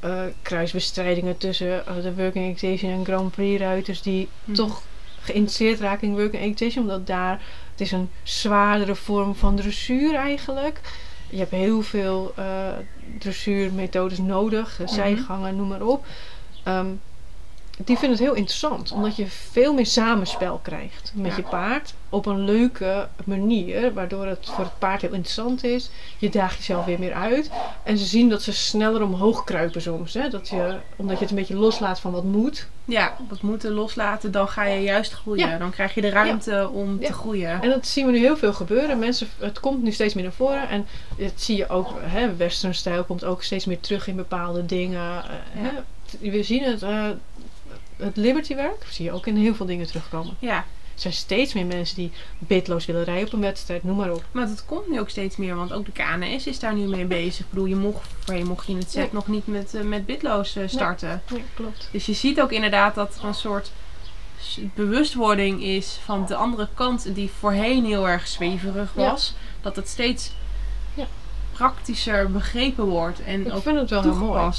[0.01, 4.57] eh, kruisbestrijdingen tussen eh, de Working Equitation en Grand Prix ruiters die Mhm.
[4.57, 4.82] toch
[5.20, 6.84] geïnteresseerd raken in Working Equitation.
[6.84, 7.40] Omdat daar,
[7.70, 10.80] het is een zwaardere vorm van dressuur eigenlijk.
[11.30, 12.44] Je hebt heel veel eh,
[13.18, 14.88] dressuurmethodes nodig, Mhm.
[14.88, 16.05] zijgangen, noem maar op.
[16.64, 16.86] Ehm,
[17.85, 21.37] die vinden het heel interessant, omdat je veel meer samenspel krijgt met Ja.
[21.37, 25.91] je paard op een leuke manier, waardoor het voor het paard heel interessant is.
[26.18, 27.51] Je daagt jezelf weer meer uit
[27.83, 30.14] en ze zien dat ze sneller omhoog kruipen soms.
[30.14, 30.28] Hè?
[30.28, 32.66] Dat je, omdat je het een beetje loslaat van wat moet.
[32.85, 35.49] Ja, wat moeten loslaten, dan ga je juist groeien.
[35.49, 35.59] Ja.
[35.59, 37.62] Dan krijg je de ruimte om te groeien.
[37.62, 38.99] En dat zien we nu heel veel gebeuren.
[38.99, 40.68] Mensen, het komt nu steeds meer naar voren.
[40.68, 40.87] En
[41.18, 45.01] dat zie je ook, hè, western stijl komt ook steeds meer terug in bepaalde dingen.
[45.24, 45.70] eh, hè.
[46.31, 47.05] We zien het, eh,
[48.01, 50.36] het liberty werk, zie je ook in heel veel dingen terugkomen.
[50.38, 54.12] Ja, Er zijn steeds meer mensen die bitloos willen rijden op een wedstrijd, noem maar
[54.12, 54.24] op.
[54.32, 57.05] maar dat komt nu ook steeds meer, want ook de KNS is daar nu mee
[57.05, 57.40] bezig.
[57.44, 59.11] Ik bedoel, je mocht, voorheen mocht je in het set Nee.
[59.12, 61.22] nog niet met, eh, met bitloos eh, starten.
[61.30, 61.88] Nee, klopt.
[61.92, 63.70] Dus je ziet ook inderdaad dat er een soort
[64.74, 69.11] bewustwording is van de andere kant, die voorheen heel erg zweverig Ja.
[69.11, 70.32] was, dat het steeds
[70.94, 71.07] Ja.
[71.53, 74.51] praktischer begrepen wordt en Ik ook vind het wel heel mooi.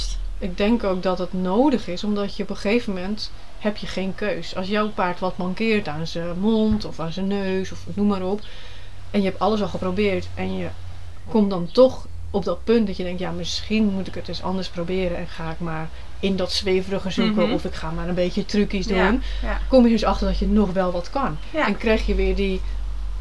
[0.41, 3.87] Ik denk ook dat het nodig is, omdat je op een gegeven moment heb je
[3.87, 4.55] geen keus.
[4.55, 8.21] Als jouw paard wat mankeert aan zijn mond of aan zijn neus of noem maar
[8.23, 8.41] op.
[9.11, 10.67] En je hebt alles al geprobeerd en je
[11.29, 14.43] komt dan toch op dat punt dat je denkt, ja misschien moet ik het eens
[14.43, 15.89] anders proberen en ga ik maar
[16.19, 17.53] in dat zweverige zoeken Mhm.
[17.53, 18.97] of ik ga maar een beetje trucjes doen.
[18.97, 19.59] Ja, ja.
[19.69, 21.37] Kom je dus achter dat je nog wel wat kan.
[21.53, 21.67] Ja.
[21.67, 22.61] En krijg je weer die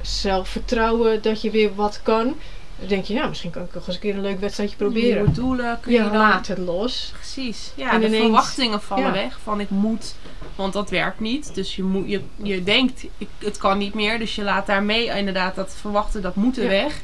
[0.03, 2.35] zelfvertrouwen dat je weer wat kan.
[2.81, 5.17] Dan denk je, ja, misschien kan ik nog eens een keer een leuk wedstrijdje proberen.
[5.17, 6.13] Nieuwe doelen kun je dan...
[6.17, 7.13] laat het los.
[7.15, 7.73] Precies.
[7.75, 9.13] Ja, En de ineens- verwachtingen vallen ja.
[9.13, 10.15] weg van ik moet,
[10.55, 11.55] want dat werkt niet.
[11.55, 15.17] Dus je, moet, je, je denkt ik, het kan niet meer, dus je laat daarmee
[15.17, 16.69] inderdaad dat verwachten, dat moeten Ja.
[16.69, 17.01] weg.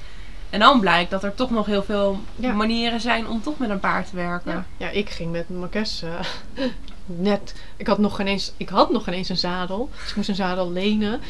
[0.50, 2.52] En dan blijkt dat er toch nog heel veel Ja.
[2.52, 4.52] manieren zijn om toch met een paard te werken.
[4.52, 6.64] Ja, ja ik ging met Marques eh,
[7.06, 7.54] net.
[7.76, 9.90] Ik had, nog geen eens, ik had nog geen eens een zadel.
[10.00, 11.20] Dus ik moest een zadel lenen.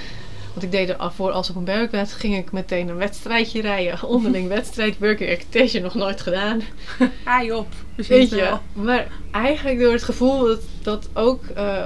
[0.57, 4.03] Want ik deed er voor als op een bergwet ging ik meteen een wedstrijdje rijden.
[4.09, 6.61] Onderling wedstrijd, working equitation nog nooit gedaan.
[7.25, 7.67] Haai op.
[7.97, 8.61] Weet je, wel.
[8.73, 11.85] maar eigenlijk door het gevoel dat, dat ook eh,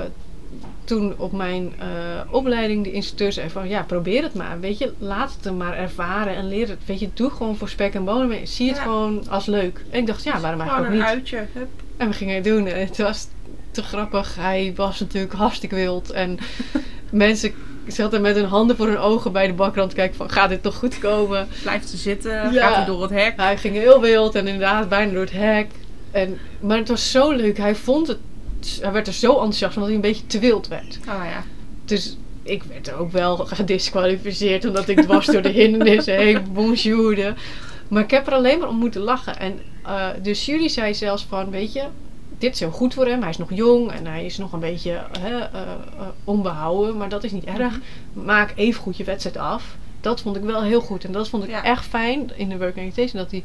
[0.85, 1.87] toen op mijn eh,
[2.31, 4.61] opleiding de instructeur zei van ja, probeer het maar.
[4.61, 6.79] Weet je, laat het er maar ervaren en leer het.
[6.87, 8.49] Weet je, doe gewoon voor spek en bonen.
[8.49, 9.85] Zie het gewoon als leuk.
[9.91, 11.35] En ik dacht, ja, waarom Gewoon eigenlijk een ook niet?
[11.35, 11.59] uitje.
[11.59, 11.69] Hup.
[11.97, 13.27] En we gingen het doen en het was
[13.71, 14.35] te grappig.
[14.35, 16.11] Hij was natuurlijk hartstikke wild.
[16.11, 16.39] En
[17.11, 17.55] mensen
[17.95, 20.63] zaten met hun handen voor hun ogen bij de bakrand te kijken van gaat dit
[20.63, 21.49] toch goed komen?
[21.63, 22.67] Blijft ze zitten, Ja.
[22.67, 23.33] gaat hij door het hek.
[23.37, 25.67] Hij ging heel wild en inderdaad bijna door het hek.
[26.11, 27.57] En, maar het was zo leuk.
[27.57, 28.19] Hij vond het,
[28.81, 30.99] hij werd er zo enthousiast omdat hij een beetje te wild werd.
[31.09, 31.45] Oh ja.
[31.85, 37.35] Dus ik werd er ook wel gedisqualificeerd omdat ik dwars door de hindernissen heen bonjourde.
[37.89, 39.39] Maar ik heb er alleen maar om moeten lachen.
[39.39, 41.83] En eh, de jury zei zelfs van, weet je,
[42.41, 43.21] dit is heel goed voor hem.
[43.21, 45.73] Hij is nog jong en hij is nog een beetje hè, eh, eh,
[46.25, 46.97] onbehouden.
[46.97, 47.79] Maar dat is niet erg.
[48.13, 49.77] Maak even goed je wedstrijd af.
[50.01, 51.05] Dat vond ik wel heel goed.
[51.05, 51.65] En dat vond ik Ja.
[51.65, 53.23] echt fijn in de working education.
[53.23, 53.45] Dat die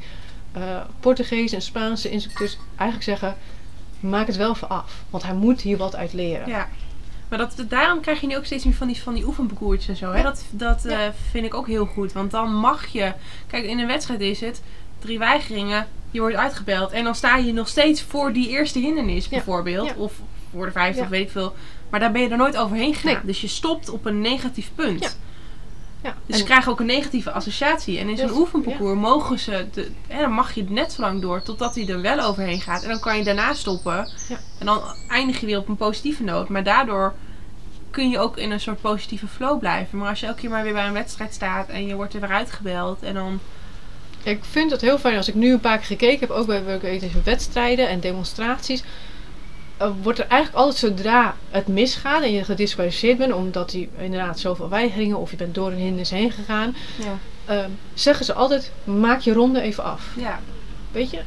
[0.51, 3.35] eh Portugese en Spaanse instructeurs eigenlijk zeggen...
[3.99, 5.03] Maak het wel even af.
[5.09, 6.47] Want hij moet hier wat uit leren.
[6.47, 6.67] Ja.
[7.29, 9.25] Maar dat, daarom krijg je nu ook steeds meer van die, van die
[9.87, 10.11] en zo.
[10.11, 10.17] Hè?
[10.17, 10.23] Ja.
[10.23, 11.13] Dat, dat Ja.
[11.31, 12.13] vind ik ook heel goed.
[12.13, 13.13] Want dan mag je...
[13.47, 14.61] Kijk, in een wedstrijd is het
[14.99, 15.87] drie weigeringen.
[16.15, 16.91] Je wordt uitgebeld.
[16.91, 19.95] En dan sta je nog steeds voor die eerste hindernis bijvoorbeeld.
[19.95, 20.13] Of
[20.51, 21.55] voor de vijfde, of weet ik veel.
[21.89, 23.13] Maar daar ben je er nooit overheen gegaan.
[23.13, 23.25] Nee.
[23.25, 25.01] Dus je stopt op een negatief punt.
[25.03, 25.09] Ja.
[26.03, 26.15] Ja.
[26.25, 27.99] Dus En- ze krijgen ook een negatieve associatie.
[27.99, 29.65] En in zo'n Dus, oefenparcours mogen ze...
[29.73, 32.83] De, hè, dan mag je net zo lang door totdat hij er wel overheen gaat.
[32.83, 34.09] En dan kan je daarna stoppen.
[34.27, 34.37] Ja.
[34.59, 36.49] En dan eindig je weer op een positieve noot.
[36.49, 37.13] Maar daardoor
[37.91, 39.97] kun je ook in een soort positieve flow blijven.
[39.97, 42.19] Maar als je elke keer maar weer bij een wedstrijd staat en je wordt er
[42.19, 43.03] weer uitgebeld.
[43.03, 43.39] En dan...
[44.25, 46.63] Ik vind het heel fijn als ik nu een paar keer gekeken heb, ook bij
[46.63, 48.83] working wedstrijden en demonstraties.
[49.77, 54.39] eh, wordt er eigenlijk altijd zodra het misgaat en je gedisqualificeerd bent, omdat hij inderdaad
[54.39, 57.17] zoveel weigeringen of je bent door een hindernis heen gegaan, Ja.
[57.45, 60.07] ehm, zeggen ze altijd: maak je ronde even af.
[60.17, 60.39] Ja.
[60.91, 61.19] Weet je?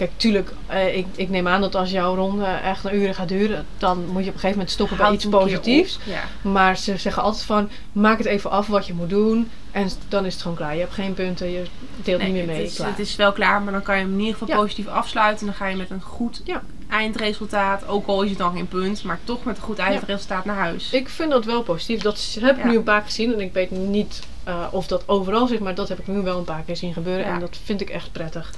[0.00, 3.28] Kijk, tuurlijk, eh, ik, ik neem aan dat als jouw ronde echt een uren gaat
[3.28, 5.98] duren, dan moet je op een gegeven moment stoppen bij iets positiefs.
[6.04, 6.22] Ja.
[6.50, 9.50] Maar ze zeggen altijd van, maak het even af wat je moet doen.
[9.70, 10.74] En dan is het gewoon klaar.
[10.74, 11.62] Je hebt geen punten, je
[12.02, 12.62] deelt niet meer mee.
[12.62, 14.60] het, is, het is wel klaar, maar dan kan je hem in ieder geval Ja.
[14.60, 15.40] positief afsluiten.
[15.40, 16.62] En dan ga je met een goed Ja.
[16.88, 20.56] eindresultaat, ook al is het dan geen punt, maar toch met een goed eindresultaat naar
[20.56, 20.92] huis.
[20.92, 22.02] Ik vind dat wel positief.
[22.02, 22.70] Dat heb ik Ja.
[22.70, 23.32] nu een paar keer gezien.
[23.32, 26.38] En ik weet niet eh, of dat overal zit, maar dat heb ik nu wel
[26.38, 27.26] een paar keer zien gebeuren.
[27.26, 27.32] Ja.
[27.34, 28.52] En dat vind ik echt prettig.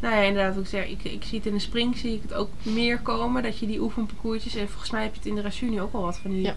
[0.00, 2.22] Nou ja, inderdaad, wat ik zeg, ik, ik zie het in de spring zie ik
[2.22, 5.34] het ook meer komen, dat je die oefenparcoursjes, en volgens mij heb je het in
[5.34, 6.54] de Rassu nu ook al wat van die Ja.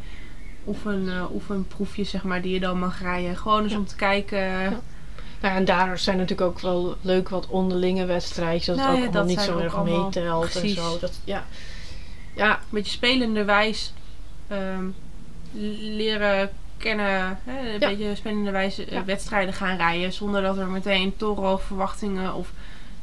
[0.67, 3.37] oefen, eh, oefenproefjes, zeg maar, die je dan mag rijden.
[3.37, 3.77] Gewoon eens Ja.
[3.77, 4.39] om te kijken.
[5.41, 8.65] Nou, ja, en daar zijn natuurlijk ook wel leuk wat onderlinge wedstrijdjes.
[8.65, 10.97] Dat Nou het ja, ook allemaal niet zo erg meetelt en zo.
[10.99, 11.45] Dat, ja.
[12.35, 13.93] ja, Een beetje spelenderwijs
[14.47, 14.85] ehm,
[15.79, 19.05] leren kennen, hè, een beetje spelenderwijs eh, Ja.
[19.05, 22.51] wedstrijden gaan rijden, zonder dat er meteen toren verwachtingen of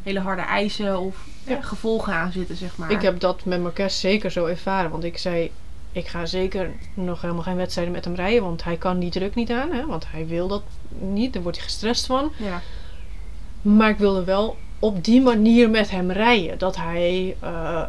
[0.07, 1.61] hele harde eisen of Ja.
[1.62, 2.90] gevolgen aan zitten, zeg maar.
[2.90, 4.90] ik heb dat met Marques zeker zo ervaren.
[4.90, 5.50] Want ik zei,
[5.92, 8.42] ik ga zeker nog helemaal geen wedstrijden met hem rijden.
[8.42, 9.72] Want hij kan die druk niet aan.
[9.72, 10.62] Hè, want hij wil dat
[10.98, 11.32] niet.
[11.32, 12.32] Daar wordt hij gestrest van.
[12.36, 12.62] Ja.
[13.62, 16.59] Maar ik wilde wel op die manier met hem rijden.
[16.59, 17.82] Dat hij eh,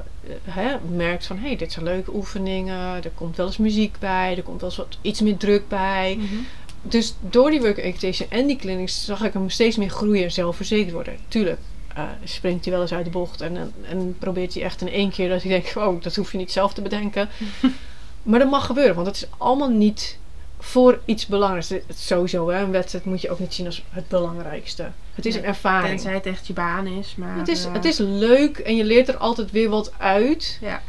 [0.44, 3.04] hè, merkt van, hé, hey, dit zijn leuke oefeningen.
[3.04, 4.38] Er komt wel eens muziek bij.
[4.38, 6.16] Er komt wel eens wat, iets meer druk bij.
[6.20, 6.36] Mhm.
[6.82, 10.32] Dus door die work education en die clinics zag ik hem steeds meer groeien en
[10.32, 11.18] zelfverzekerd worden.
[11.28, 11.60] Tuurlijk
[11.98, 14.90] eh, springt hij wel eens uit de bocht en, en, en probeert hij echt in
[14.90, 17.30] één keer dat ik denk, oh, dat hoef je niet zelf te bedenken.
[18.24, 20.18] maar dat mag gebeuren, want het is allemaal niet
[20.60, 21.70] voor iets belangrijks.
[21.70, 24.92] Het sowieso, hè, een wedstrijd moet je ook niet zien als het belangrijkste.
[25.14, 25.90] Het is Nee, een ervaring.
[25.90, 27.38] Tenzij het echt je baan is, maar...
[27.38, 30.58] Het is, eh, het is leuk en je leert er altijd weer wat uit.
[30.62, 30.82] Ja.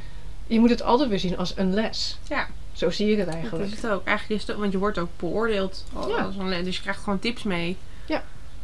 [0.46, 2.18] Je moet het altijd weer zien als een les.
[2.28, 2.46] Ja.
[2.72, 3.70] Zo zie ik het Dat eigenlijk.
[3.72, 4.04] is het ook.
[4.06, 5.84] Eigenlijk is het ook, want je wordt ook beoordeeld.
[5.94, 6.30] Als Ja.
[6.38, 7.76] een- dus je krijgt gewoon tips mee.
[8.06, 8.22] Ja.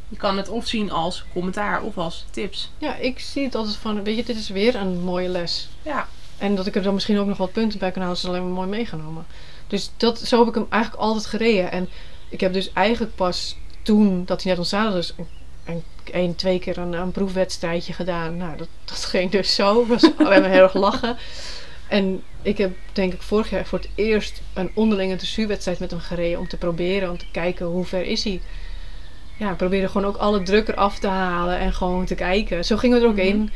[0.09, 2.71] Je kan het of zien als commentaar of als tips.
[2.79, 5.69] Ja, ik zie het altijd van, weet je, dit is weer een mooie les.
[5.83, 6.09] Ja.
[6.39, 8.45] En dat ik er dan misschien ook nog wat punten bij kan houden, is alleen
[8.45, 9.27] maar mooi meegenomen.
[9.67, 11.71] Dus dat, zo heb ik hem eigenlijk altijd gereden.
[11.71, 11.89] En
[12.29, 15.27] ik heb dus eigenlijk pas toen dat hij net ontstaan dus een,
[15.65, 15.83] een,
[16.13, 18.37] één, twee keer een, een proefwedstrijdje gedaan.
[18.37, 19.87] Nou, dat, dat ging dus zo.
[19.87, 21.17] Was, we hebben heel erg lachen.
[21.89, 26.01] En ik heb denk ik vorig jaar voor het eerst een onderlinge dressuurwedstrijd met hem
[26.01, 26.39] gereden.
[26.39, 28.41] Om te proberen, om te kijken hoe ver is hij.
[29.37, 32.65] Ja, ik probeerde gewoon ook alle druk eraf te halen en gewoon te kijken.
[32.65, 33.27] Zo gingen we er ook Mhm.
[33.27, 33.51] in.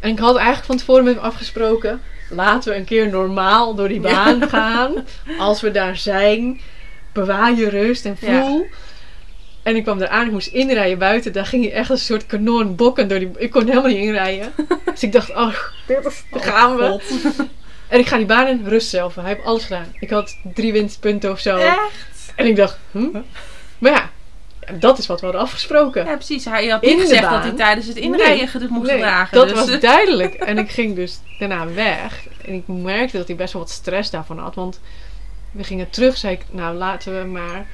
[0.00, 2.00] En ik had eigenlijk van tevoren met hem afgesproken.
[2.30, 4.92] Laten we een keer normaal door die baan gaan.
[5.38, 6.60] Als we daar zijn,
[7.12, 8.66] bewaar je rust en voel.
[9.62, 11.32] En ik kwam eraan, ik moest inrijden buiten.
[11.32, 13.30] Daar ging hij echt als een soort kanon bokken door die...
[13.36, 14.52] Ik kon helemaal niet inrijden.
[14.84, 15.54] Dus ik dacht, oh,
[15.86, 16.02] daar
[16.32, 16.82] gaan we.
[16.88, 17.02] God.
[17.88, 19.14] En ik ga die baan in, rust zelf.
[19.14, 19.86] Hij heeft alles gedaan.
[20.00, 21.56] Ik had drie winstpunten of zo.
[21.56, 22.32] Echt?
[22.36, 23.06] En ik dacht, hm?
[23.78, 24.10] Maar ja,
[24.78, 26.04] dat is wat we hadden afgesproken.
[26.04, 26.44] Ja, precies.
[26.44, 27.32] Hij had niet gezegd baan.
[27.32, 29.36] dat hij tijdens het inrijden Nee, moest Nee, dragen.
[29.38, 30.34] dat dus, was duidelijk.
[30.34, 32.26] En ik ging dus daarna weg.
[32.44, 34.54] En ik merkte dat hij best wel wat stress daarvan had.
[34.54, 34.80] Want
[35.50, 37.66] we gingen terug, zei ik, nou laten we maar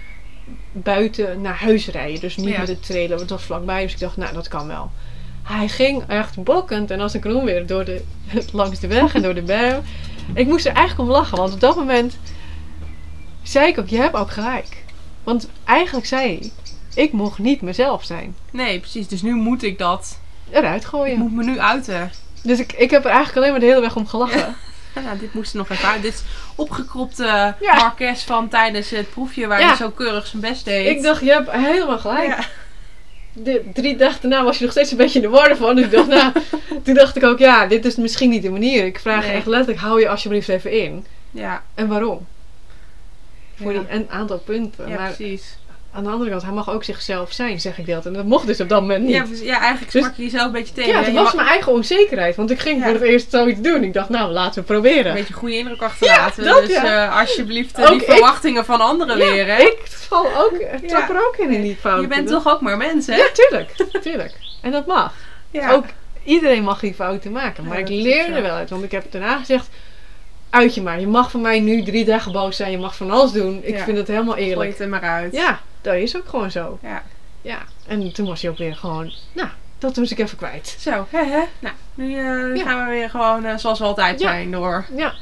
[0.73, 2.21] buiten naar huis rijden.
[2.21, 2.59] Dus niet Ja.
[2.59, 3.83] met de trailer, want het was vlakbij.
[3.83, 4.91] Dus ik dacht, nou dat kan wel.
[5.43, 8.03] Hij ging echt bokkend en als een kroon weer door de,
[8.53, 9.83] langs de weg en door de berm.
[10.35, 12.19] Ik moest er eigenlijk om lachen, want op dat moment
[13.43, 14.85] zei ik ook, je hebt ook gelijk.
[15.25, 16.53] Want eigenlijk zei
[16.97, 18.37] ik mocht niet mezelf zijn.
[18.51, 19.09] Nee, precies.
[19.09, 20.19] Dus nu moet ik dat.
[20.51, 21.19] Eruit Ik gooien.
[21.19, 22.11] moet me nu uiten.
[22.43, 24.55] Dus ik, ik heb er eigenlijk alleen maar de hele weg om gelachen.
[25.05, 26.03] Ja, dit moest er nog even uit.
[26.03, 26.23] Dit is
[26.55, 27.75] opgekropte Ja.
[27.75, 29.67] Marques van tijdens het proefje waar Ja.
[29.67, 30.87] hij zo keurig zijn best deed.
[30.97, 32.27] Ik dacht, je hebt helemaal gelijk.
[32.27, 32.39] Ja.
[33.33, 35.77] De, drie dagen daarna was je nog steeds een beetje in de war van.
[35.77, 36.33] Dus ik dacht, nou,
[36.85, 38.85] toen dacht ik ook, ja, dit is misschien niet de manier.
[38.85, 39.33] Ik vraag Nee.
[39.35, 41.07] echt letterlijk, hou je alsjeblieft even in.
[41.31, 42.27] Ja, En waarom?
[43.55, 44.89] Voor die, een aantal punten.
[44.89, 45.57] ja maar precies.
[45.97, 48.07] Aan de andere kant, hij mag ook zichzelf zijn, zeg ik dat.
[48.07, 49.15] En dat mocht dus op dat moment niet.
[49.15, 49.45] Ja, precies.
[49.47, 50.91] ja, eigenlijk Dus- sprak je jezelf een beetje tegen.
[50.91, 52.37] Ja, het was mag mijn eigen onzekerheid.
[52.37, 52.85] Want ik ging Ja.
[52.85, 53.83] voor het eerst zoiets doen.
[53.83, 55.07] Ik dacht, nou, laten we proberen.
[55.07, 56.45] een beetje goede indruk achterlaten.
[56.45, 57.07] Ja, dat dus ja.
[57.07, 59.61] eh, alsjeblieft eh, Ook die ik- verwachtingen van anderen leren.
[59.61, 62.03] ik val ook, ik trap er ook in in die fouten.
[62.09, 63.17] je bent toch ook maar mens, hè?
[63.17, 63.71] Ja, tuurlijk.
[64.03, 64.33] tuurlijk.
[64.63, 65.13] En dat mag.
[65.51, 65.73] Ja.
[65.73, 65.85] Ook
[66.25, 67.65] iedereen mag die fouten maken.
[67.65, 68.71] Maar ik leer er wel uit.
[68.71, 69.69] Want ik heb daarna gezegd,
[70.51, 71.01] uit je maar.
[71.01, 72.71] Je mag van mij nu drie dagen boos zijn.
[72.71, 73.61] Je mag van alles doen.
[73.63, 74.71] Ik vind het helemaal Gooi eerlijk.
[74.71, 75.33] het er maar uit.
[75.33, 76.79] Ja, dat is ook gewoon zo.
[76.83, 77.03] Ja.
[77.43, 77.59] Ja.
[77.87, 80.77] En toen was hij ook weer gewoon, nou, dat was ik even kwijt.
[80.79, 81.43] Zo, hè, hè.
[81.59, 82.11] Nou, nu
[82.57, 82.65] Ja.
[82.65, 84.29] gaan we weer gewoon eh, zoals we altijd Ja.
[84.29, 84.87] zijn door.
[84.97, 85.15] Ja.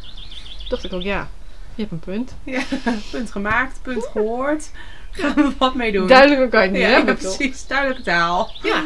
[0.68, 1.28] Dacht ik ook, ja,
[1.74, 2.34] je hebt een punt.
[2.44, 2.62] Ja,
[3.10, 4.70] punt gemaakt, punt gehoord.
[5.10, 6.06] Gaan we wat mee doen.
[6.06, 7.36] Duidelijker kan je het niet ja, hebben, toch?
[7.36, 7.66] precies.
[7.66, 8.50] Duidelijke taal.
[8.62, 8.82] Ja.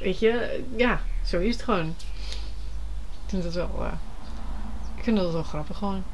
[0.00, 1.94] Weet je, ja, zo is het gewoon.
[3.24, 3.92] Ik vind het wel, eh,
[4.96, 6.04] ik vind dat wel grappig gewoon.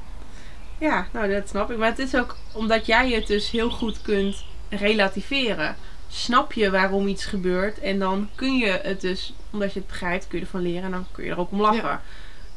[0.78, 1.76] Ja, nou dat snap ik.
[1.78, 4.44] Maar het is ook omdat jij het dus heel goed kunt
[4.76, 5.76] relativeren.
[6.08, 10.28] Snap je waarom iets gebeurt en dan kun je het dus, omdat je het begrijpt,
[10.28, 11.82] kun je ervan leren en dan kun je er ook om lachen.
[11.82, 12.02] Ja.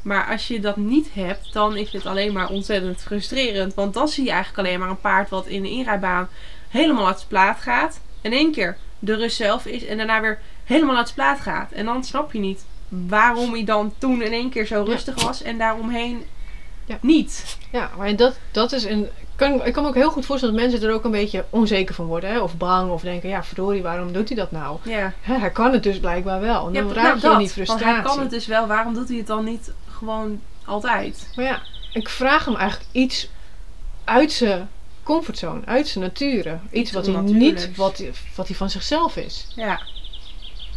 [0.02, 3.74] Maar als je dat niet hebt, dan is het alleen maar ontzettend frustrerend.
[3.74, 6.28] Want dan zie je eigenlijk alleen maar een paard wat in de inrijbaan
[6.68, 8.00] helemaal uit zijn plaat gaat.
[8.20, 11.72] In één keer de rust zelf is en daarna weer helemaal uit zijn plaat gaat.
[11.72, 14.84] En dan snap je niet waarom hij dan toen in één keer zo Ja.
[14.84, 16.24] rustig was en daaromheen
[16.84, 16.98] Ja.
[17.02, 17.56] niet.
[17.72, 19.08] Ja, maar dat, dat is een.
[19.38, 21.94] Kan, ik kan me ook heel goed voorstellen dat mensen er ook een beetje onzeker
[21.94, 22.30] van worden.
[22.30, 22.40] Hè?
[22.40, 22.90] Of bang.
[22.90, 24.78] Of denken, ja, verdorie, waarom doet hij dat nou?
[24.82, 25.12] Ja.
[25.20, 26.66] Hè, hij kan het dus blijkbaar wel.
[26.66, 27.32] En Ja, dan nou, raak je dat.
[27.32, 27.86] in die frustratie.
[27.86, 31.28] hij kan het dus wel, waarom doet hij het dan niet gewoon altijd?
[31.36, 31.62] Maar ja,
[31.92, 33.28] ik vraag hem eigenlijk iets
[34.04, 34.68] uit zijn
[35.02, 36.58] comfortzone, uit zijn nature.
[36.70, 38.02] Iets, wat hij niet, wat,
[38.36, 39.52] wat hij van zichzelf is.
[39.56, 39.80] Ja,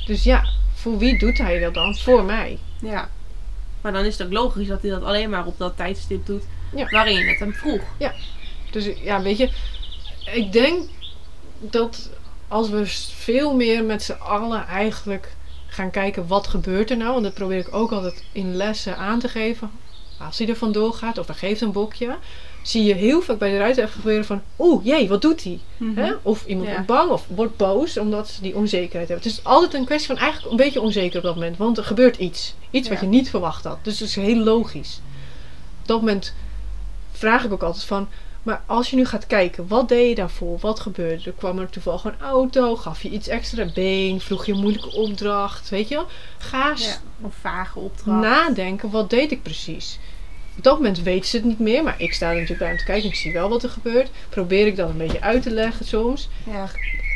[0.06, 0.44] Dus ja,
[0.74, 1.96] voor wie doet hij dat dan?
[1.96, 2.60] Voor mij.
[2.82, 3.10] ja.
[3.82, 6.44] Maar dan is het ook logisch dat hij dat alleen maar op dat tijdstip doet
[6.76, 6.90] Ja.
[6.90, 7.82] waarin je het hem vroeg.
[8.72, 9.50] Dus ja, weet je,
[10.34, 10.90] ik denk
[11.60, 12.10] dat
[12.48, 12.86] als we
[13.16, 15.36] veel meer met z'n allen eigenlijk
[15.68, 19.20] gaan kijken wat gebeurt er nou, want dat probeer ik ook altijd in lessen aan
[19.20, 19.72] te geven.
[20.20, 22.18] Als hij er vandoor gaat of hij geeft een bokje,
[22.64, 25.60] zie je heel vaak bij de ruiter even gebeuren van, oeh, jee, wat doet hij?
[25.96, 26.14] Hè?
[26.22, 26.74] Of iemand Ja.
[26.74, 29.28] wordt bang of wordt boos omdat ze die onzekerheid hebben.
[29.28, 31.58] Het is altijd een kwestie van eigenlijk een beetje onzeker op dat moment.
[31.58, 32.56] Want er gebeurt iets.
[32.72, 33.78] Iets wat je niet verwacht had.
[33.82, 35.02] Dus het is heel logisch.
[35.82, 36.34] Op dat moment
[37.12, 38.08] vraag ik ook altijd van...
[38.44, 40.58] Maar als je nu gaat kijken, wat deed je daarvoor?
[40.60, 41.32] Wat gebeurde er?
[41.38, 42.76] Kwam er toevallig een auto?
[42.76, 44.20] Gaf je iets extra been?
[44.22, 45.70] Vroeg je een moeilijke opdracht?
[45.70, 46.08] Weet je wel?
[46.38, 48.22] Ga Ja, Of vage opdracht.
[48.22, 50.00] nadenken, wat deed ik precies?
[50.58, 52.78] Op dat moment weten ze het niet meer, maar ik sta er natuurlijk bij om
[52.78, 53.10] te kijken.
[53.10, 54.10] Ik zie wel wat er gebeurt.
[54.30, 56.30] Probeer ik dat een beetje uit te leggen soms.
[56.52, 56.70] Ja.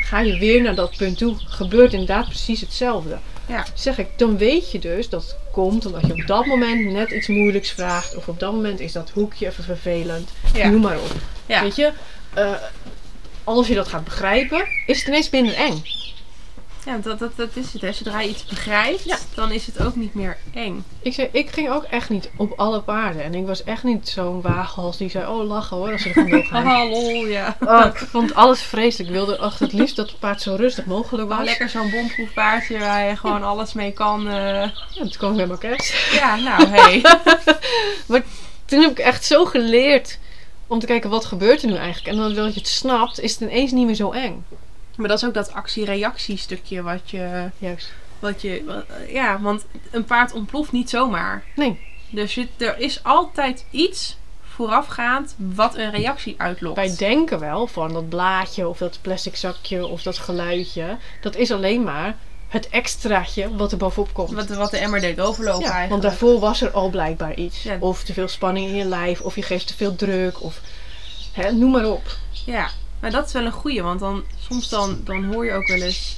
[0.04, 3.18] Ga je weer naar dat punt toe, gebeurt inderdaad precies hetzelfde.
[3.48, 3.66] Ja.
[3.74, 7.12] Zeg ik, dan weet je dus dat het komt omdat je op dat moment net
[7.12, 8.16] iets moeilijks vraagt.
[8.16, 10.30] Of op dat moment is dat hoekje even vervelend.
[10.54, 10.70] Ja.
[10.70, 11.12] Noem maar op.
[11.46, 11.62] Ja.
[11.62, 11.92] Weet je,
[12.34, 12.52] eh,
[13.44, 15.84] als je dat gaat begrijpen, is het ineens minder eng.
[16.86, 17.82] Ja, dat, dat, dat is het.
[17.82, 17.92] Hè.
[17.92, 19.18] Zodra je iets begrijpt, Ja.
[19.36, 20.84] dan is het ook niet meer eng.
[21.02, 23.24] Ik, zei, ik ging ook echt niet op alle paarden.
[23.24, 26.14] En ik was echt niet zo'n waaghals die zei, oh lachen hoor, als ze er
[26.14, 26.66] vandoor gaan.
[26.66, 27.58] Haha, lol, ja.
[27.60, 29.10] Oh, ik vond alles vreselijk.
[29.10, 31.46] Ik wilde echt het liefst dat het paard zo rustig mogelijk was.
[31.46, 34.28] lekker zo'n bomproef paardje waar je gewoon alles mee kan.
[34.28, 34.34] eh.
[34.34, 35.94] Ja, toen kwam mijn kerst.
[36.14, 37.02] Ja, nou, hey.
[38.66, 40.18] Toen heb ik echt zo geleerd
[40.68, 42.08] om te kijken wat gebeurt er nu eigenlijk.
[42.08, 44.46] En dan dat je het snapt, is het ineens niet meer zo eng.
[44.98, 47.92] Maar dat is ook dat actie-reactie stukje wat je, Juist.
[48.20, 48.64] wat je...
[48.66, 51.44] wat- ja, want een paard ontploft niet zomaar.
[51.56, 56.76] Nee, Dus je, er is altijd iets voorafgaand wat een reactie uitlokt.
[56.76, 60.98] wij denken wel van dat blaadje of dat plastic zakje of dat geluidje.
[61.22, 62.16] Dat is alleen maar
[62.48, 64.32] het extraatje wat er bovenop komt.
[64.32, 65.90] Wat, wat de emmer deed overlopen Ja, eigenlijk.
[65.90, 67.64] want daarvoor was er al blijkbaar iets.
[67.64, 67.78] Ja.
[67.80, 70.62] Of te veel spanning in je lijf, of je geeft te veel druk, of
[71.32, 72.04] hè, noem maar op.
[72.46, 72.70] Ja,
[73.00, 73.82] maar dat is wel een goeie.
[73.82, 76.16] Want dan, soms dan, dan hoor je ook wel eens...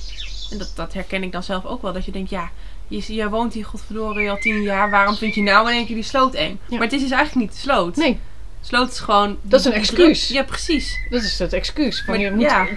[0.52, 1.94] En dat, dat herken ik dan zelf ook wel.
[1.94, 2.50] Dat je denkt, ja,
[2.88, 4.90] je, je woont hier godverdorie al tien jaar.
[4.90, 6.60] Waarom vind je nou in één keer die sloot eng?
[6.68, 6.76] Ja.
[6.78, 7.96] Maar het is dus eigenlijk niet de sloot.
[7.96, 8.20] Nee,
[8.62, 9.38] Sloot is gewoon...
[9.42, 10.28] Dat is een excuus.
[10.28, 10.98] Ja, precies.
[11.10, 12.04] dat is het excuus.
[12.08, 12.68] Maar je moet, ja.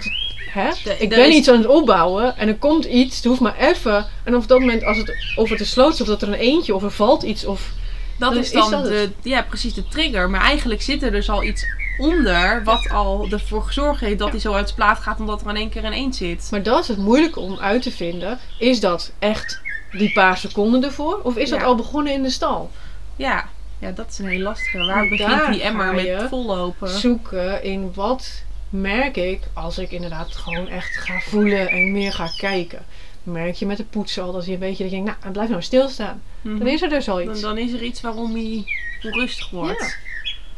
[0.49, 0.69] hè?
[0.83, 3.57] De- ik ben is- iets aan het opbouwen en er komt iets, het hoeft maar
[3.57, 4.07] even.
[4.23, 6.83] En op dat moment, als het, of het sloot of dat er een eentje, of
[6.83, 7.71] er valt iets, of...
[8.17, 9.11] Dat Dan is is dan dat de, het.
[9.21, 10.29] ja, precies de trigger.
[10.29, 11.65] Maar eigenlijk zit er dus al iets
[11.97, 15.49] onder wat al ervoor gezorgd heeft dat hij zo uit zijn plaat gaat omdat er
[15.49, 16.47] in één keer een eend zit.
[16.51, 18.39] Maar dat is het moeilijke om uit te vinden.
[18.59, 19.61] Is dat echt
[19.91, 21.19] die paar seconden ervoor?
[21.23, 22.71] Of is dat al begonnen in de stal?
[23.15, 23.49] Ja,
[23.79, 24.85] ja dat is een heel lastige.
[24.85, 26.89] Waar begint die emmer ga met vollopen?
[26.89, 32.29] Zoeken in wat merk ik als ik inderdaad gewoon echt ga voelen en meer ga
[32.37, 32.85] kijken.
[33.23, 35.49] Merk je met de poetsen al dat je een beetje dat je denkt, nou, blijf
[35.49, 36.21] nou stilstaan.
[36.41, 36.57] Mhm.
[36.57, 37.41] Dan is er dus al dan, iets.
[37.41, 38.63] dan is er iets waarom hij
[39.03, 39.97] onrustig wordt.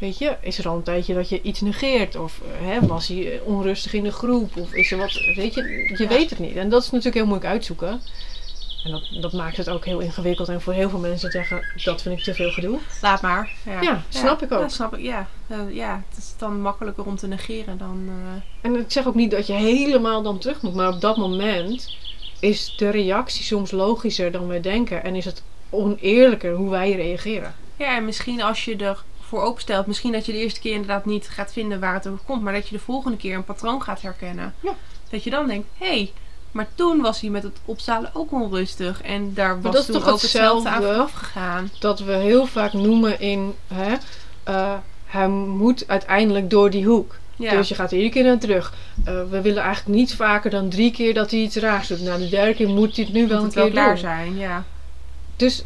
[0.04, 2.16] Weet je, is er al een tijdje dat je iets negeert?
[2.16, 4.56] Of eh, hè, was hij eh, onrustig in de groep?
[4.56, 5.62] Of is er wat, weet je,
[5.96, 6.08] je Ja.
[6.08, 6.56] weet het niet.
[6.56, 8.00] En dat is natuurlijk heel moeilijk uitzoeken.
[8.84, 10.48] En dat, dat maakt het ook heel ingewikkeld.
[10.48, 12.78] En voor heel veel mensen zeggen, dat vind ik te veel gedoe.
[13.02, 13.50] Laat maar.
[13.64, 14.60] Ja, Ja, snap ik ook.
[14.60, 15.28] Ja, snap ik, ja.
[15.46, 18.08] Eh, ja, het is dan makkelijker om te negeren dan...
[18.08, 20.74] eh, En ik zeg ook niet dat je helemaal dan terug moet.
[20.74, 21.96] Maar op dat moment
[22.40, 25.04] is de reactie soms logischer dan wij denken.
[25.04, 27.54] En is het oneerlijker hoe wij reageren.
[27.76, 28.76] Ja, en misschien als je
[29.24, 32.24] ervoor openstelt, misschien dat je de eerste keer inderdaad niet gaat vinden waar het over
[32.24, 34.54] komt, maar dat je de volgende keer een patroon gaat herkennen.
[34.60, 34.74] Ja.
[35.10, 36.12] Dat je dan denkt, hé, hey,
[36.52, 40.00] maar toen was hij met het opstalen ook onrustig en daar was dat is toen
[40.00, 40.96] toch ook hetzelfde aan hetzelfde?
[40.96, 41.70] vooraf gegaan.
[41.78, 43.54] Dat we heel vaak noemen in...
[43.66, 43.94] Hè,
[44.42, 44.74] eh,
[45.06, 47.16] hij moet uiteindelijk door die hoek.
[47.36, 48.74] Ja, Dus je gaat er iedere keer naar terug.
[49.04, 52.00] Eh, we willen eigenlijk niet vaker dan drie keer dat hij iets raars doet.
[52.00, 53.98] Na de derde keer moet hij het nu wel een wel keer klaar doen.
[53.98, 54.64] zijn, ja.
[55.36, 55.64] Dus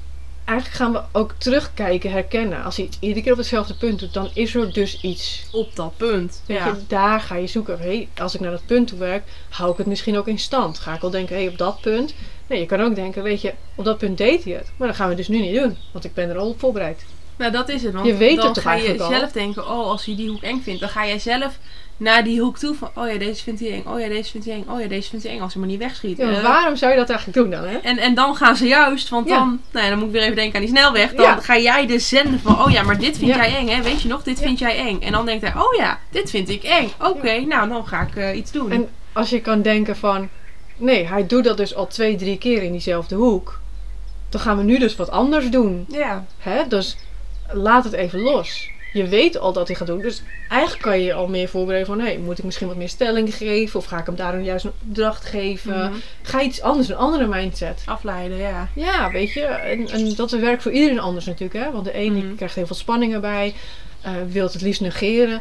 [0.48, 2.64] eigenlijk gaan we ook terugkijken, herkennen.
[2.64, 5.46] Als hij iedere keer op hetzelfde punt doet, dan is er dus iets.
[5.52, 6.42] Op dat punt.
[6.46, 6.66] Weet Ja.
[6.66, 7.78] je, daar ga je zoeken.
[7.78, 10.78] Hey, als ik naar dat punt toe werk, hou ik het misschien ook in stand.
[10.78, 12.14] Ga ik wel denken, hey, op dat punt.
[12.46, 14.70] Nee, je kan ook denken, weet je, op dat punt deed hij het.
[14.76, 15.76] Maar dat gaan we dus nu niet doen.
[15.92, 17.04] Want ik ben er al op voorbereid.
[17.36, 17.92] Nou, dat is het.
[17.94, 19.10] Want Je weet dan het ga je al?
[19.10, 21.58] zelf denken, oh, als je die hoek eng vindt, dan ga jij zelf
[21.98, 24.46] naar die hoek toe van, oh ja, deze vindt hij eng, oh ja, deze vindt
[24.46, 26.16] hij eng, oh ja, deze vindt hij eng, als hij maar niet wegschiet.
[26.18, 27.76] Ja, maar waarom zou je dat eigenlijk doen dan, hè?
[27.76, 29.38] En, en dan gaan ze juist, want Ja.
[29.38, 31.14] dan, nou ja, dan moet ik weer even denken aan die snelweg.
[31.14, 33.82] Dan ga jij dus zenden van, oh ja, maar dit vind jij eng, hè?
[33.82, 35.00] Weet je nog, dit vind jij eng.
[35.00, 36.88] En dan denkt hij, oh ja, dit vind ik eng.
[37.00, 38.70] Oké, nou, dan ga ik eh, iets doen.
[38.70, 40.28] En als je kan denken van,
[40.76, 43.60] nee, hij doet dat dus al twee, drie keer in diezelfde hoek.
[44.28, 45.84] Dan gaan we nu dus wat anders doen.
[45.88, 46.68] ja, Hè?
[46.68, 46.96] Dus
[47.52, 48.70] laat het even los.
[48.92, 50.00] Je weet al dat hij gaat doen.
[50.00, 52.04] Dus eigenlijk kan je je al meer voorbereiden van...
[52.04, 53.78] Hey, moet ik misschien wat meer stelling geven?
[53.78, 55.78] Of ga ik hem daarom juist een opdracht geven?
[55.78, 55.94] Mhm.
[56.22, 57.82] Ga iets anders, een andere mindset.
[57.86, 58.68] afleiden, ja.
[58.74, 59.40] Ja, weet je.
[59.44, 61.64] En, en dat werkt voor iedereen anders natuurlijk.
[61.64, 61.72] Hè?
[61.72, 62.34] Want de een die Mhm.
[62.34, 63.54] krijgt heel veel spanning erbij.
[64.02, 65.40] eh wil het het liefst negeren.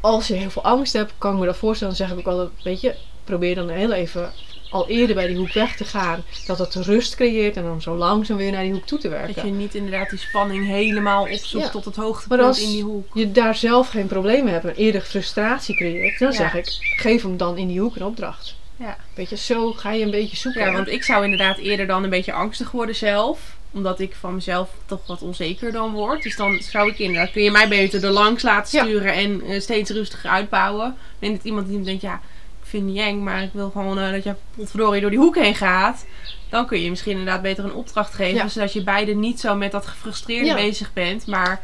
[0.00, 1.96] Als je heel veel angst hebt, kan ik me dat voorstellen.
[1.96, 2.94] Dan zeg ik ook altijd, weet je...
[3.24, 4.32] Probeer dan heel even
[4.70, 6.24] al eerder bij die hoek weg te gaan.
[6.46, 7.56] Dat het rust creëert.
[7.56, 9.34] En dan zo langzaam weer naar die hoek toe te werken.
[9.34, 11.70] Dat je niet inderdaad die spanning helemaal opzoekt Ja.
[11.70, 13.06] tot het Maar hoogtepunt als in die hoek.
[13.14, 16.36] je daar zelf geen problemen hebt en eerder frustratie creëert, dan Ja.
[16.36, 16.66] zeg ik,
[16.96, 18.54] geef hem dan in die hoek een opdracht.
[18.76, 18.96] Ja.
[19.14, 20.60] Weet je, zo ga je een beetje zoeken.
[20.66, 23.54] Ja, want ik zou inderdaad eerder dan een beetje angstig worden zelf.
[23.72, 26.22] Omdat ik van mezelf toch wat onzeker dan word.
[26.22, 28.84] Dus dan zou ik inderdaad, kun je mij beter er langs laten Ja.
[28.84, 30.96] sturen en eh, steeds rustiger uitbouwen.
[31.18, 32.20] En dat iemand die denkt, ja,
[32.68, 36.06] vind eng, maar ik wil gewoon eh, dat je potverdorie door die hoek heen gaat.
[36.48, 38.34] Dan kun je misschien inderdaad beter een opdracht geven.
[38.34, 38.48] Ja.
[38.48, 40.54] Zodat je beide niet zo met dat gefrustreerde Ja.
[40.54, 41.62] bezig bent, maar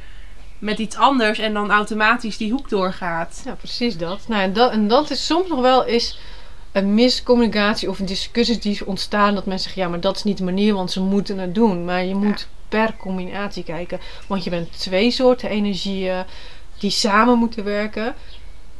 [0.58, 3.42] met iets anders en dan automatisch die hoek doorgaat.
[3.44, 4.20] Ja, precies dat.
[4.28, 6.18] Nou, en dat, en dat is soms nog wel eens
[6.72, 10.44] een miscommunicatie of discussies die ontstaan dat mensen zeggen ja, maar dat is niet de
[10.44, 11.84] manier, want ze moeten het doen.
[11.84, 16.24] Maar je moet per combinatie kijken, want je bent twee soorten energieën
[16.78, 18.14] die samen moeten werken.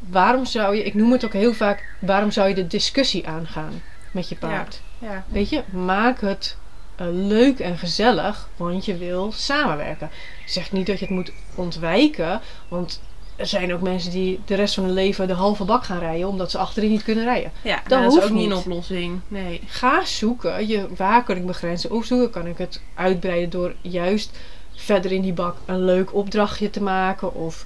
[0.09, 3.83] Waarom zou je, ik noem het ook heel vaak, waarom zou je de discussie aangaan
[4.11, 4.81] met je paard?
[4.99, 5.24] Ja.
[5.29, 6.57] Weet je, maak het
[6.97, 10.11] eh, leuk en gezellig, want je wil samenwerken.
[10.47, 13.01] Zeg niet dat je het moet ontwijken, want
[13.37, 16.29] er zijn ook mensen die de rest van hun leven de halve bak gaan rijden
[16.29, 17.53] omdat ze achterin niet kunnen rijden.
[17.62, 19.20] Ja, Dat dat is hoeft ook niet een oplossing.
[19.29, 19.61] Nee.
[19.66, 22.31] Ga zoeken, je, waar kan ik begrenzen of zoeken?
[22.31, 24.39] Kan ik het uitbreiden door juist
[24.74, 27.65] verder in die bak een leuk opdrachtje te maken of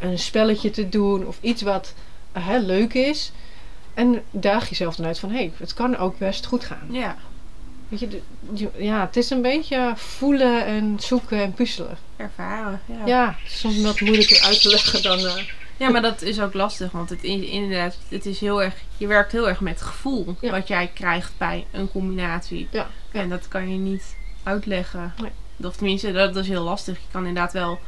[0.00, 1.94] een spelletje te doen of iets wat
[2.32, 3.32] eh, hè, leuk is.
[3.94, 6.88] En daag jezelf dan uit van hé, hey, het kan ook best goed gaan.
[6.90, 7.16] Ja.
[7.88, 8.20] Weet je,
[8.76, 11.98] ja, het is een beetje voelen en zoeken en puzzelen.
[12.16, 12.80] Ervaren.
[12.86, 13.06] Ja.
[13.06, 15.18] Ja, soms wat moeilijker uit te leggen dan.
[15.18, 15.42] eh,
[15.76, 19.06] Ja, maar dat is ook lastig, want het, in- inderdaad, het is heel erg, je
[19.06, 20.50] werkt heel erg met gevoel Ja.
[20.50, 22.68] wat jij krijgt bij een combinatie.
[22.70, 23.20] ja, ja.
[23.20, 25.14] En dat kan je niet uitleggen.
[25.20, 25.30] Nee.
[25.68, 26.96] Of tenminste, dat, dat is heel lastig.
[26.96, 27.78] Je kan inderdaad wel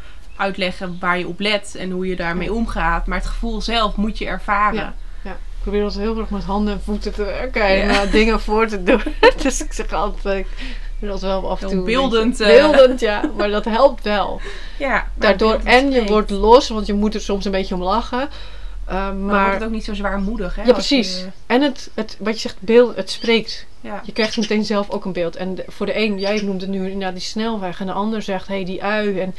[0.40, 3.06] uitleggen waar je op let en hoe je daarmee omgaat.
[3.06, 4.78] Maar het gevoel zelf moet je ervaren.
[4.80, 4.94] Ja.
[5.22, 5.30] ja.
[5.30, 8.02] Ik probeer altijd heel erg met handen en voeten te werken en Ja.
[8.02, 9.02] eh, dingen voor te doen.
[9.42, 10.46] dus ik zeg altijd,
[11.00, 11.84] dat wel af en toe.
[11.84, 12.46] beeldend, eh.
[12.46, 13.22] Beeldend, ja.
[13.36, 14.40] Maar dat helpt wel.
[14.78, 18.28] Ja, Daardoor, en je wordt los, want je moet er soms een beetje om lachen.
[18.84, 20.60] Eh, Maar, dan maar wordt het ook niet zo zwaarmoedig, hè?
[20.60, 21.24] Ja, je- precies.
[21.46, 23.66] En het, het, wat je zegt, beeld, het spreekt.
[23.80, 24.00] ja.
[24.04, 25.36] Je krijgt meteen zelf ook een beeld.
[25.36, 27.80] En de- voor de een, jij noemt het nu inderdaad die snelweg.
[27.80, 29.20] En de ander zegt, hé, hey, die ui.
[29.20, 29.34] En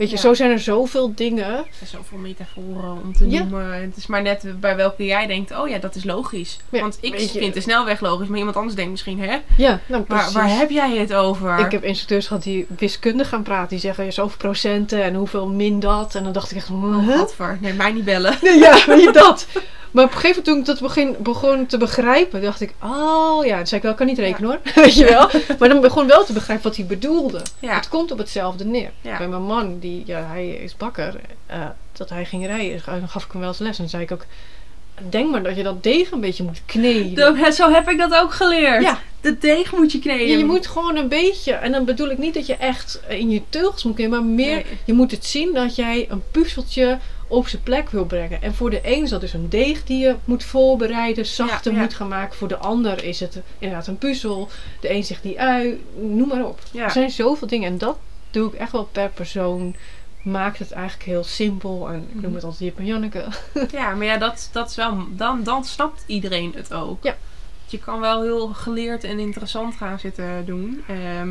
[0.00, 0.20] weet je, Ja.
[0.22, 1.46] zo zijn er zoveel dingen.
[1.56, 3.42] Er zijn zoveel metaforen om te Ja.
[3.42, 3.72] noemen.
[3.80, 6.58] Het is maar net bij welke jij denkt, oh ja, dat is logisch.
[6.70, 9.36] Ja, Want ik je- vind de snelweg logisch, maar iemand anders denkt misschien, hè?
[9.56, 10.32] Ja, nou Waar, precies.
[10.32, 11.58] waar heb jij het over?
[11.58, 13.68] Ik heb instructeurs gehad die wiskundig gaan praten.
[13.68, 16.14] Die zeggen, zoveel procenten en hoeveel min dat.
[16.14, 17.18] En dan dacht ik echt, Oh, huh?
[17.18, 17.58] gadver.
[17.60, 18.36] Nee, mij niet bellen.
[18.42, 19.46] Nee, ja, weet je dat.
[19.90, 23.44] Maar op een gegeven moment toen ik dat begin, begon te begrijpen, dacht ik, oh
[23.46, 25.30] ja, dan zei ik wel, ik kan niet rekenen hoor, weet je wel.
[25.58, 27.42] Maar dan begon wel te begrijpen wat hij bedoelde.
[27.58, 27.74] Ja.
[27.74, 28.90] Het komt op hetzelfde neer.
[29.00, 29.18] Ja.
[29.18, 31.14] Bij mijn man, die, ja, hij is bakker,
[31.46, 31.58] eh,
[31.92, 33.78] dat hij ging rijden, dan gaf ik hem wel eens les.
[33.78, 34.24] En zei ik ook,
[35.08, 37.52] denk maar dat je dat deeg een beetje moet kneden.
[37.52, 38.82] Zo heb ik dat ook geleerd.
[38.82, 38.98] Ja.
[39.20, 40.26] De deeg moet je kneden.
[40.26, 43.30] Ja, je moet gewoon een beetje, en dan bedoel ik niet dat je echt in
[43.30, 44.64] je teugels moet kneden, maar meer, Nee.
[44.84, 46.98] je moet het zien dat jij een puzzeltje
[47.30, 48.42] op zijn plek wil brengen.
[48.42, 51.76] En voor de een is dat dus een deeg die je moet voorbereiden, zachter Ja,
[51.78, 51.84] ja.
[51.84, 52.36] moet gaan maken.
[52.36, 54.48] Voor de ander is het inderdaad een puzzel.
[54.80, 56.58] De een zegt die ui, noem maar op.
[56.72, 56.84] Ja.
[56.84, 57.96] Er zijn zoveel dingen en dat
[58.30, 59.74] doe ik echt wel per persoon.
[60.22, 62.34] Maakt het eigenlijk heel simpel en ik noem Mhm.
[62.34, 63.24] het altijd Jip en Janneke.
[63.72, 65.06] Ja, maar ja, dat, dat is wel...
[65.10, 67.02] Dan, dan snapt iedereen het ook.
[67.04, 67.16] Ja.
[67.66, 70.82] Je kan wel heel geleerd en interessant gaan zitten doen.
[70.88, 71.28] Ehm,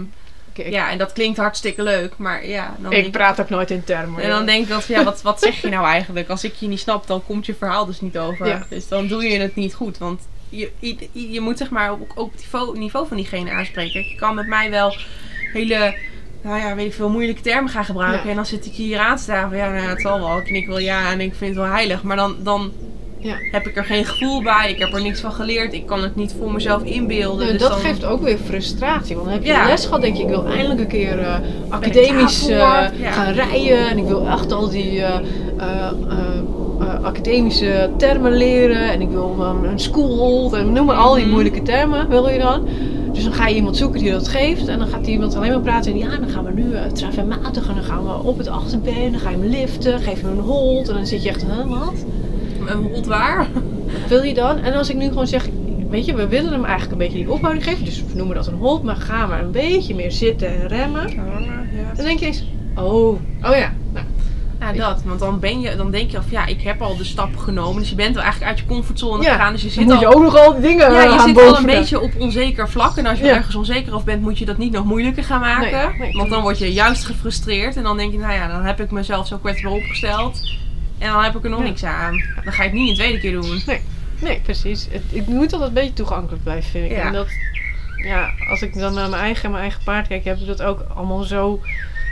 [0.60, 2.14] ik, ja, en dat klinkt hartstikke leuk.
[2.18, 4.22] Maar ja, dan ik praat ook nooit in termen.
[4.22, 6.30] en dan denk ik dat, ja, wat, wat zeg je nou eigenlijk?
[6.30, 8.48] Als ik je niet snap, dan komt je verhaal dus niet over.
[8.48, 8.66] Ja.
[8.70, 9.98] Dus dan doe je het niet goed.
[9.98, 14.10] Want je, je, je moet zeg maar ook op het niveau, niveau van diegene aanspreken.
[14.10, 14.96] Je kan met mij wel
[15.54, 15.96] hele,
[16.42, 18.24] nou ja, weet ik veel, moeilijke termen gaan gebruiken.
[18.24, 18.30] Ja.
[18.30, 20.38] En dan zit ik hier aan te staan van, ja, nou, het zal wel.
[20.38, 22.04] Ik knik wel ja en ik vind het wel heilig.
[22.04, 22.72] Maar dan, dan
[23.22, 23.36] Ja.
[23.52, 24.70] heb ik er geen gevoel bij.
[24.72, 25.74] Ik heb er niks van geleerd.
[25.74, 27.46] Ik kan het niet voor mezelf inbeelden.
[27.46, 29.16] Ja, dus dat dan, geeft ook weer frustratie.
[29.16, 29.66] Want dan heb je Ja.
[29.68, 31.36] les gehad, denk je, ik wil eindelijk een keer eh,
[31.70, 33.90] academisch eh, gaan rijden.
[33.90, 35.20] En ik wil echt al die eh,
[37.04, 38.92] academische termen leren.
[38.92, 41.32] En ik wil um, een schoolhold en noem maar al die Mhm.
[41.32, 42.68] moeilijke termen wil je dan.
[43.14, 44.68] Dus dan ga je iemand zoeken die dat geeft.
[44.68, 45.92] En dan gaat die iemand alleen maar praten.
[45.92, 46.84] En ja, dan gaan we nu uh.
[46.84, 47.30] En
[47.76, 49.12] dan gaan we op het achterbeen.
[49.12, 50.00] Dan ga je hem liften.
[50.00, 50.88] Geef je hem een hold.
[50.90, 51.94] En dan zit je echt, huh, wat?
[52.70, 53.48] Een hond waar?
[54.08, 54.58] Wil je dan?
[54.58, 55.48] En als ik nu gewoon zeg,
[55.90, 57.86] weet je, we willen hem eigenlijk een beetje die ophouding geven.
[57.86, 61.10] Dus we noemen dat een hold, maar gaan we een beetje meer zitten en remmen.
[61.10, 61.94] Ja.
[61.96, 62.44] Dan denk je eens,
[62.76, 63.08] oh,
[63.44, 63.74] oh ja.
[63.94, 64.06] Nou,
[64.60, 65.02] Ja, dat.
[65.06, 67.80] Want dan, ben je, dan denk je of ja, ik heb al de stap genomen.
[67.80, 69.52] Dus je bent wel eigenlijk uit je comfortzone Ja, gegaan.
[69.54, 71.28] Dus je dan zit moet al, je ook nog al die dingen ja, je aan
[71.28, 72.98] zit al een beetje op onzeker vlak.
[72.98, 73.36] En als je Ja.
[73.36, 75.72] ergens onzeker of bent, moet je dat niet nog moeilijker gaan maken.
[75.72, 76.14] Nee, nee.
[76.14, 77.76] Want dan word je juist gefrustreerd.
[77.76, 80.42] En dan denk je, nou ja, dan heb ik mezelf zo kwetsbaar opgesteld.
[81.00, 81.66] En dan heb ik er nog Ja.
[81.66, 82.24] niks aan.
[82.44, 83.62] Dan ga het niet een tweede keer doen.
[84.20, 84.88] Nee, precies.
[84.92, 86.98] Het, ik moet altijd een beetje toegankelijk blijven, vind ik.
[86.98, 87.06] Ja.
[87.06, 87.28] En dat,
[88.04, 90.86] ja, als ik dan naar mijn eigen, mijn eigen paard kijk, heb ik dat ook
[90.96, 91.62] allemaal zo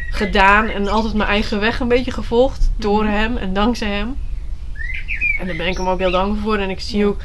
[0.09, 0.67] gedaan.
[0.69, 2.71] En altijd mijn eigen weg een beetje gevolgd.
[2.75, 3.13] Door Mhm.
[3.13, 4.15] hem en dankzij hem.
[5.39, 6.57] En daar ben ik hem ook heel dankbaar voor.
[6.57, 7.21] En ik zie ook,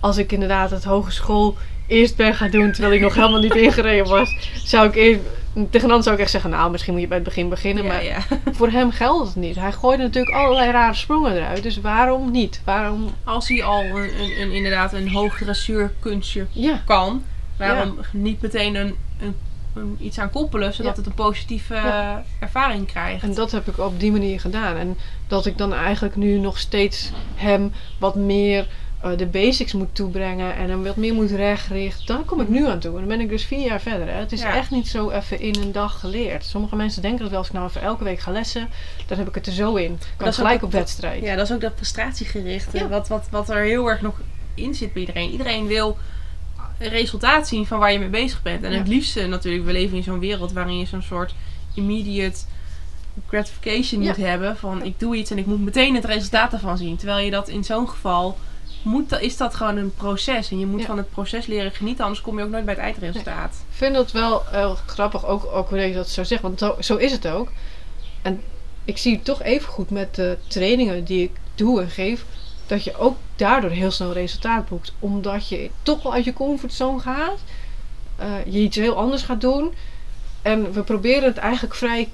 [0.00, 1.56] als ik inderdaad het hogeschool
[1.86, 5.20] eerst ben gaan doen, terwijl ik nog helemaal niet ingereden was, zou ik eerst...
[5.70, 7.84] Tegen zou ik echt zeggen, nou, misschien moet je bij het begin beginnen.
[7.84, 8.18] Ja, maar ja.
[8.58, 9.56] voor hem geldt het niet.
[9.56, 11.62] Hij gooide natuurlijk allerlei rare sprongen eruit.
[11.62, 12.60] Dus waarom niet?
[12.64, 16.82] Waarom, Als hij al een, een, een- inderdaad een hoog dressuurkunstje ja.
[16.84, 17.22] kan,
[17.56, 20.98] waarom niet meteen een, een, iets aan koppelen, zodat Ja.
[20.98, 22.10] het een positieve Ja.
[22.16, 23.22] eh, ervaring krijgt.
[23.22, 24.76] En dat heb ik op die manier gedaan.
[24.76, 28.66] En dat ik dan eigenlijk nu nog steeds hem wat meer
[29.02, 32.66] eh, de basics moet toebrengen en hem wat meer moet rechtrichten, dan kom ik nu
[32.68, 32.92] aan toe.
[32.92, 34.06] En dan ben ik dus vier jaar verder.
[34.06, 34.12] Hè.
[34.18, 34.54] Het is Ja.
[34.56, 36.44] echt niet zo even in een dag geleerd.
[36.44, 38.68] Sommige mensen denken dat wel als ik nou even elke week ga lessen,
[39.06, 39.98] dan heb ik het er zo in.
[40.16, 41.22] Kan Dat gelijk op wedstrijd.
[41.22, 42.78] Ja, dat is ook dat prestatiegerichte.
[42.78, 42.88] Ja.
[42.88, 44.20] Wat, wat, wat er heel erg nog
[44.54, 45.30] in zit bij iedereen.
[45.30, 45.96] Iedereen wil
[46.78, 48.64] een resultaat zien van waar je mee bezig bent.
[48.64, 48.78] En Ja.
[48.78, 51.34] het liefste natuurlijk, we leven in zo'n wereld waarin je zo'n soort
[51.74, 52.38] immediate
[53.28, 54.56] gratification moet hebben.
[54.56, 56.96] Van ik doe iets en ik moet meteen het resultaat ervan zien.
[56.96, 58.38] Terwijl je dat in zo'n geval
[58.82, 60.50] moet, dat- is dat gewoon een proces.
[60.50, 60.86] En je moet Ja.
[60.86, 63.54] van het proces leren genieten, anders kom je ook nooit bij het eindresultaat.
[63.70, 66.76] Ik vind dat wel heel grappig, ook, ook hoe je dat zo zegt, want zo,
[66.80, 67.52] zo is het ook.
[68.22, 68.42] En
[68.84, 72.24] ik zie het toch even goed met de trainingen die ik doe en geef,
[72.66, 74.92] dat je ook daardoor heel snel resultaat boekt.
[74.98, 77.38] Omdat je toch wel uit je comfortzone gaat,
[78.16, 79.74] eh, je iets heel anders gaat doen.
[80.42, 82.08] En we proberen het eigenlijk vrij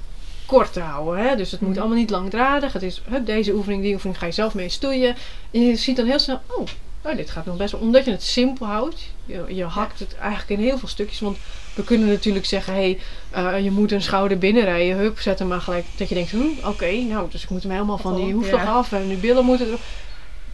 [0.49, 1.29] kort te houden.
[1.29, 1.37] Hè?
[1.37, 1.79] Dus het moet Mhm.
[1.79, 2.73] allemaal niet langdradig.
[2.73, 5.17] Het is hup, deze oefening, die oefening ga je zelf mee stoeien.
[5.51, 6.67] En je ziet dan heel snel, oh,
[7.03, 7.81] oh, dit gaat nog best wel.
[7.81, 9.01] Omdat je het simpel houdt.
[9.27, 11.21] Je, je hakt het eigenlijk in heel veel stukjes.
[11.21, 11.37] Want
[11.75, 12.99] we kunnen natuurlijk zeggen, hé,
[13.31, 14.97] hey, je moet een schouder binnenrijden.
[14.97, 15.85] Hup, zet hem maar gelijk.
[15.97, 18.73] Dat je denkt, hm, oké, nou, dus ik moet hem helemaal van die hoefslag ja.
[18.73, 18.93] af.
[18.93, 19.81] En die billen moeten erop.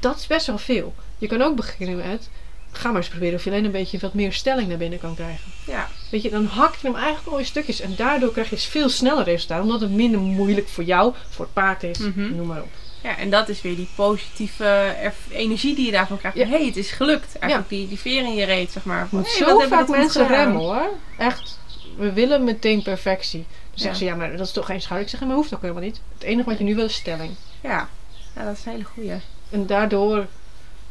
[0.01, 0.95] Dat is best wel veel.
[1.19, 2.29] Je kan ook beginnen met,
[2.73, 5.15] ga maar eens proberen of je alleen een beetje wat meer stelling naar binnen kan
[5.15, 5.51] krijgen.
[5.67, 7.81] Ja, Weet je, dan hak je hem eigenlijk al in stukjes.
[7.81, 9.63] En daardoor krijg je veel sneller resultaat.
[9.63, 11.99] Omdat het minder moeilijk voor jou, voor het paard is.
[11.99, 12.37] Mhm.
[12.37, 12.69] Noem maar op.
[13.03, 14.95] Ja, en dat is weer die positieve
[15.31, 16.37] energie die je daarvan krijgt.
[16.37, 16.47] Ja.
[16.47, 17.39] Hé, hey, het is gelukt.
[17.39, 19.09] Eigenlijk die, die veer in je reet, zeg maar.
[19.09, 20.89] Van, moet hey, zo vaak mensen remmen hoor.
[21.19, 21.59] Echt.
[21.97, 23.41] We willen meteen perfectie.
[23.41, 23.81] Dan Ja.
[23.81, 25.05] zeggen ze, ja, maar dat is toch geen schouder?
[25.07, 26.01] Ik zeg, ja, maar hoeft ook helemaal niet.
[26.15, 27.31] Het enige wat je nu wil is stelling.
[27.61, 27.89] Ja.
[28.37, 29.13] ja, dat is een hele goeie.
[29.51, 30.27] En daardoor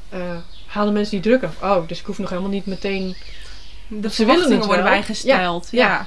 [0.10, 1.78] eh, halen mensen die druk af.
[1.78, 3.16] Oh, dus ik hoef nog helemaal niet meteen...
[4.02, 4.94] De Ze willen het worden wel.
[4.94, 5.68] bijgesteld.
[5.72, 5.98] Ja.
[6.00, 6.06] En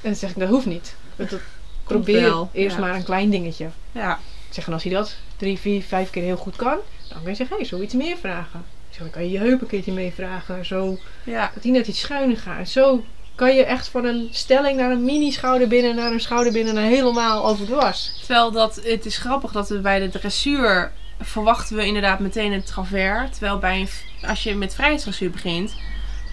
[0.00, 0.94] dan zeg ik, dat hoeft niet.
[1.16, 1.40] Dat, dat
[1.84, 3.68] Komt probeer wel, eerst maar een klein dingetje.
[3.92, 4.18] ja.
[4.50, 6.76] Zeg, en als hij dat drie, vier, vijf keer heel goed kan,
[7.08, 8.64] dan kan je zeggen, hé, hey, zoiets meer vragen.
[8.90, 10.66] Zeg, dan kan je je heup een keertje meevragen.
[10.66, 11.50] Zo, ja.
[11.54, 12.68] dat hij net iets schuiner gaat.
[12.68, 16.52] Zo kan je echt van een stelling naar een mini schouder binnen, naar een schouder
[16.52, 18.12] binnen, naar helemaal overdwars.
[18.18, 22.64] Terwijl dat, het is grappig dat we bij de dressuur verwachten we inderdaad meteen een
[22.64, 23.30] travers.
[23.30, 23.88] Terwijl bij een,
[24.28, 25.74] als je met vrijheidsdressuur begint,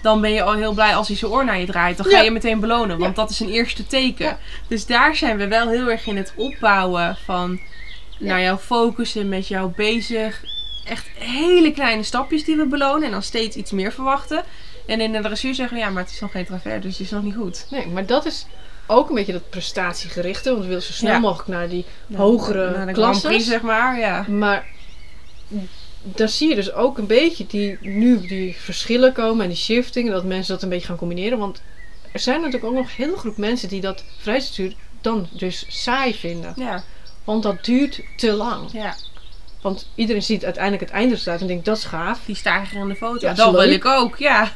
[0.02, 1.96] dan ben je al heel blij als hij zijn oor naar je draait.
[1.96, 2.22] Dan ga Ja.
[2.22, 4.24] je meteen belonen, want dat is een eerste teken.
[4.26, 4.38] Ja.
[4.68, 7.60] Dus daar zijn we wel heel erg in het opbouwen van
[8.18, 10.42] naar jou focussen, met jou bezig.
[10.84, 14.42] Echt hele kleine stapjes die we belonen en dan steeds iets meer verwachten.
[14.86, 17.06] En in de dressuur zeggen we, ja, maar het is nog geen travers, dus het
[17.06, 17.66] is nog niet goed.
[17.70, 18.46] Nee, maar dat is
[18.86, 22.72] ook een beetje dat prestatiegerichte, want we willen zo snel mogelijk naar die hogere Naar
[22.72, 23.30] de Grand klasses.
[23.30, 24.24] Prix, zeg maar, ja.
[24.28, 24.66] Maar
[26.02, 30.10] daar zie je dus ook een beetje die, nu die verschillen komen en die shifting,
[30.10, 31.38] dat mensen dat een beetje gaan combineren.
[31.38, 31.62] Want
[32.12, 36.14] er zijn natuurlijk ook nog een hele groep mensen die dat vrijstuur dan dus saai
[36.14, 36.52] vinden.
[36.56, 36.84] Ja,
[37.24, 38.72] Want dat duurt te lang.
[38.72, 38.94] ja.
[39.62, 42.20] Want iedereen ziet uiteindelijk het eindresultaat en denkt dat is gaaf.
[42.26, 43.26] Die stager in de foto.
[43.26, 44.52] Ja, dat wil ik ook, ja.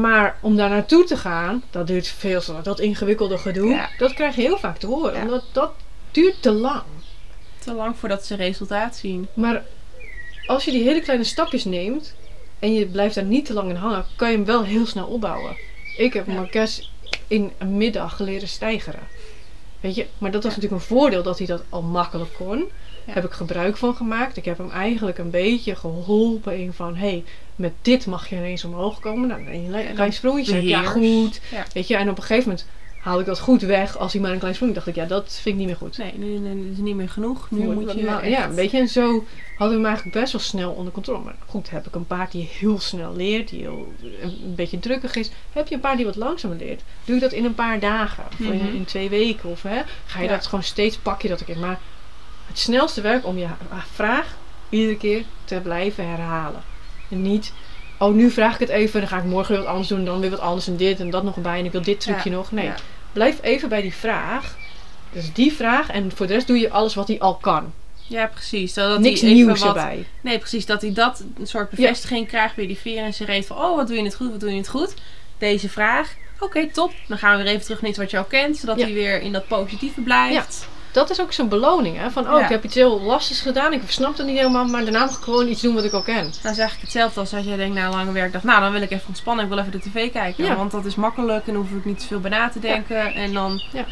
[0.00, 2.64] Maar om daar naartoe te gaan, dat duurt veel te lang.
[2.64, 3.88] Dat ingewikkelde gedoe, Ja.
[3.98, 5.14] dat krijg je heel vaak te horen.
[5.14, 5.22] Ja.
[5.22, 5.72] Omdat dat
[6.10, 6.82] duurt te lang.
[7.58, 9.28] Te lang voordat ze resultaat zien.
[9.34, 9.62] Maar
[10.52, 12.14] als je die hele kleine stapjes neemt
[12.58, 15.06] en je blijft daar niet te lang in hangen, kan je hem wel heel snel
[15.06, 15.56] opbouwen.
[15.96, 16.32] Ik heb Ja.
[16.32, 16.92] Marques
[17.26, 19.00] in een middag leren stijgeren.
[19.80, 20.58] Weet je, maar dat was Ja.
[20.58, 22.58] natuurlijk een voordeel dat hij dat al makkelijk kon.
[23.06, 23.12] Ja.
[23.12, 24.36] Heb ik gebruik van gemaakt.
[24.36, 27.24] Ik heb hem eigenlijk een beetje geholpen in van, hé, hey,
[27.56, 29.28] met dit mag je ineens omhoog komen.
[29.28, 30.62] Nou, een klein sprongetje.
[30.62, 31.40] Ja, goed.
[31.50, 31.64] Ja.
[31.74, 32.66] Weet je, en op een gegeven moment
[33.02, 33.98] haalde ik dat goed weg.
[33.98, 35.98] Als hij maar een klein sprongje dacht ik, ja, dat vind ik niet meer goed.
[35.98, 37.50] Nee, nu, nu is het niet meer genoeg.
[37.50, 38.78] Nu Nu moet je echt- Ja, een beetje.
[38.78, 39.24] En zo
[39.56, 41.24] hadden we hem eigenlijk best wel snel onder controle.
[41.24, 43.92] Maar goed, heb ik een paard die heel snel leert, die heel,
[44.22, 45.30] een, beetje drukkig is.
[45.52, 48.24] Heb je een paard die wat langzamer leert, doe je dat in een paar dagen.
[48.32, 48.74] Of in, Mhm.
[48.74, 49.48] in twee weken.
[49.50, 50.30] Of hè, ga je Ja.
[50.30, 51.58] dat gewoon steeds, pak je dat keer.
[51.58, 51.80] Maar
[52.46, 53.46] het snelste werk om je
[53.92, 54.36] vraag
[54.68, 56.62] iedere keer te blijven herhalen.
[57.10, 57.52] En niet,
[58.02, 60.04] oh nu vraag ik het even, dan ga ik morgen weer wat anders doen.
[60.04, 61.58] Dan weer wat anders en dit en dat nog erbij.
[61.58, 62.52] En ik wil dit trucje Ja, nog.
[62.52, 62.74] Nee, ja.
[63.12, 64.56] blijf even bij die vraag.
[65.12, 67.72] Dus die vraag en voor de rest doe je alles wat hij al kan.
[68.06, 68.72] Ja, precies.
[68.72, 70.06] Zodat Niks hij even nieuws wat, erbij.
[70.20, 70.66] Nee, precies.
[70.66, 73.46] Dat hij dat een soort bevestiging krijgt bij die veer in zijn reet.
[73.46, 74.94] Van, oh, wat doe je niet goed, wat doe je niet goed?
[75.38, 76.14] Deze vraag.
[76.38, 76.92] Oké, top.
[77.08, 78.56] Dan gaan we weer even terug naar iets wat je al kent.
[78.56, 80.68] Zodat hij weer in dat positieve blijft.
[80.92, 82.10] Dat is ook zo'n beloning, hè?
[82.10, 82.42] Van, oh, Ja.
[82.44, 83.72] ik heb iets heel lastigs gedaan.
[83.72, 86.02] Ik snap het niet helemaal, maar daarna mag ik gewoon iets doen wat ik al
[86.02, 86.14] ken.
[86.14, 88.42] Nou is eigenlijk hetzelfde als als jij denkt na een lange werkdag.
[88.42, 89.44] Nou, dan wil ik even ontspannen.
[89.44, 90.44] Ik wil even de tv kijken.
[90.44, 90.56] Ja.
[90.56, 93.14] Want dat is makkelijk en dan hoef ik niet te veel bij na te denken.
[93.14, 93.62] En dan...
[93.72, 93.84] Ja.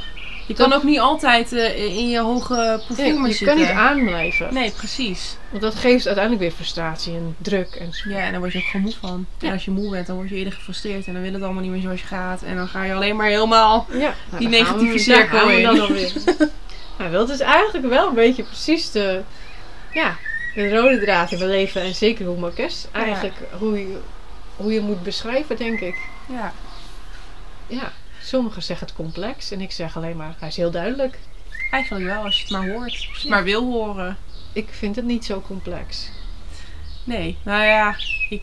[0.46, 3.68] Je Dat- kan ook niet altijd eh, in je hoge Nee, performance je kan niet
[3.68, 4.54] aanblijven.
[4.54, 5.36] Nee, precies.
[5.50, 7.74] Want dat geeft uiteindelijk weer frustratie en druk.
[7.74, 8.10] En zo.
[8.10, 9.26] Ja, en dan word je ook gewoon moe van.
[9.38, 9.46] Ja.
[9.46, 11.06] En als je moe bent, dan word je eerder gefrustreerd.
[11.06, 12.42] En dan wil het allemaal niet meer zoals je gaat.
[12.42, 13.86] En dan ga je alleen maar helemaal...
[13.92, 15.66] Ja, nou, Die we- negatieve cirkel in.
[17.00, 19.22] nou, dat is eigenlijk wel een beetje precies de...
[19.92, 20.16] Ja,
[20.54, 24.00] de rode draad in mijn leven en zeker hoe Marques eigenlijk hoe, je,
[24.56, 25.96] hoe je moet beschrijven, denk ik.
[26.28, 26.52] Ja.
[27.66, 31.18] Ja, sommigen zeggen het complex en ik zeg alleen maar, hij is heel duidelijk.
[31.70, 32.90] Eigenlijk wel, als je het maar hoort.
[32.90, 33.28] Als je het Ja.
[33.28, 34.16] maar wil horen.
[34.52, 36.10] Ik vind het niet zo complex.
[37.04, 37.96] Nee, nou ja,
[38.28, 38.42] ik,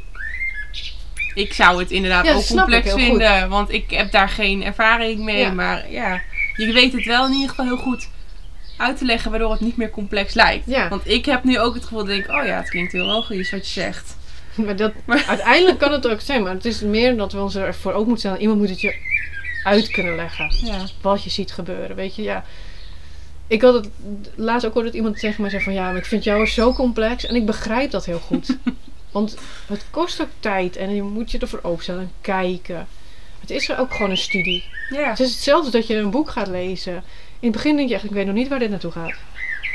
[1.34, 3.50] ik zou het inderdaad Ja, ook complex vinden.
[3.50, 5.40] Want ik heb daar geen ervaring mee.
[5.40, 5.52] Ja.
[5.52, 6.22] Maar ja,
[6.56, 8.10] je weet het wel in ieder geval heel goed
[8.78, 10.66] uit te leggen waardoor het niet meer complex lijkt.
[10.68, 10.90] Ja.
[10.90, 13.06] Want ik heb nu ook het gevoel dat ik denk, oh ja, het klinkt heel
[13.06, 14.16] logisch wat je zegt.
[14.66, 17.56] Maar dat, Maar- uiteindelijk kan het ook zijn, maar het is meer dat we ons
[17.56, 18.40] ervoor ook moeten staan.
[18.42, 18.96] Iemand moet het je
[19.64, 20.52] uit kunnen leggen.
[20.66, 20.86] Ja.
[21.02, 22.22] Wat je ziet gebeuren, weet je.
[22.22, 22.44] Ja.
[23.48, 23.90] Ik had het
[24.36, 25.74] laatst ook hoorde dat iemand tegen mij zei van...
[25.74, 27.26] Ja, maar ik vind jou zo complex.
[27.26, 28.58] En ik begrijp dat heel goed.
[29.12, 29.38] Want
[29.68, 30.76] het kost ook tijd.
[30.76, 32.88] En je moet je ervoor openstaan en kijken.
[33.40, 34.64] Het is ook gewoon een studie.
[34.90, 35.10] Ja.
[35.10, 37.04] Het is hetzelfde dat je een boek gaat lezen.
[37.40, 39.14] In het begin denk je echt, ik weet nog niet waar dit naartoe gaat.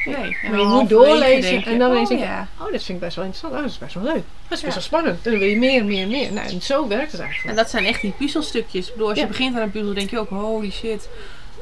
[0.05, 0.15] Nee.
[0.43, 2.49] En Maar dan je moet doorlezen en dan oh, ineens denk je, ja.
[2.61, 3.55] Oh, dit vind ik best wel interessant.
[3.55, 4.23] Oh, dat is best wel leuk.
[4.49, 4.71] Dat is best Ja.
[4.73, 5.19] wel spannend.
[5.25, 6.33] En dan wil je meer, meer, meer.
[6.33, 7.57] Nou, en zo werkt het En eigenlijk.
[7.57, 8.87] dat zijn echt die puzzelstukjes.
[8.87, 9.23] Ik bedoel, als Ja.
[9.25, 11.09] je begint aan een puzzel, denk je ook, holy shit.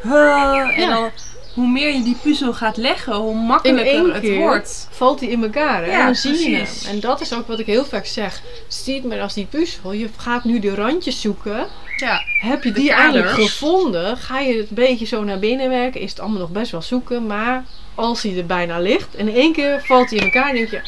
[0.03, 0.79] Huh.
[0.79, 1.11] En dan,
[1.55, 4.89] hoe meer je die puzzel gaat leggen, hoe makkelijker het wordt.
[4.91, 5.85] valt die in elkaar.
[5.85, 5.91] Hè?
[5.91, 6.67] En dan zie je hem.
[6.89, 8.43] En dat is ook wat ik heel vaak zeg.
[8.69, 9.93] Zie het maar als die puzzel.
[9.93, 11.67] Je gaat nu de randjes zoeken.
[12.01, 12.23] Ja.
[12.41, 13.33] Heb je De die kaders.
[13.33, 14.17] gevonden?
[14.17, 16.01] Ga je het een beetje zo naar binnen werken?
[16.01, 17.27] Is het allemaal nog best wel zoeken.
[17.27, 17.65] Maar
[17.95, 19.15] als hij er bijna ligt.
[19.15, 20.49] En in één keer valt hij in elkaar.
[20.49, 20.81] En denk je,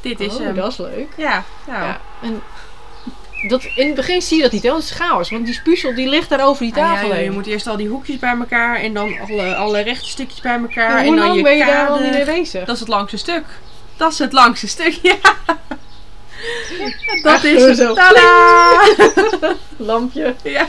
[0.00, 0.54] Dit is oh, hem.
[0.54, 1.08] dat is leuk.
[1.16, 1.82] Ja, nou.
[1.84, 2.00] Ja.
[2.22, 2.42] En
[3.48, 4.62] dat, in het begin zie je dat niet.
[4.62, 5.30] Het is chaos.
[5.30, 7.32] Want die puzzel die ligt daar over die Ah, ja, tafel joh, je heen.
[7.32, 10.90] moet eerst al die hoekjes bij elkaar en dan alle, alle rechte stukjes bij elkaar.
[10.90, 12.64] Maar en hoe dan lang je ben je daar al mee bezig?
[12.64, 13.44] Dat is het langste stuk.
[13.96, 15.16] Dat is het langste stuk, ja.
[17.22, 17.76] Dat is het.
[17.76, 17.94] zo.
[17.94, 18.82] Tada!
[19.76, 20.34] Lampje.
[20.42, 20.68] Ja.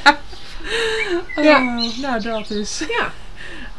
[1.42, 1.58] Ja.
[1.58, 2.84] Oh, nou, dat is.
[2.88, 3.12] Ja.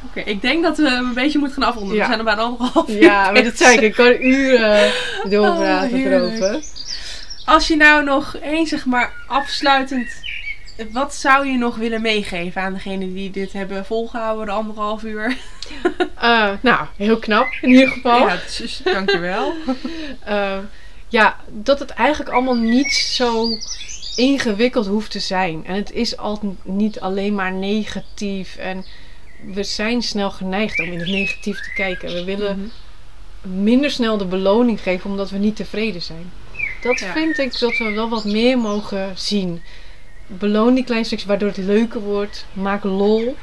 [0.05, 1.97] Oké, ik denk dat we een beetje moeten gaan afronden.
[1.97, 2.01] Ja.
[2.01, 3.81] We zijn er bijna anderhalf uur Ja, maar dat zei ik.
[3.81, 4.93] Ik kan uren
[5.29, 6.61] doorpraten Oh, erover.
[7.45, 10.09] Als je nou nog één, zeg maar, afsluitend...
[10.91, 15.37] Wat zou je nog willen meegeven aan degenen die dit hebben volgehouden, de anderhalf uur?
[16.19, 18.29] Eh, nou, heel knap in ieder geval.
[18.29, 19.53] Ja, dus, dankjewel.
[20.25, 20.59] Eh,
[21.13, 23.49] ja, dat het eigenlijk allemaal niet zo
[24.17, 25.67] ingewikkeld hoeft te zijn.
[25.67, 28.57] En het is altijd niet alleen maar negatief.
[28.57, 28.85] En
[29.45, 32.13] we zijn snel geneigd om in het negatief te kijken.
[32.13, 32.71] We willen
[33.41, 33.63] Mhm.
[33.63, 36.33] minder snel de beloning geven omdat we niet tevreden zijn.
[36.83, 37.13] Dat Ja.
[37.13, 39.63] vind ik dat we wel wat meer mogen zien.
[40.27, 42.47] Beloon die kleine stukjes waardoor het leuker wordt.
[42.53, 43.37] Maak lol.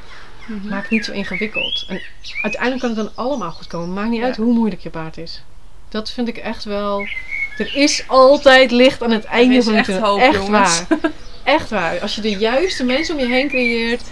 [0.48, 0.68] Mhm.
[0.68, 1.84] Maak niet zo ingewikkeld.
[1.88, 2.02] En
[2.42, 3.92] uiteindelijk kan het dan allemaal goed komen.
[3.92, 4.24] Maakt niet Ja.
[4.26, 5.42] uit hoe moeilijk je paard is.
[5.88, 7.06] Dat vind ik echt wel.
[7.60, 10.08] Er is altijd licht aan het einde van de echt tunnel.
[10.10, 10.82] hoop, echt jongens.
[10.88, 10.98] waar.
[11.44, 12.00] Echt waar.
[12.00, 14.02] Als je de juiste mensen om je heen creëert,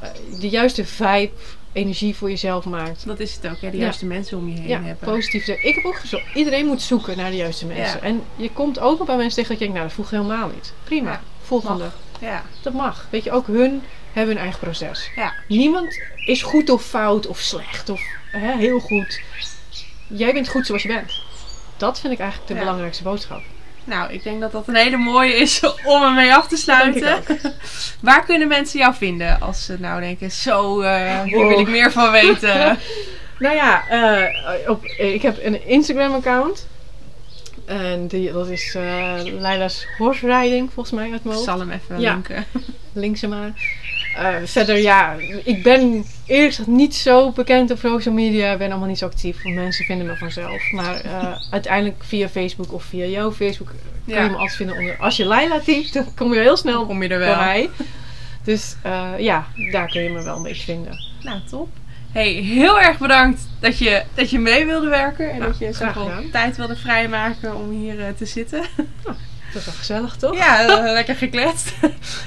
[0.00, 0.08] eh,
[0.40, 1.30] de juiste vibe,
[1.72, 3.06] energie voor jezelf maakt.
[3.06, 3.70] Dat is het ook, hè?
[3.70, 3.82] De Ja.
[3.82, 5.08] juiste mensen om je heen Ja, hebben.
[5.12, 5.46] positief.
[5.46, 7.98] Ik heb ook gezegd, iedereen moet zoeken naar de juiste mensen.
[8.02, 8.06] Ja.
[8.06, 10.72] En je komt ook bij mensen tegen dat je denkt, nou dat voegt helemaal niet.
[10.84, 11.84] Prima, Ja, volgende.
[12.20, 13.06] Ja, Dat mag.
[13.10, 13.82] Weet je, ook hun
[14.12, 15.10] hebben hun eigen proces.
[15.16, 15.32] ja.
[15.48, 18.00] Niemand is goed of fout of slecht of
[18.30, 19.20] hè, heel goed.
[20.06, 21.12] Jij bent goed zoals je bent.
[21.80, 22.60] Dat vind ik eigenlijk de Ja.
[22.60, 23.40] belangrijkste boodschap.
[23.84, 27.22] Nou, ik denk dat dat een hele mooie is om ermee af te sluiten.
[28.00, 31.92] Waar kunnen mensen jou vinden als ze nou denken, zo, eh hier wil ik meer
[31.92, 32.78] van weten.
[33.38, 36.66] Nou ja, eh, op, ik heb een Instagram account.
[37.64, 41.70] En die, dat is eh Leila's Horse Riding, volgens mij uit mijn Ik zal hem
[41.70, 42.12] even Ja.
[42.12, 42.44] linken.
[42.92, 43.52] Links maar.
[44.16, 48.52] Eh, verder, ja, ik ben gezegd niet zo bekend op social media.
[48.52, 50.70] Ik ben allemaal niet zo actief, mensen vinden me vanzelf.
[50.72, 53.66] Maar eh, uiteindelijk via Facebook of via jouw Facebook
[54.06, 54.22] kan Ja.
[54.24, 54.96] je me altijd vinden onder...
[54.98, 57.36] Als je Laila typt, dan kom je heel snel Dan kom je er bij wel.
[57.36, 57.70] mij.
[58.44, 60.98] Dus eh, ja, daar kun je me wel een beetje vinden.
[61.22, 61.68] Nou, top.
[62.12, 65.30] Hey, heel erg bedankt dat je, dat je mee wilde werken.
[65.30, 68.62] En Nou, dat je zoveel tijd wilde vrijmaken om hier te zitten.
[69.52, 70.36] Dat is wel gezellig, toch?
[70.36, 71.72] Ja, lekker gekletst.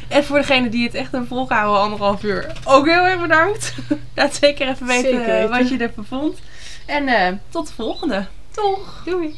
[0.08, 3.74] En voor degene die het echt hebben volgehouden, anderhalf uur, ook heel erg bedankt.
[4.16, 5.50] Laat zeker even weten, Zeker eh, weten.
[5.50, 6.40] wat je ervan vond.
[6.86, 8.26] En eh, tot de volgende.
[8.54, 9.02] Doeg!
[9.06, 9.36] Doei!